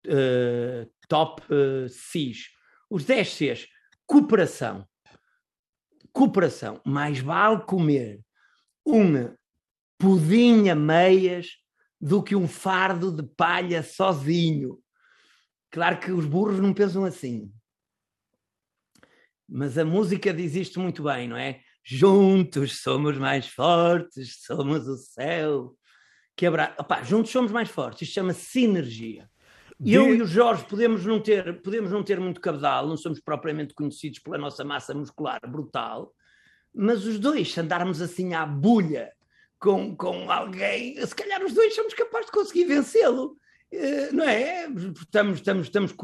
uh, 0.06 0.90
top 1.08 1.42
uh, 1.52 1.88
Cs. 1.88 2.48
Os 2.90 3.04
10 3.04 3.28
Cs. 3.28 3.68
Cooperação 4.06 4.86
cooperação. 6.12 6.80
Mais 6.84 7.18
vale 7.18 7.62
comer 7.62 8.20
uma 8.84 9.36
pudim 9.98 10.72
meias 10.74 11.48
do 12.00 12.22
que 12.22 12.36
um 12.36 12.46
fardo 12.46 13.10
de 13.10 13.22
palha 13.22 13.82
sozinho. 13.82 14.78
Claro 15.70 15.98
que 15.98 16.12
os 16.12 16.26
burros 16.26 16.60
não 16.60 16.74
pensam 16.74 17.04
assim. 17.04 17.52
Mas 19.48 19.78
a 19.78 19.84
música 19.84 20.32
diz 20.32 20.54
isto 20.54 20.80
muito 20.80 21.02
bem, 21.04 21.28
não 21.28 21.36
é? 21.36 21.60
Juntos 21.84 22.80
somos 22.80 23.16
mais 23.18 23.46
fortes, 23.46 24.42
somos 24.42 24.86
o 24.86 24.96
céu. 24.96 25.76
Quebrar. 26.36 26.74
Opa, 26.78 27.02
juntos 27.02 27.30
somos 27.30 27.52
mais 27.52 27.68
fortes. 27.68 28.02
Isto 28.02 28.14
chama 28.14 28.32
sinergia. 28.32 29.30
De... 29.82 29.94
Eu 29.94 30.14
e 30.14 30.22
o 30.22 30.26
Jorge 30.26 30.64
podemos 30.64 31.04
não, 31.04 31.18
ter, 31.18 31.60
podemos 31.60 31.90
não 31.90 32.04
ter 32.04 32.20
muito 32.20 32.40
cabedal, 32.40 32.86
não 32.86 32.96
somos 32.96 33.18
propriamente 33.18 33.74
conhecidos 33.74 34.20
pela 34.20 34.38
nossa 34.38 34.64
massa 34.64 34.94
muscular 34.94 35.40
brutal, 35.48 36.14
mas 36.72 37.04
os 37.04 37.18
dois, 37.18 37.52
se 37.52 37.58
andarmos 37.58 38.00
assim 38.00 38.32
à 38.32 38.46
bulha 38.46 39.12
com, 39.58 39.96
com 39.96 40.30
alguém, 40.30 41.04
se 41.04 41.14
calhar 41.16 41.44
os 41.44 41.52
dois 41.52 41.74
somos 41.74 41.94
capazes 41.94 42.26
de 42.26 42.32
conseguir 42.32 42.64
vencê-lo, 42.66 43.36
uh, 43.74 44.14
não 44.14 44.22
é? 44.22 44.68
Estamos, 44.70 45.38
estamos, 45.38 45.66
estamos, 45.66 45.94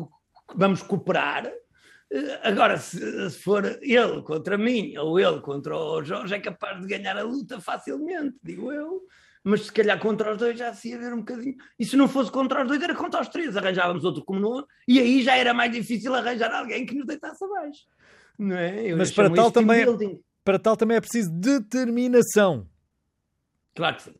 vamos 0.56 0.82
cooperar. 0.82 1.46
Uh, 1.46 2.38
agora, 2.42 2.78
se, 2.78 3.30
se, 3.30 3.38
for 3.38 3.64
ele 3.80 4.22
contra 4.22 4.58
mim 4.58 4.96
ou 4.96 5.20
ele 5.20 5.40
contra 5.40 5.76
o 5.76 6.02
Jorge, 6.02 6.34
é 6.34 6.40
capaz 6.40 6.80
de 6.80 6.88
ganhar 6.88 7.16
a 7.16 7.22
luta 7.22 7.60
facilmente, 7.60 8.36
digo 8.42 8.72
eu 8.72 9.02
mas 9.48 9.64
se 9.64 9.72
calhar 9.72 9.98
contra 9.98 10.32
os 10.32 10.38
dois 10.38 10.58
já 10.58 10.74
se 10.74 10.90
ia 10.90 10.98
ver 10.98 11.14
um 11.14 11.20
bocadinho. 11.20 11.56
E 11.78 11.84
se 11.84 11.96
não 11.96 12.06
fosse 12.06 12.30
contra 12.30 12.62
os 12.62 12.68
dois, 12.68 12.82
era 12.82 12.94
contra 12.94 13.20
os 13.20 13.28
três, 13.28 13.56
arranjávamos 13.56 14.04
outro 14.04 14.22
como 14.22 14.38
não, 14.38 14.66
e 14.86 14.98
aí 14.98 15.22
já 15.22 15.36
era 15.36 15.54
mais 15.54 15.72
difícil 15.72 16.14
arranjar 16.14 16.52
alguém 16.52 16.84
que 16.84 16.94
nos 16.94 17.06
deitasse 17.06 17.42
abaixo. 17.42 17.86
Não 18.38 18.56
é? 18.56 18.94
mas 18.94 19.10
para 19.10 19.30
tal, 19.30 19.50
também, 19.50 19.86
para 20.44 20.58
tal 20.58 20.76
também 20.76 20.98
é 20.98 21.00
preciso 21.00 21.30
determinação. 21.32 22.68
Claro 23.74 23.96
que 23.96 24.02
sim. 24.02 24.14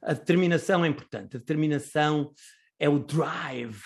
A 0.00 0.12
determinação 0.12 0.84
é 0.84 0.88
importante. 0.88 1.36
A 1.36 1.40
determinação 1.40 2.32
é 2.78 2.88
o 2.88 3.00
drive, 3.00 3.82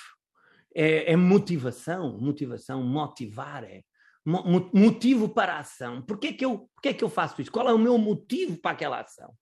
é, 0.74 1.12
é 1.12 1.16
motivação, 1.16 2.18
motivação, 2.20 2.82
motivar, 2.82 3.64
é 3.64 3.82
motivo 4.24 5.28
para 5.28 5.54
a 5.54 5.60
ação. 5.60 6.02
Porquê 6.02 6.28
é, 6.28 6.32
que 6.34 6.44
eu, 6.44 6.68
porquê 6.74 6.90
é 6.90 6.94
que 6.94 7.02
eu 7.02 7.08
faço 7.08 7.40
isso? 7.40 7.50
Qual 7.50 7.68
é 7.68 7.72
o 7.72 7.78
meu 7.78 7.96
motivo 7.96 8.58
para 8.58 8.72
aquela 8.72 9.00
ação? 9.00 9.34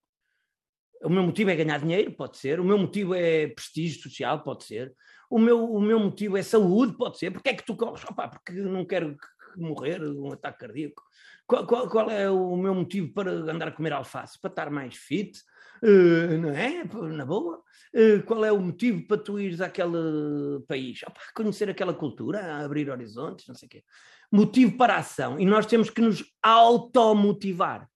O 1.03 1.09
meu 1.09 1.23
motivo 1.23 1.51
é 1.51 1.57
ganhar 1.57 1.79
dinheiro, 1.79 2.13
pode 2.13 2.37
ser. 2.37 2.61
O 2.61 2.65
meu 2.65 2.79
motivo 2.79 3.15
é 3.15 3.49
prestígio 3.49 4.03
social, 4.03 4.43
pode 4.43 4.65
ser. 4.65 4.95
O 5.31 5.39
meu, 5.39 5.65
o 5.65 5.81
meu 5.81 5.99
motivo 5.99 6.37
é 6.37 6.43
saúde, 6.43 6.97
pode 6.97 7.19
ser. 7.19 7.31
Porque 7.31 7.49
é 7.49 7.55
que 7.55 7.65
tu 7.65 7.75
corres? 7.75 8.05
Opa, 8.05 8.29
porque 8.29 8.53
não 8.53 8.85
quero 8.85 9.17
morrer 9.57 9.99
de 9.99 10.19
um 10.19 10.33
ataque 10.33 10.59
cardíaco. 10.59 11.03
Qual, 11.47 11.67
qual, 11.67 11.89
qual, 11.89 12.11
é 12.11 12.31
o 12.31 12.57
meu 12.57 12.75
motivo 12.75 13.13
para 13.13 13.31
andar 13.31 13.69
a 13.69 13.73
comer 13.73 13.93
alface? 13.93 14.39
Para 14.41 14.51
estar 14.51 14.71
mais 14.71 14.95
fit? 14.95 15.41
Uh, 15.83 16.39
não 16.39 16.51
é? 16.51 16.85
Na 16.85 17.25
boa? 17.25 17.63
Uh, 17.95 18.23
qual 18.25 18.45
é 18.45 18.53
o 18.53 18.61
motivo 18.61 19.07
para 19.07 19.17
tu 19.17 19.41
ires 19.41 19.61
àquele 19.61 20.61
país? 20.69 21.03
Opa, 21.03 21.21
conhecer 21.35 21.71
aquela 21.71 21.95
cultura, 21.95 22.63
abrir 22.63 22.91
horizontes, 22.91 23.49
não 23.49 23.55
sei 23.55 23.67
o 23.67 23.71
quê. 23.71 23.85
Motivo 24.31 24.77
para 24.77 24.95
a 24.95 24.99
ação. 24.99 25.41
E 25.41 25.45
nós 25.45 25.67
temos 25.67 25.91
que 25.91 26.01
nos 26.01 26.25
automotivar. 26.43 27.89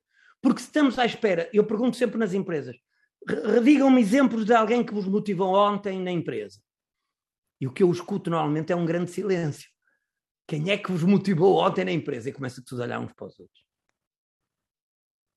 Porque 0.42 0.60
se 0.60 0.66
estamos 0.66 0.98
à 0.98 1.06
espera, 1.06 1.48
eu 1.52 1.64
pergunto 1.64 1.96
sempre 1.96 2.18
nas 2.18 2.34
empresas, 2.34 2.76
Digam-me 3.62 4.00
exemplos 4.00 4.44
de 4.44 4.52
alguém 4.52 4.84
que 4.84 4.92
vos 4.92 5.06
motivou 5.06 5.54
ontem 5.54 6.00
na 6.00 6.10
empresa. 6.10 6.60
E 7.60 7.66
o 7.66 7.72
que 7.72 7.82
eu 7.82 7.90
escuto 7.90 8.30
normalmente 8.30 8.72
é 8.72 8.76
um 8.76 8.84
grande 8.84 9.10
silêncio. 9.10 9.70
Quem 10.46 10.70
é 10.70 10.76
que 10.76 10.92
vos 10.92 11.02
motivou 11.02 11.58
ontem 11.58 11.84
na 11.84 11.92
empresa? 11.92 12.28
E 12.28 12.32
começa 12.32 12.62
tudo 12.64 12.82
a 12.82 12.84
olhar 12.84 13.00
uns 13.00 13.12
para 13.12 13.26
os 13.26 13.38
outros. 13.40 13.64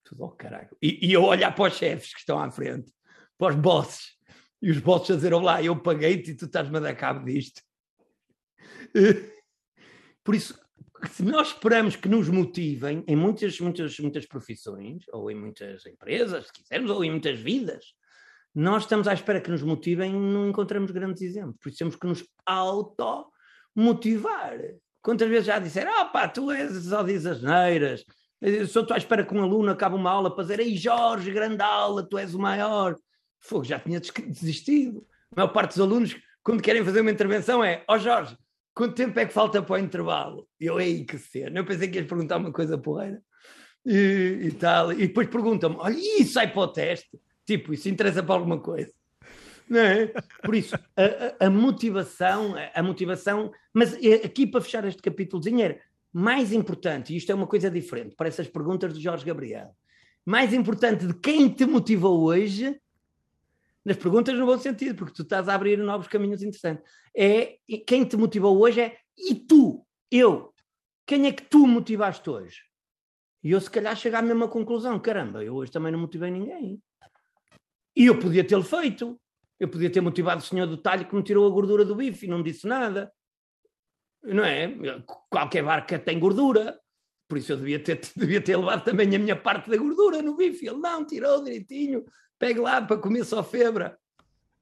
Tudo 0.04 0.24
ao 0.24 0.32
caralho. 0.32 0.76
E, 0.82 1.08
e 1.08 1.14
eu 1.14 1.24
olhar 1.24 1.54
para 1.56 1.72
os 1.72 1.78
chefes 1.78 2.14
que 2.14 2.20
estão 2.20 2.40
à 2.40 2.52
frente, 2.52 2.92
para 3.38 3.54
os 3.54 3.60
bosses, 3.60 4.18
e 4.62 4.72
os 4.72 4.80
bosses 4.80 5.12
a 5.12 5.16
dizer: 5.16 5.34
Olá, 5.34 5.62
eu 5.64 5.82
paguei-te 5.82 6.32
e 6.32 6.36
tu 6.36 6.46
estás-me 6.46 6.78
a 6.78 6.82
dar 6.82 6.96
cabo 6.96 7.24
disto. 7.26 7.62
Por 10.24 10.36
isso, 10.36 10.60
se 11.12 11.24
nós 11.24 11.50
esperamos 11.50 11.96
que 11.96 12.10
nos 12.10 12.28
motivem 12.30 13.04
em 13.08 13.16
muitas, 13.16 13.60
muitas, 13.60 14.00
muitas 14.00 14.26
profissões, 14.26 15.04
ou 15.12 15.30
em 15.30 15.36
muitas 15.36 15.86
empresas, 15.86 16.48
se 16.48 16.54
quisermos, 16.54 16.90
ou 16.90 17.04
em 17.04 17.12
muitas 17.12 17.40
vidas, 17.40 17.94
nós 18.54 18.84
estamos 18.84 19.08
à 19.08 19.14
espera 19.14 19.40
que 19.40 19.52
nos 19.52 19.62
motivem 19.62 20.12
e 20.12 20.20
não 20.20 20.50
encontramos 20.50 20.92
grandes 20.92 21.22
exemplos. 21.22 21.56
Por 21.62 21.70
isso 21.70 21.78
temos 21.78 21.96
que 21.96 22.08
nos 22.08 22.26
auto-motivar. 22.46 24.58
Quantas 25.02 25.30
vezes 25.30 25.46
já 25.46 25.60
disseram, 25.60 25.94
ah 26.00 26.06
pá, 26.06 26.28
tu 26.28 26.52
és 26.52 26.86
só 26.86 27.04
de 27.04 27.16
asneiras, 27.16 28.04
só 28.70 28.82
estou 28.82 28.94
à 28.94 28.98
espera 28.98 29.26
que 29.26 29.34
um 29.34 29.44
aluno 29.44 29.72
acabe 29.72 29.96
uma 29.96 30.12
aula 30.12 30.34
para 30.34 30.44
dizer, 30.44 30.60
ei 30.60 30.76
Jorge, 30.76 31.32
grande 31.32 31.62
aula, 31.62 32.08
tu 32.08 32.18
és 32.18 32.34
o 32.34 32.40
maior. 32.40 32.96
Fogo, 33.40 33.64
já 33.64 33.80
tinha 33.80 34.00
desistido. 34.00 35.06
A 35.32 35.42
maior 35.42 35.54
parte 35.54 35.70
dos 35.70 35.80
alunos, 35.80 36.16
quando 36.44 36.62
querem 36.62 36.84
fazer 36.84 37.02
uma 37.02 37.12
intervenção, 37.12 37.64
é, 37.64 37.84
ó 37.88 37.96
oh, 37.96 38.00
Jorge, 38.00 38.38
quanto 38.78 38.94
tempo 38.94 39.20
é 39.20 39.26
que 39.26 39.34
falta 39.34 39.60
para 39.60 39.76
o 39.76 39.80
intervalo? 39.80 40.48
Eu, 40.60 40.80
ei, 40.80 41.04
que 41.04 41.18
cena. 41.18 41.60
Eu 41.60 41.66
pensei 41.66 41.88
que 41.88 41.98
ias 41.98 42.08
perguntar 42.08 42.38
uma 42.38 42.52
coisa 42.52 42.78
porreira. 42.78 43.20
E, 43.84 44.40
e 44.44 44.52
tal. 44.52 44.92
E 44.92 45.08
depois 45.08 45.28
perguntam-me, 45.28 45.78
olha, 45.80 45.98
e 45.98 46.24
sai 46.24 46.54
para 46.54 46.62
o 46.62 46.68
teste? 46.68 47.20
Tipo, 47.44 47.74
isso 47.74 47.90
interessa 47.90 48.22
para 48.22 48.36
alguma 48.36 48.60
coisa. 48.60 48.94
Não 49.68 49.80
é? 49.80 50.14
Por 50.44 50.54
isso, 50.54 50.76
a, 50.76 51.44
a, 51.44 51.48
a 51.48 51.50
motivação, 51.50 52.56
a, 52.56 52.80
a 52.80 52.84
motivação, 52.84 53.52
mas 53.74 53.96
aqui 54.24 54.46
para 54.46 54.62
fechar 54.62 54.86
este 54.86 55.02
capítulozinho 55.02 55.62
era 55.62 55.80
mais 56.14 56.54
importante, 56.54 57.14
e 57.14 57.18
isto 57.18 57.32
é 57.32 57.36
uma 57.36 57.48
coisa 57.48 57.70
diferente 57.70 58.16
para 58.16 58.28
essas 58.28 58.48
perguntas 58.48 58.94
de 58.94 59.02
Jorge 59.02 59.26
Gabriel, 59.26 59.76
mais 60.26 60.54
importante 60.54 61.06
de 61.06 61.14
quem 61.14 61.50
te 61.50 61.66
motivou 61.66 62.24
hoje 62.24 62.80
nas 63.88 63.96
perguntas 63.96 64.38
no 64.38 64.46
bom 64.46 64.58
sentido, 64.58 64.98
porque 64.98 65.14
tu 65.14 65.22
estás 65.22 65.48
a 65.48 65.54
abrir 65.54 65.78
novos 65.78 66.10
caminhos 66.10 66.44
interessantes. 66.44 66.84
É 67.16 67.58
quem 67.88 68.04
te 68.04 68.18
motivou 68.18 68.60
hoje 68.60 68.82
é 68.82 68.98
e 69.18 69.34
tu, 69.34 69.88
eu. 70.12 70.54
Quem 71.06 71.26
é 71.26 71.32
que 71.32 71.44
tu 71.44 71.66
motivaste 71.66 72.30
hoje? 72.30 72.64
E 73.42 73.52
eu 73.52 73.62
se 73.62 73.72
calhar 73.72 73.96
chego 73.96 74.18
à 74.18 74.22
mesma 74.22 74.50
conclusão, 74.50 75.00
caramba, 75.00 75.42
eu 75.42 75.56
hoje 75.56 75.72
também 75.72 75.90
não 75.90 76.00
motivei 76.00 76.30
ninguém. 76.30 76.84
E 77.96 78.08
eu 78.08 78.20
podia 78.20 78.46
tê-lo 78.46 78.62
feito. 78.62 79.18
Eu 79.58 79.70
podia 79.70 79.90
ter 79.90 80.02
motivado 80.02 80.42
o 80.42 80.46
senhor 80.46 80.68
do 80.68 80.76
talho 80.76 81.08
que 81.08 81.16
me 81.16 81.24
tirou 81.24 81.48
a 81.48 81.50
gordura 81.50 81.86
do 81.86 81.96
bife 81.96 82.26
e 82.26 82.30
não 82.30 82.44
disse 82.44 82.68
nada. 82.68 83.10
Não 84.22 84.44
é? 84.44 84.70
Qualquer 85.30 85.64
barca 85.64 85.98
tem 85.98 86.20
gordura. 86.20 86.78
Por 87.30 87.38
isso 87.38 87.54
eu 87.54 87.58
devia 87.58 87.82
ter, 87.82 88.02
devia 88.18 88.42
ter 88.42 88.58
levado 88.58 88.84
também 88.84 89.16
a 89.16 89.20
minha 89.20 89.36
parte 89.38 89.70
da 89.70 89.78
gordura 89.78 90.22
no 90.22 90.36
bife. 90.36 90.68
Ele 90.68 90.78
não, 90.78 91.06
tirou 91.06 91.42
direitinho 91.42 92.04
pegue 92.40 92.60
lá 92.60 92.82
para 92.82 92.98
comer 92.98 93.24
só 93.24 93.44
febra. 93.44 93.98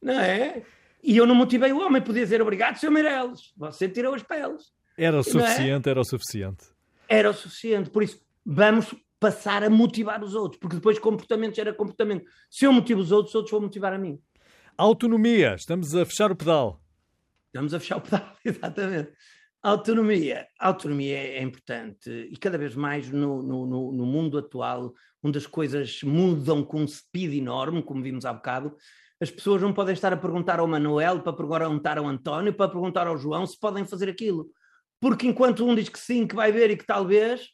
Não 0.02 0.20
é? 0.20 0.64
E 1.04 1.18
eu 1.18 1.26
não 1.26 1.36
motivei 1.36 1.72
o 1.72 1.80
homem, 1.80 2.02
podia 2.02 2.24
dizer 2.24 2.42
obrigado, 2.42 2.78
Sr. 2.78 2.90
Meireles, 2.90 3.54
você 3.56 3.88
tirou 3.88 4.14
as 4.14 4.24
peles. 4.24 4.74
Era 4.98 5.18
o 5.18 5.20
é? 5.20 5.24
suficiente, 5.24 5.88
é? 5.88 5.92
era 5.92 6.00
o 6.00 6.06
suficiente. 6.06 6.66
Era 7.08 7.30
o 7.30 7.34
suficiente, 7.34 7.90
por 7.90 8.02
isso 8.02 8.20
vamos 8.46 8.94
passar 9.20 9.64
a 9.64 9.70
motivar 9.70 10.24
os 10.24 10.36
outros, 10.36 10.60
porque 10.60 10.76
depois 10.76 11.00
comportamento 11.00 11.56
gera 11.56 11.74
comportamento. 11.74 12.26
Se 12.50 12.66
eu 12.66 12.74
motivo 12.74 13.02
os 13.02 13.12
outros, 13.12 13.32
os 13.32 13.36
outros 13.36 13.52
vão 13.52 13.62
motivar 13.62 13.94
a 13.94 13.98
mim. 13.98 14.20
Autonomia, 14.78 15.56
estamos 15.56 15.96
a 15.96 16.06
fechar 16.06 16.32
o 16.32 16.36
pedal. 16.36 16.82
Estamos 17.48 17.74
a 17.74 17.80
fechar 17.80 17.98
o 17.98 18.02
pedal, 18.02 18.36
exatamente. 18.44 19.12
Autonomia. 19.64 20.48
Autonomia 20.60 21.18
é 21.18 21.42
importante 21.42 22.10
e 22.10 22.38
cada 22.38 22.58
vez 22.58 22.76
mais 22.76 23.10
no, 23.10 23.42
no, 23.42 23.92
no, 23.92 24.06
mundo 24.06 24.38
atual, 24.38 24.94
onde 25.26 25.40
as 25.40 25.48
coisas 25.48 26.04
mudam 26.04 26.64
com 26.64 26.82
um 26.82 26.88
speed 26.88 27.34
enorme, 27.34 27.82
como 27.82 28.04
vimos 28.04 28.26
há 28.26 28.32
bocado, 28.32 28.76
as 29.20 29.32
pessoas 29.32 29.60
não 29.60 29.74
podem 29.74 29.94
estar 29.94 30.14
a 30.14 30.18
perguntar 30.18 30.60
ao 30.60 30.68
Manuel, 30.68 31.22
para 31.22 31.34
perguntar 31.34 31.98
ao 31.98 32.06
António, 32.06 32.54
para 32.54 32.70
perguntar 32.70 33.08
ao 33.08 33.18
João 33.18 33.44
se 33.48 33.60
podem 33.60 33.84
fazer 33.86 34.08
aquilo. 34.08 34.52
Porque 35.02 35.26
enquanto 35.26 35.66
um 35.66 35.74
diz 35.74 35.90
que 35.90 36.00
sim, 36.00 36.28
que 36.28 36.36
vai 36.36 36.52
ver 36.52 36.70
e 36.70 36.78
que 36.78 36.86
talvez, 36.86 37.50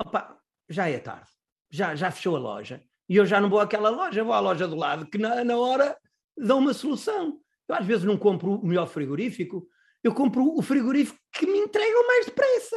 opa, 0.00 0.36
já 0.68 0.88
é 0.88 0.98
tarde. 0.98 1.30
Já, 1.70 1.94
já 1.94 2.10
fechou 2.10 2.34
a 2.34 2.40
loja. 2.40 2.82
E 3.08 3.14
eu 3.14 3.24
já 3.24 3.40
não 3.40 3.48
vou 3.48 3.60
àquela 3.60 3.88
loja, 3.88 4.24
vou 4.24 4.32
à 4.32 4.40
loja 4.40 4.66
do 4.66 4.74
lado, 4.74 5.06
que 5.06 5.16
na, 5.16 5.44
na 5.44 5.56
hora 5.56 5.96
dá 6.36 6.56
uma 6.56 6.74
solução. 6.74 7.38
Eu 7.68 7.76
às 7.76 7.86
vezes 7.86 8.04
não 8.04 8.16
compro 8.16 8.54
o 8.54 8.66
melhor 8.66 8.88
frigorífico, 8.88 9.64
eu 10.02 10.12
compro 10.12 10.56
o 10.56 10.62
frigorífico 10.62 11.18
que 11.32 11.46
me 11.46 11.58
entregam 11.58 12.04
mais 12.06 12.26
depressa. 12.26 12.76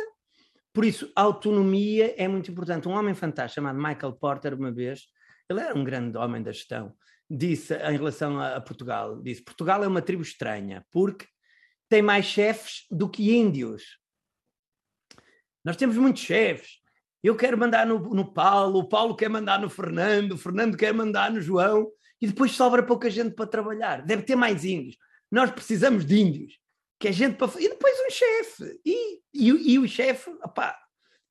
Por 0.73 0.85
isso, 0.85 1.11
a 1.15 1.21
autonomia 1.21 2.13
é 2.17 2.27
muito 2.27 2.51
importante. 2.51 2.87
Um 2.87 2.91
homem 2.91 3.15
fantástico 3.15 3.55
chamado 3.55 3.77
Michael 3.77 4.13
Porter, 4.13 4.53
uma 4.53 4.71
vez, 4.71 5.07
ele 5.49 5.59
era 5.59 5.77
um 5.77 5.83
grande 5.83 6.17
homem 6.17 6.43
da 6.43 6.51
gestão, 6.51 6.95
disse 7.29 7.73
em 7.73 7.97
relação 7.97 8.39
a, 8.39 8.57
a 8.57 8.61
Portugal, 8.61 9.21
disse, 9.21 9.43
Portugal 9.43 9.83
é 9.83 9.87
uma 9.87 10.01
tribo 10.01 10.21
estranha, 10.21 10.85
porque 10.91 11.25
tem 11.89 12.01
mais 12.01 12.25
chefes 12.25 12.85
do 12.91 13.09
que 13.09 13.35
índios. 13.35 13.97
Nós 15.65 15.75
temos 15.75 15.97
muitos 15.97 16.21
chefes. 16.21 16.79
Eu 17.21 17.35
quero 17.35 17.57
mandar 17.57 17.85
no, 17.85 17.99
no 17.99 18.31
Paulo, 18.31 18.79
o 18.79 18.87
Paulo 18.87 19.15
quer 19.15 19.29
mandar 19.29 19.59
no 19.59 19.69
Fernando, 19.69 20.33
o 20.33 20.37
Fernando 20.37 20.77
quer 20.77 20.93
mandar 20.93 21.31
no 21.31 21.41
João, 21.41 21.91
e 22.21 22.27
depois 22.27 22.51
sobra 22.51 22.83
pouca 22.83 23.09
gente 23.09 23.33
para 23.33 23.47
trabalhar. 23.47 24.03
Deve 24.03 24.23
ter 24.23 24.35
mais 24.35 24.63
índios. 24.63 24.95
Nós 25.31 25.51
precisamos 25.51 26.05
de 26.05 26.19
índios 26.19 26.59
que 26.99 27.07
é 27.07 27.11
gente 27.11 27.37
para. 27.37 27.49
E 27.59 27.69
depois 27.69 27.95
um 28.05 28.11
chefe. 28.11 28.81
E, 28.85 29.21
e, 29.33 29.73
e, 29.73 29.79
o 29.79 29.87
chefe, 29.87 30.29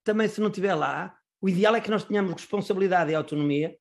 também 0.03 0.27
se 0.27 0.41
não 0.41 0.49
estiver 0.49 0.75
lá, 0.75 1.17
o 1.41 1.49
ideal 1.49 1.77
é 1.77 1.81
que 1.81 1.91
nós 1.91 2.05
tenhamos 2.05 2.33
responsabilidade 2.33 3.13
e 3.13 3.15
autonomia. 3.15 3.77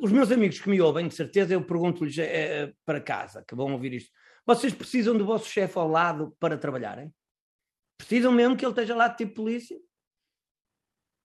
Os 0.00 0.10
meus 0.10 0.32
amigos 0.32 0.58
que 0.58 0.68
me 0.68 0.80
ouvem, 0.80 1.06
de 1.06 1.14
certeza, 1.14 1.54
eu 1.54 1.64
pergunto-lhes 1.64 2.18
é, 2.18 2.72
para 2.84 3.00
casa, 3.00 3.44
que 3.46 3.54
vão 3.54 3.72
ouvir 3.72 3.92
isto. 3.92 4.10
Vocês 4.46 4.74
precisam 4.74 5.16
do 5.16 5.24
vosso 5.24 5.46
chefe 5.46 5.78
ao 5.78 5.86
lado 5.86 6.34
para 6.40 6.58
trabalharem? 6.58 7.14
Precisam 7.96 8.32
mesmo 8.32 8.56
que 8.56 8.64
ele 8.64 8.72
esteja 8.72 8.96
lá 8.96 9.08
tipo 9.08 9.34
polícia? 9.34 9.78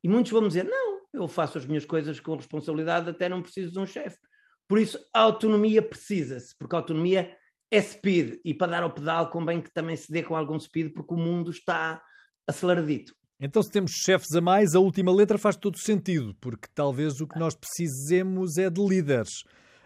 E 0.03 0.07
muitos 0.07 0.31
vão 0.31 0.47
dizer: 0.47 0.65
não, 0.65 1.01
eu 1.13 1.27
faço 1.27 1.57
as 1.57 1.65
minhas 1.65 1.85
coisas 1.85 2.19
com 2.19 2.35
responsabilidade, 2.35 3.09
até 3.09 3.27
não 3.27 3.41
preciso 3.41 3.71
de 3.71 3.79
um 3.79 3.85
chefe. 3.85 4.19
Por 4.67 4.77
isso, 4.77 5.03
a 5.13 5.21
autonomia 5.21 5.81
precisa-se, 5.81 6.55
porque 6.57 6.75
a 6.75 6.79
autonomia 6.79 7.35
é 7.71 7.81
speed 7.81 8.39
e 8.43 8.53
para 8.53 8.71
dar 8.71 8.83
ao 8.83 8.93
pedal 8.93 9.29
convém 9.29 9.61
que 9.61 9.71
também 9.71 9.95
se 9.95 10.11
dê 10.11 10.23
com 10.23 10.35
algum 10.35 10.59
speed 10.59 10.93
porque 10.93 11.13
o 11.13 11.17
mundo 11.17 11.51
está 11.51 12.01
aceleradito. 12.47 13.15
Então, 13.39 13.63
se 13.63 13.71
temos 13.71 13.91
chefes 13.91 14.33
a 14.35 14.41
mais, 14.41 14.75
a 14.75 14.79
última 14.79 15.13
letra 15.13 15.37
faz 15.37 15.55
todo 15.55 15.79
sentido, 15.79 16.35
porque 16.41 16.67
talvez 16.75 17.21
o 17.21 17.27
que 17.27 17.39
nós 17.39 17.55
precisemos 17.55 18.57
é 18.57 18.69
de 18.69 18.85
líderes. 18.85 19.43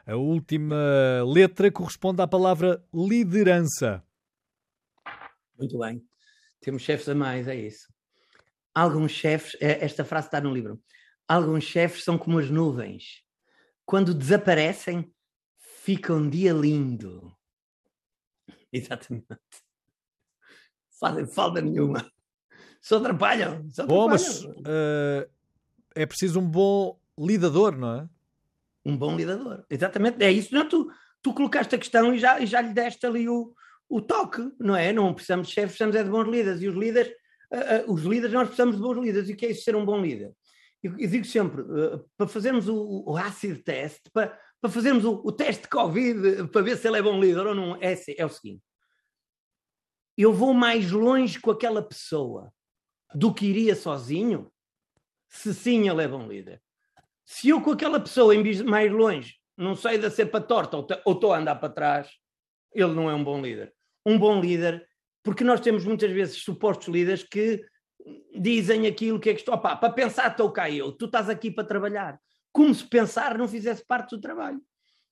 A 0.08 0.16
última 0.16 0.76
letra 1.24 1.72
corresponde 1.72 2.22
à 2.22 2.28
palavra 2.28 2.84
liderança. 2.92 4.04
Muito 5.58 5.78
bem. 5.78 6.04
Temos 6.62 6.82
chefes 6.82 7.08
a 7.08 7.14
mais, 7.14 7.48
é 7.48 7.56
isso. 7.56 7.88
Alguns 8.74 9.12
chefes, 9.12 9.56
é, 9.62 9.86
esta 9.86 10.04
frase 10.04 10.28
está 10.28 10.42
no 10.42 10.52
livro. 10.52 10.82
Alguns 11.28 11.64
chefes 11.64 12.04
são 12.04 12.18
como 12.18 12.40
as 12.40 12.50
nuvens. 12.50 13.22
Quando 13.86 14.16
desaparecem, 14.16 15.14
fica 15.84 16.12
um 16.14 16.28
dia 16.28 16.54
lindo. 16.54 17.32
Exatamente. 18.78 19.28
Fazem 21.00 21.28
falta 21.28 21.62
nenhuma. 21.62 22.06
Só 22.82 22.98
atrapalham. 22.98 23.70
Só 23.70 23.86
bom, 23.86 24.10
mas 24.10 24.44
uh, 24.44 25.30
é 25.96 26.06
preciso 26.06 26.40
um 26.40 26.50
bom 26.50 27.00
lidador, 27.18 27.78
não 27.78 27.96
é? 27.96 28.10
Um 28.84 28.98
bom 28.98 29.16
lidador. 29.16 29.64
Exatamente. 29.70 30.24
É 30.24 30.32
isso. 30.32 30.54
Não, 30.54 30.68
tu, 30.68 30.92
tu 31.22 31.34
colocaste 31.34 31.76
a 31.76 31.78
questão 31.78 32.14
e 32.14 32.20
já, 32.20 32.40
e 32.40 32.48
já 32.48 32.62
lhe 32.62 32.74
deste 32.74 33.06
ali 33.06 33.30
o, 33.30 33.54
o 33.88 34.02
toque, 34.02 34.52
não 34.60 34.76
é? 34.76 34.92
Não 34.92 35.14
precisamos 35.14 35.48
de 35.48 35.54
chefes, 35.54 35.78
precisamos 35.78 35.96
é 35.96 36.04
de 36.04 36.10
bons 36.10 36.28
líderes. 36.28 36.62
E 36.62 36.68
os 36.68 36.76
líderes, 36.76 37.14
uh, 37.52 37.90
uh, 37.90 37.94
os 37.94 38.02
líderes, 38.04 38.34
nós 38.34 38.48
precisamos 38.48 38.76
de 38.76 38.82
bons 38.82 38.98
líderes. 38.98 39.30
E 39.30 39.34
o 39.34 39.38
que 39.38 39.46
é 39.46 39.52
isso 39.52 39.64
ser 39.64 39.76
um 39.76 39.86
bom 39.86 40.02
líder? 40.02 40.34
Eu, 40.82 40.98
eu 40.98 41.10
digo 41.10 41.26
sempre, 41.26 41.64
para 42.18 42.28
fazermos 42.28 42.68
o, 42.68 43.04
o 43.08 43.16
acid 43.16 43.64
test, 43.64 44.02
para, 44.12 44.38
para 44.64 44.72
fazermos 44.72 45.04
o, 45.04 45.22
o, 45.26 45.30
teste 45.30 45.64
de 45.64 45.68
Covid 45.68 46.48
para 46.48 46.62
ver 46.62 46.78
se 46.78 46.88
ele 46.88 46.98
é 46.98 47.02
bom 47.02 47.20
líder 47.20 47.46
ou 47.48 47.54
não, 47.54 47.76
é, 47.82 48.02
é 48.18 48.26
o 48.26 48.30
seguinte: 48.30 48.64
eu 50.18 50.32
vou 50.32 50.54
mais 50.54 50.90
longe 50.90 51.38
com 51.38 51.52
aquela 51.52 51.82
pessoa 51.82 52.50
do 53.14 53.34
que 53.34 53.46
iria 53.46 53.76
sozinho, 53.76 54.50
se 55.28 55.54
sim 55.54 55.90
ele 55.90 56.02
é 56.02 56.08
bom 56.08 56.26
líder. 56.26 56.64
Se 57.26 57.50
eu 57.50 57.60
com 57.60 57.72
aquela 57.72 58.00
pessoa 58.00 58.34
em 58.34 58.64
mais 58.64 58.90
longe 58.90 59.36
não 59.58 59.76
saio 59.76 60.02
da 60.02 60.10
cepa 60.10 60.40
torta 60.40 60.78
ou 60.78 61.14
estou 61.14 61.34
a 61.34 61.40
andar 61.40 61.56
para 61.56 61.74
trás, 61.74 62.10
ele 62.74 62.94
não 62.94 63.10
é 63.10 63.14
um 63.14 63.24
bom 63.24 63.42
líder. 63.42 63.74
Um 64.06 64.18
bom 64.18 64.40
líder, 64.40 64.88
porque 65.22 65.44
nós 65.44 65.60
temos 65.60 65.84
muitas 65.84 66.10
vezes 66.10 66.38
supostos 66.38 66.88
líderes 66.88 67.22
que 67.22 67.62
dizem 68.34 68.88
aquilo 68.88 69.20
que 69.20 69.30
é 69.30 69.34
que 69.34 69.42
estou, 69.42 69.56
opá, 69.56 69.76
para 69.76 69.92
pensar 69.92 70.32
estou 70.32 70.50
cá 70.54 70.70
eu, 70.70 70.94
tu 70.94 71.04
estás 71.04 71.28
aqui 71.28 71.52
para 71.52 71.68
trabalhar 71.68 72.18
como 72.54 72.74
se 72.74 72.86
pensar 72.86 73.38
não 73.38 73.48
fizesse 73.48 73.84
parte 73.86 74.16
do 74.16 74.22
trabalho. 74.22 74.62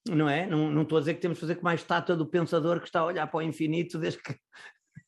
Não 0.07 0.29
é? 0.29 0.47
Não, 0.47 0.71
não 0.71 0.83
estou 0.83 0.97
a 0.97 1.01
dizer 1.01 1.15
que 1.15 1.21
temos 1.21 1.37
de 1.37 1.41
fazer 1.41 1.55
com 1.55 1.63
mais 1.63 1.81
estátua 1.81 2.15
do 2.15 2.25
pensador 2.25 2.79
que 2.79 2.85
está 2.85 3.01
a 3.01 3.05
olhar 3.05 3.27
para 3.27 3.39
o 3.39 3.41
infinito 3.41 3.99
desde 3.99 4.21
que 4.21 4.35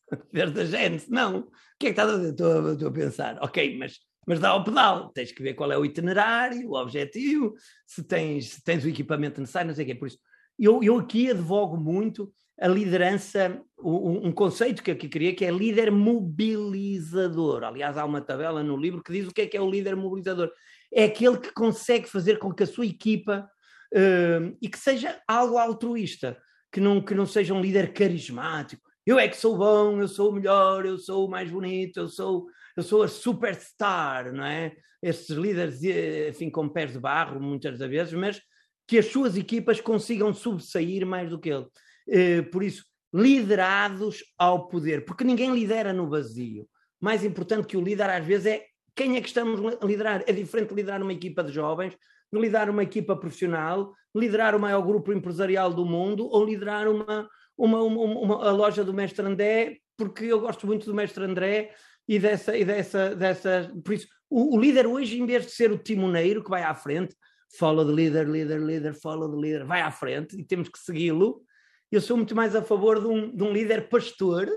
desde 0.32 0.60
a 0.60 0.66
gente. 0.66 1.10
Não. 1.10 1.40
O 1.40 1.52
que 1.80 1.88
é 1.88 1.94
que 1.94 2.00
estás 2.00 2.10
a 2.10 2.18
dizer? 2.18 2.32
Estou, 2.32 2.74
estou 2.74 2.90
a 2.90 2.92
pensar. 2.92 3.38
Ok, 3.42 3.78
mas, 3.78 4.00
mas 4.28 4.40
dá 4.40 4.50
ao 4.50 4.64
pedal. 4.64 5.10
Tens 5.10 5.32
que 5.32 5.42
ver 5.42 5.54
qual 5.54 5.72
é 5.72 5.78
o 5.78 5.86
itinerário, 5.86 6.70
o 6.70 6.76
objetivo, 6.76 7.54
se 7.88 8.04
tens, 8.04 8.50
se 8.50 8.64
tens 8.64 8.84
o 8.84 8.90
equipamento 8.90 9.40
necessário, 9.40 9.70
não 9.70 9.76
sei 9.76 9.86
o 9.86 9.88
quê. 9.88 9.96
Por 9.96 10.08
isso, 10.08 10.20
eu, 10.60 10.84
eu 10.84 10.98
aqui 11.00 11.32
advogo 11.32 11.78
muito 11.78 12.32
a 12.60 12.68
liderança, 12.68 13.60
um, 13.80 14.28
um 14.28 14.32
conceito 14.32 14.84
que 14.84 14.92
aqui 14.92 15.10
queria, 15.10 15.36
que 15.36 15.44
é 15.44 15.52
líder 15.52 15.92
mobilizador. 15.92 17.64
Aliás, 17.64 17.98
há 17.98 18.06
uma 18.06 18.22
tabela 18.22 18.62
no 18.64 18.78
livro 18.78 19.02
que 19.02 19.12
diz 19.12 19.28
o 19.28 19.34
que 19.34 19.42
é 19.42 19.48
que 19.48 19.58
é 19.58 19.62
o 19.62 19.70
líder 19.70 19.96
mobilizador 19.96 20.52
é 20.94 21.06
aquele 21.06 21.38
que 21.38 21.52
consegue 21.52 22.08
fazer 22.08 22.38
com 22.38 22.54
que 22.54 22.64
a 22.64 22.68
sua 22.68 22.86
equipa 22.86 23.50
uh, 23.94 24.58
e 24.62 24.70
que 24.70 24.78
seja 24.78 25.20
algo 25.28 25.58
altruísta, 25.58 26.38
que 26.72 26.80
não, 26.80 27.02
que 27.02 27.16
não 27.16 27.26
seja 27.26 27.54
um 27.54 27.62
líder 27.62 27.94
carismático. 27.94 28.82
Eu 29.06 29.20
é 29.20 29.28
que 29.28 29.36
sou 29.36 29.58
bom, 29.58 30.00
eu 30.00 30.08
sou 30.08 30.30
o 30.30 30.34
melhor, 30.34 30.86
eu 30.86 30.98
sou 30.98 31.28
o 31.28 31.30
mais 31.30 31.50
bonito, 31.50 32.00
eu 32.00 32.08
sou, 32.08 32.48
eu 32.78 32.84
sou 32.84 33.04
a 33.04 33.08
superstar, 33.08 34.32
não 34.32 34.46
é? 34.46 34.74
Estes 35.02 35.36
líderes, 35.36 35.84
enfim, 36.30 36.50
com 36.50 36.70
pés 36.70 36.94
de 36.94 37.00
barro, 37.00 37.42
muitas 37.42 37.78
das 37.78 37.90
vezes, 37.90 38.14
mas 38.14 38.42
que 38.88 38.98
as 38.98 39.08
suas 39.08 39.36
equipas 39.36 39.82
consigam 39.82 40.34
subsair 40.34 41.06
mais 41.06 41.30
do 41.30 41.40
que 41.40 41.50
ele. 41.50 41.68
Uh, 42.08 42.50
por 42.52 42.64
isso, 42.64 42.86
liderados 43.14 44.24
ao 44.38 44.68
poder, 44.68 45.06
porque 45.06 45.24
ninguém 45.24 45.54
lidera 45.54 45.92
no 45.92 46.10
vazio. 46.10 46.68
Mais 47.02 47.24
importante 47.24 47.68
que 47.68 47.78
o 47.78 47.82
líder, 47.82 48.10
às 48.10 48.26
vezes, 48.26 48.46
é 48.46 48.66
quem 48.96 49.18
é 49.18 49.22
que 49.22 49.28
estamos 49.28 49.60
a 49.82 49.86
liderar? 49.86 50.24
É 50.28 50.32
diferente 50.32 50.70
de 50.70 50.76
liderar 50.76 51.02
uma 51.02 51.14
equipa 51.14 51.44
de 51.44 51.52
jovens, 51.52 51.98
de 52.32 52.40
liderar 52.40 52.70
uma 52.70 52.84
equipa 52.84 53.16
profissional, 53.16 53.94
liderar 54.16 54.56
o 54.56 54.60
maior 54.60 54.82
grupo 54.82 55.12
empresarial 55.12 55.74
do 55.74 55.86
mundo 55.86 56.28
ou 56.28 56.46
liderar 56.46 56.88
uma, 56.88 57.30
uma, 57.58 57.82
uma, 57.82 58.04
uma, 58.04 58.48
a 58.48 58.52
loja 58.52 58.84
do 58.84 58.94
Mestre 58.94 59.26
André, 59.26 59.78
porque 59.98 60.26
eu 60.26 60.40
gosto 60.40 60.68
muito 60.68 60.86
do 60.86 60.94
Mestre 60.94 61.24
André 61.24 61.74
e 62.08 62.20
dessa. 62.20 62.56
E 62.56 62.64
dessa, 62.64 63.16
dessa 63.16 63.72
por 63.84 63.94
isso, 63.94 64.08
o, 64.30 64.56
o 64.56 64.60
líder 64.60 64.88
hoje, 64.88 65.20
em 65.20 65.26
vez 65.26 65.46
de 65.46 65.52
ser 65.52 65.72
o 65.72 65.78
timoneiro 65.78 66.44
que 66.44 66.50
vai 66.50 66.64
à 66.64 66.74
frente, 66.74 67.16
follow 67.58 67.86
the 67.86 67.92
leader, 67.92 68.28
leader, 68.28 68.62
leader, 68.62 68.94
follow 69.00 69.30
the 69.30 69.38
leader, 69.38 69.66
vai 69.66 69.82
à 69.82 69.92
frente 69.92 70.40
e 70.40 70.44
temos 70.44 70.70
que 70.70 70.80
segui-lo. 70.80 71.42
Eu 71.92 72.02
sou 72.02 72.18
muito 72.18 72.36
mais 72.36 72.56
a 72.56 72.64
favor 72.64 73.00
de 73.00 73.08
um, 73.08 73.36
de 73.36 73.44
um 73.44 73.52
líder 73.52 73.90
pastor 73.90 74.48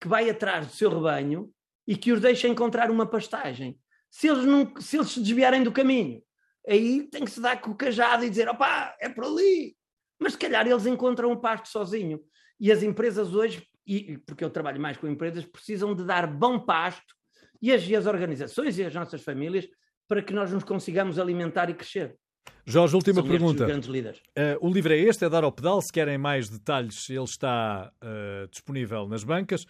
que 0.00 0.08
vai 0.08 0.28
atrás 0.28 0.66
do 0.66 0.72
seu 0.74 0.90
rebanho 0.90 1.50
e 1.86 1.96
que 1.96 2.12
os 2.12 2.20
deixa 2.20 2.48
encontrar 2.48 2.90
uma 2.90 3.06
pastagem. 3.06 3.78
Se 4.10 4.28
eles, 4.28 4.44
não, 4.44 4.72
se 4.80 4.96
eles 4.96 5.10
se 5.10 5.20
desviarem 5.20 5.62
do 5.62 5.72
caminho, 5.72 6.22
aí 6.68 7.08
tem 7.10 7.24
que 7.24 7.30
se 7.30 7.40
dar 7.40 7.60
com 7.60 7.70
o 7.70 7.76
cajado 7.76 8.24
e 8.24 8.30
dizer: 8.30 8.48
opá, 8.48 8.96
é 9.00 9.08
por 9.08 9.24
ali. 9.24 9.76
Mas 10.18 10.32
se 10.32 10.38
calhar 10.38 10.66
eles 10.66 10.86
encontram 10.86 11.30
um 11.30 11.36
pasto 11.36 11.68
sozinho. 11.68 12.20
E 12.58 12.72
as 12.72 12.82
empresas 12.82 13.34
hoje, 13.34 13.66
e, 13.86 14.18
porque 14.18 14.42
eu 14.42 14.50
trabalho 14.50 14.80
mais 14.80 14.96
com 14.96 15.06
empresas, 15.06 15.44
precisam 15.44 15.94
de 15.94 16.04
dar 16.04 16.26
bom 16.26 16.58
pasto 16.58 17.14
e 17.60 17.72
as, 17.72 17.86
e 17.86 17.94
as 17.94 18.06
organizações 18.06 18.78
e 18.78 18.84
as 18.84 18.94
nossas 18.94 19.22
famílias 19.22 19.68
para 20.08 20.22
que 20.22 20.32
nós 20.32 20.52
nos 20.52 20.64
consigamos 20.64 21.18
alimentar 21.18 21.68
e 21.68 21.74
crescer. 21.74 22.16
Jorge, 22.64 22.94
última 22.94 23.20
São 23.20 23.28
pergunta. 23.28 23.64
Uh, 24.36 24.66
o 24.66 24.72
livro 24.72 24.92
é 24.92 24.98
este, 24.98 25.24
é 25.24 25.28
Dar 25.28 25.44
ao 25.44 25.52
Pedal. 25.52 25.80
Se 25.82 25.92
querem 25.92 26.18
mais 26.18 26.48
detalhes, 26.48 27.08
ele 27.10 27.24
está 27.24 27.92
uh, 28.02 28.48
disponível 28.48 29.06
nas 29.08 29.24
bancas. 29.24 29.66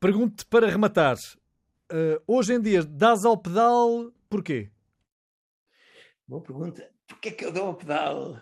Pergunto-te 0.00 0.46
para 0.46 0.68
rematar. 0.68 1.16
Uh, 1.90 2.22
hoje 2.24 2.54
em 2.54 2.60
dia, 2.60 2.84
dás 2.84 3.24
ao 3.24 3.36
pedal 3.36 4.12
porquê? 4.30 4.70
Boa 6.24 6.40
pergunta. 6.40 6.88
Porquê 7.08 7.32
que 7.32 7.44
eu 7.44 7.52
dou 7.52 7.66
ao 7.66 7.74
pedal? 7.74 8.40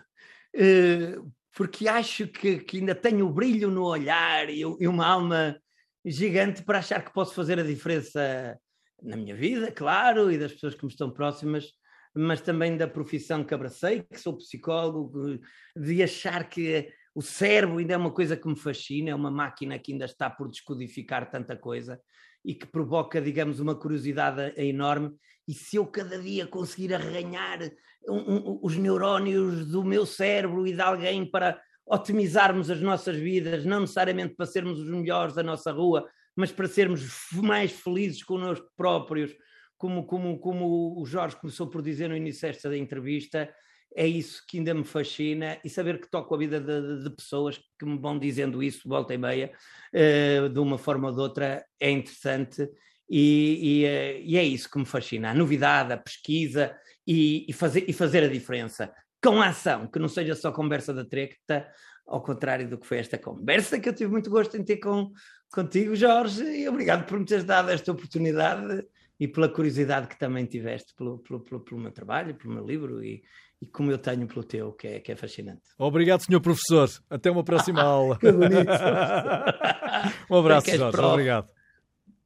porque 1.53 1.87
acho 1.87 2.27
que, 2.27 2.59
que, 2.59 2.77
ainda 2.77 2.95
tenho 2.95 3.27
o 3.27 3.31
brilho 3.31 3.69
no 3.69 3.83
olhar 3.83 4.49
e, 4.49 4.61
e 4.61 4.87
uma 4.87 5.05
alma 5.05 5.61
gigante 6.03 6.63
para 6.63 6.79
achar 6.79 7.03
que 7.03 7.13
posso 7.13 7.35
fazer 7.35 7.59
a 7.59 7.63
diferença 7.63 8.59
na 9.03 9.15
minha 9.15 9.35
vida, 9.35 9.71
claro, 9.71 10.31
e 10.31 10.37
das 10.37 10.53
pessoas 10.53 10.73
que 10.73 10.83
me 10.83 10.91
estão 10.91 11.11
próximas, 11.11 11.71
mas 12.15 12.41
também 12.41 12.75
da 12.75 12.87
profissão 12.87 13.43
que 13.43 13.53
abracei, 13.53 14.01
que 14.01 14.19
sou 14.19 14.37
psicólogo, 14.37 15.39
de 15.75 16.01
achar 16.01 16.49
que 16.49 16.91
o 17.17 17.21
cérebro 17.23 17.79
ainda 17.79 17.95
é 17.95 17.97
uma 17.97 18.11
coisa 18.11 18.37
que 18.37 18.47
me 18.47 18.55
fascina, 18.55 19.09
é 19.09 19.15
uma 19.15 19.31
máquina 19.31 19.79
que 19.79 19.91
ainda 19.91 20.05
está 20.05 20.29
por 20.29 20.47
descodificar 20.47 21.27
tanta 21.31 21.57
coisa 21.57 21.99
e 22.45 22.53
que 22.53 22.67
provoca, 22.67 23.19
digamos, 23.19 23.59
uma 23.59 23.73
curiosidade 23.73 24.53
enorme. 24.55 25.15
E 25.47 25.51
se 25.51 25.77
eu 25.77 25.87
cada 25.87 26.19
dia 26.19 26.45
conseguir 26.45 26.93
arranhar 26.93 27.59
um, 28.07 28.17
um, 28.17 28.59
os 28.61 28.77
neurónios 28.77 29.65
do 29.65 29.83
meu 29.83 30.05
cérebro 30.05 30.67
e 30.67 30.73
de 30.73 30.79
alguém 30.79 31.25
para 31.25 31.59
otimizarmos 31.87 32.69
as 32.69 32.81
nossas 32.81 33.15
vidas, 33.17 33.65
não 33.65 33.79
necessariamente 33.79 34.35
para 34.35 34.45
sermos 34.45 34.79
os 34.79 34.87
melhores 34.87 35.33
da 35.33 35.41
nossa 35.41 35.71
rua, 35.71 36.07
mas 36.35 36.51
para 36.51 36.67
sermos 36.67 37.01
mais 37.33 37.71
felizes 37.71 38.21
connosco 38.21 38.69
próprios, 38.77 39.35
como, 39.75 40.05
como, 40.05 40.37
como 40.37 41.01
o 41.01 41.03
Jorge 41.03 41.35
começou 41.35 41.65
por 41.65 41.81
dizer 41.81 42.09
no 42.09 42.15
início 42.15 42.47
desta 42.47 42.77
entrevista, 42.77 43.51
é 43.95 44.05
isso 44.05 44.43
que 44.47 44.57
ainda 44.57 44.73
me 44.73 44.83
fascina 44.83 45.57
e 45.63 45.69
saber 45.69 45.99
que 45.99 46.09
toco 46.09 46.33
a 46.35 46.37
vida 46.37 46.59
de, 46.59 47.03
de 47.03 47.09
pessoas 47.09 47.59
que 47.79 47.85
me 47.85 47.97
vão 47.97 48.19
dizendo 48.19 48.61
isso 48.61 48.87
volta 48.87 49.13
e 49.13 49.17
meia, 49.17 49.51
uh, 49.93 50.49
de 50.49 50.59
uma 50.59 50.77
forma 50.77 51.09
ou 51.09 51.15
de 51.15 51.21
outra, 51.21 51.65
é 51.79 51.89
interessante 51.89 52.69
e, 53.09 53.81
e, 53.81 53.85
uh, 53.85 54.21
e, 54.23 54.37
é 54.37 54.43
isso 54.43 54.69
que 54.69 54.77
me 54.77 54.85
fascina, 54.85 55.31
a 55.31 55.33
novidade, 55.33 55.93
a 55.93 55.97
pesquisa 55.97 56.75
e, 57.05 57.45
e, 57.49 57.53
fazer, 57.53 57.85
e 57.87 57.93
fazer 57.93 58.23
a 58.23 58.27
diferença 58.27 58.93
com 59.23 59.41
a 59.41 59.47
ação, 59.47 59.87
que 59.87 59.99
não 59.99 60.07
seja 60.07 60.35
só 60.35 60.51
conversa 60.51 60.93
da 60.93 61.03
treta, 61.03 61.67
ao 62.05 62.21
contrário 62.21 62.69
do 62.69 62.77
que 62.77 62.87
foi 62.87 62.99
esta 62.99 63.17
conversa 63.17 63.79
que 63.79 63.89
eu 63.89 63.93
tive 63.93 64.11
muito 64.11 64.29
gosto 64.29 64.55
em 64.55 64.63
ter 64.63 64.77
com, 64.77 65.11
contigo, 65.51 65.95
Jorge, 65.95 66.43
e 66.43 66.69
obrigado 66.69 67.05
por 67.05 67.19
me 67.19 67.25
teres 67.25 67.43
dado 67.43 67.69
esta 67.69 67.91
oportunidade 67.91 68.85
e 69.19 69.27
pela 69.27 69.49
curiosidade 69.49 70.07
que 70.07 70.17
também 70.17 70.45
tiveste 70.45 70.93
pelo, 70.95 71.19
pelo, 71.19 71.39
pelo, 71.39 71.59
pelo 71.61 71.81
meu 71.81 71.91
trabalho, 71.91 72.35
pelo 72.35 72.53
meu 72.53 72.65
livro 72.65 73.03
e, 73.03 73.23
e 73.61 73.65
como 73.65 73.91
eu 73.91 73.97
tenho 73.97 74.27
pelo 74.27 74.43
teu, 74.43 74.71
que 74.73 74.87
é, 74.87 74.99
que 74.99 75.11
é 75.11 75.15
fascinante. 75.15 75.61
Obrigado, 75.77 76.21
senhor 76.21 76.39
professor. 76.41 76.89
Até 77.09 77.31
uma 77.31 77.43
próxima 77.43 77.81
aula. 77.83 78.17
que 78.19 78.31
bonito. 78.31 78.71
um 80.29 80.37
abraço, 80.37 80.69
Jorge. 80.75 80.91
Prof. 80.97 81.13
Obrigado. 81.13 81.47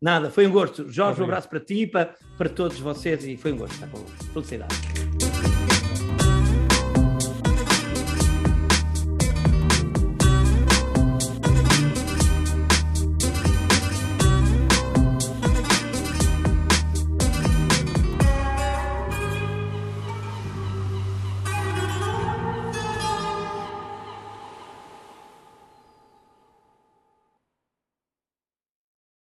Nada, 0.02 0.32
foi 0.32 0.48
um 0.48 0.52
gosto. 0.52 0.84
Jorge, 0.84 1.00
Obrigado. 1.02 1.20
um 1.22 1.24
abraço 1.26 1.50
para 1.50 1.60
ti 1.60 1.84
e 1.84 1.88
para, 1.88 2.16
para 2.38 2.50
todos 2.50 2.80
vocês 2.80 3.24
e 3.26 3.38
foi 3.38 3.54
um 3.54 3.58
gosto 3.58 3.74
estar 3.74 3.88
convosco. 3.88 4.24
Felicidade. 4.34 5.11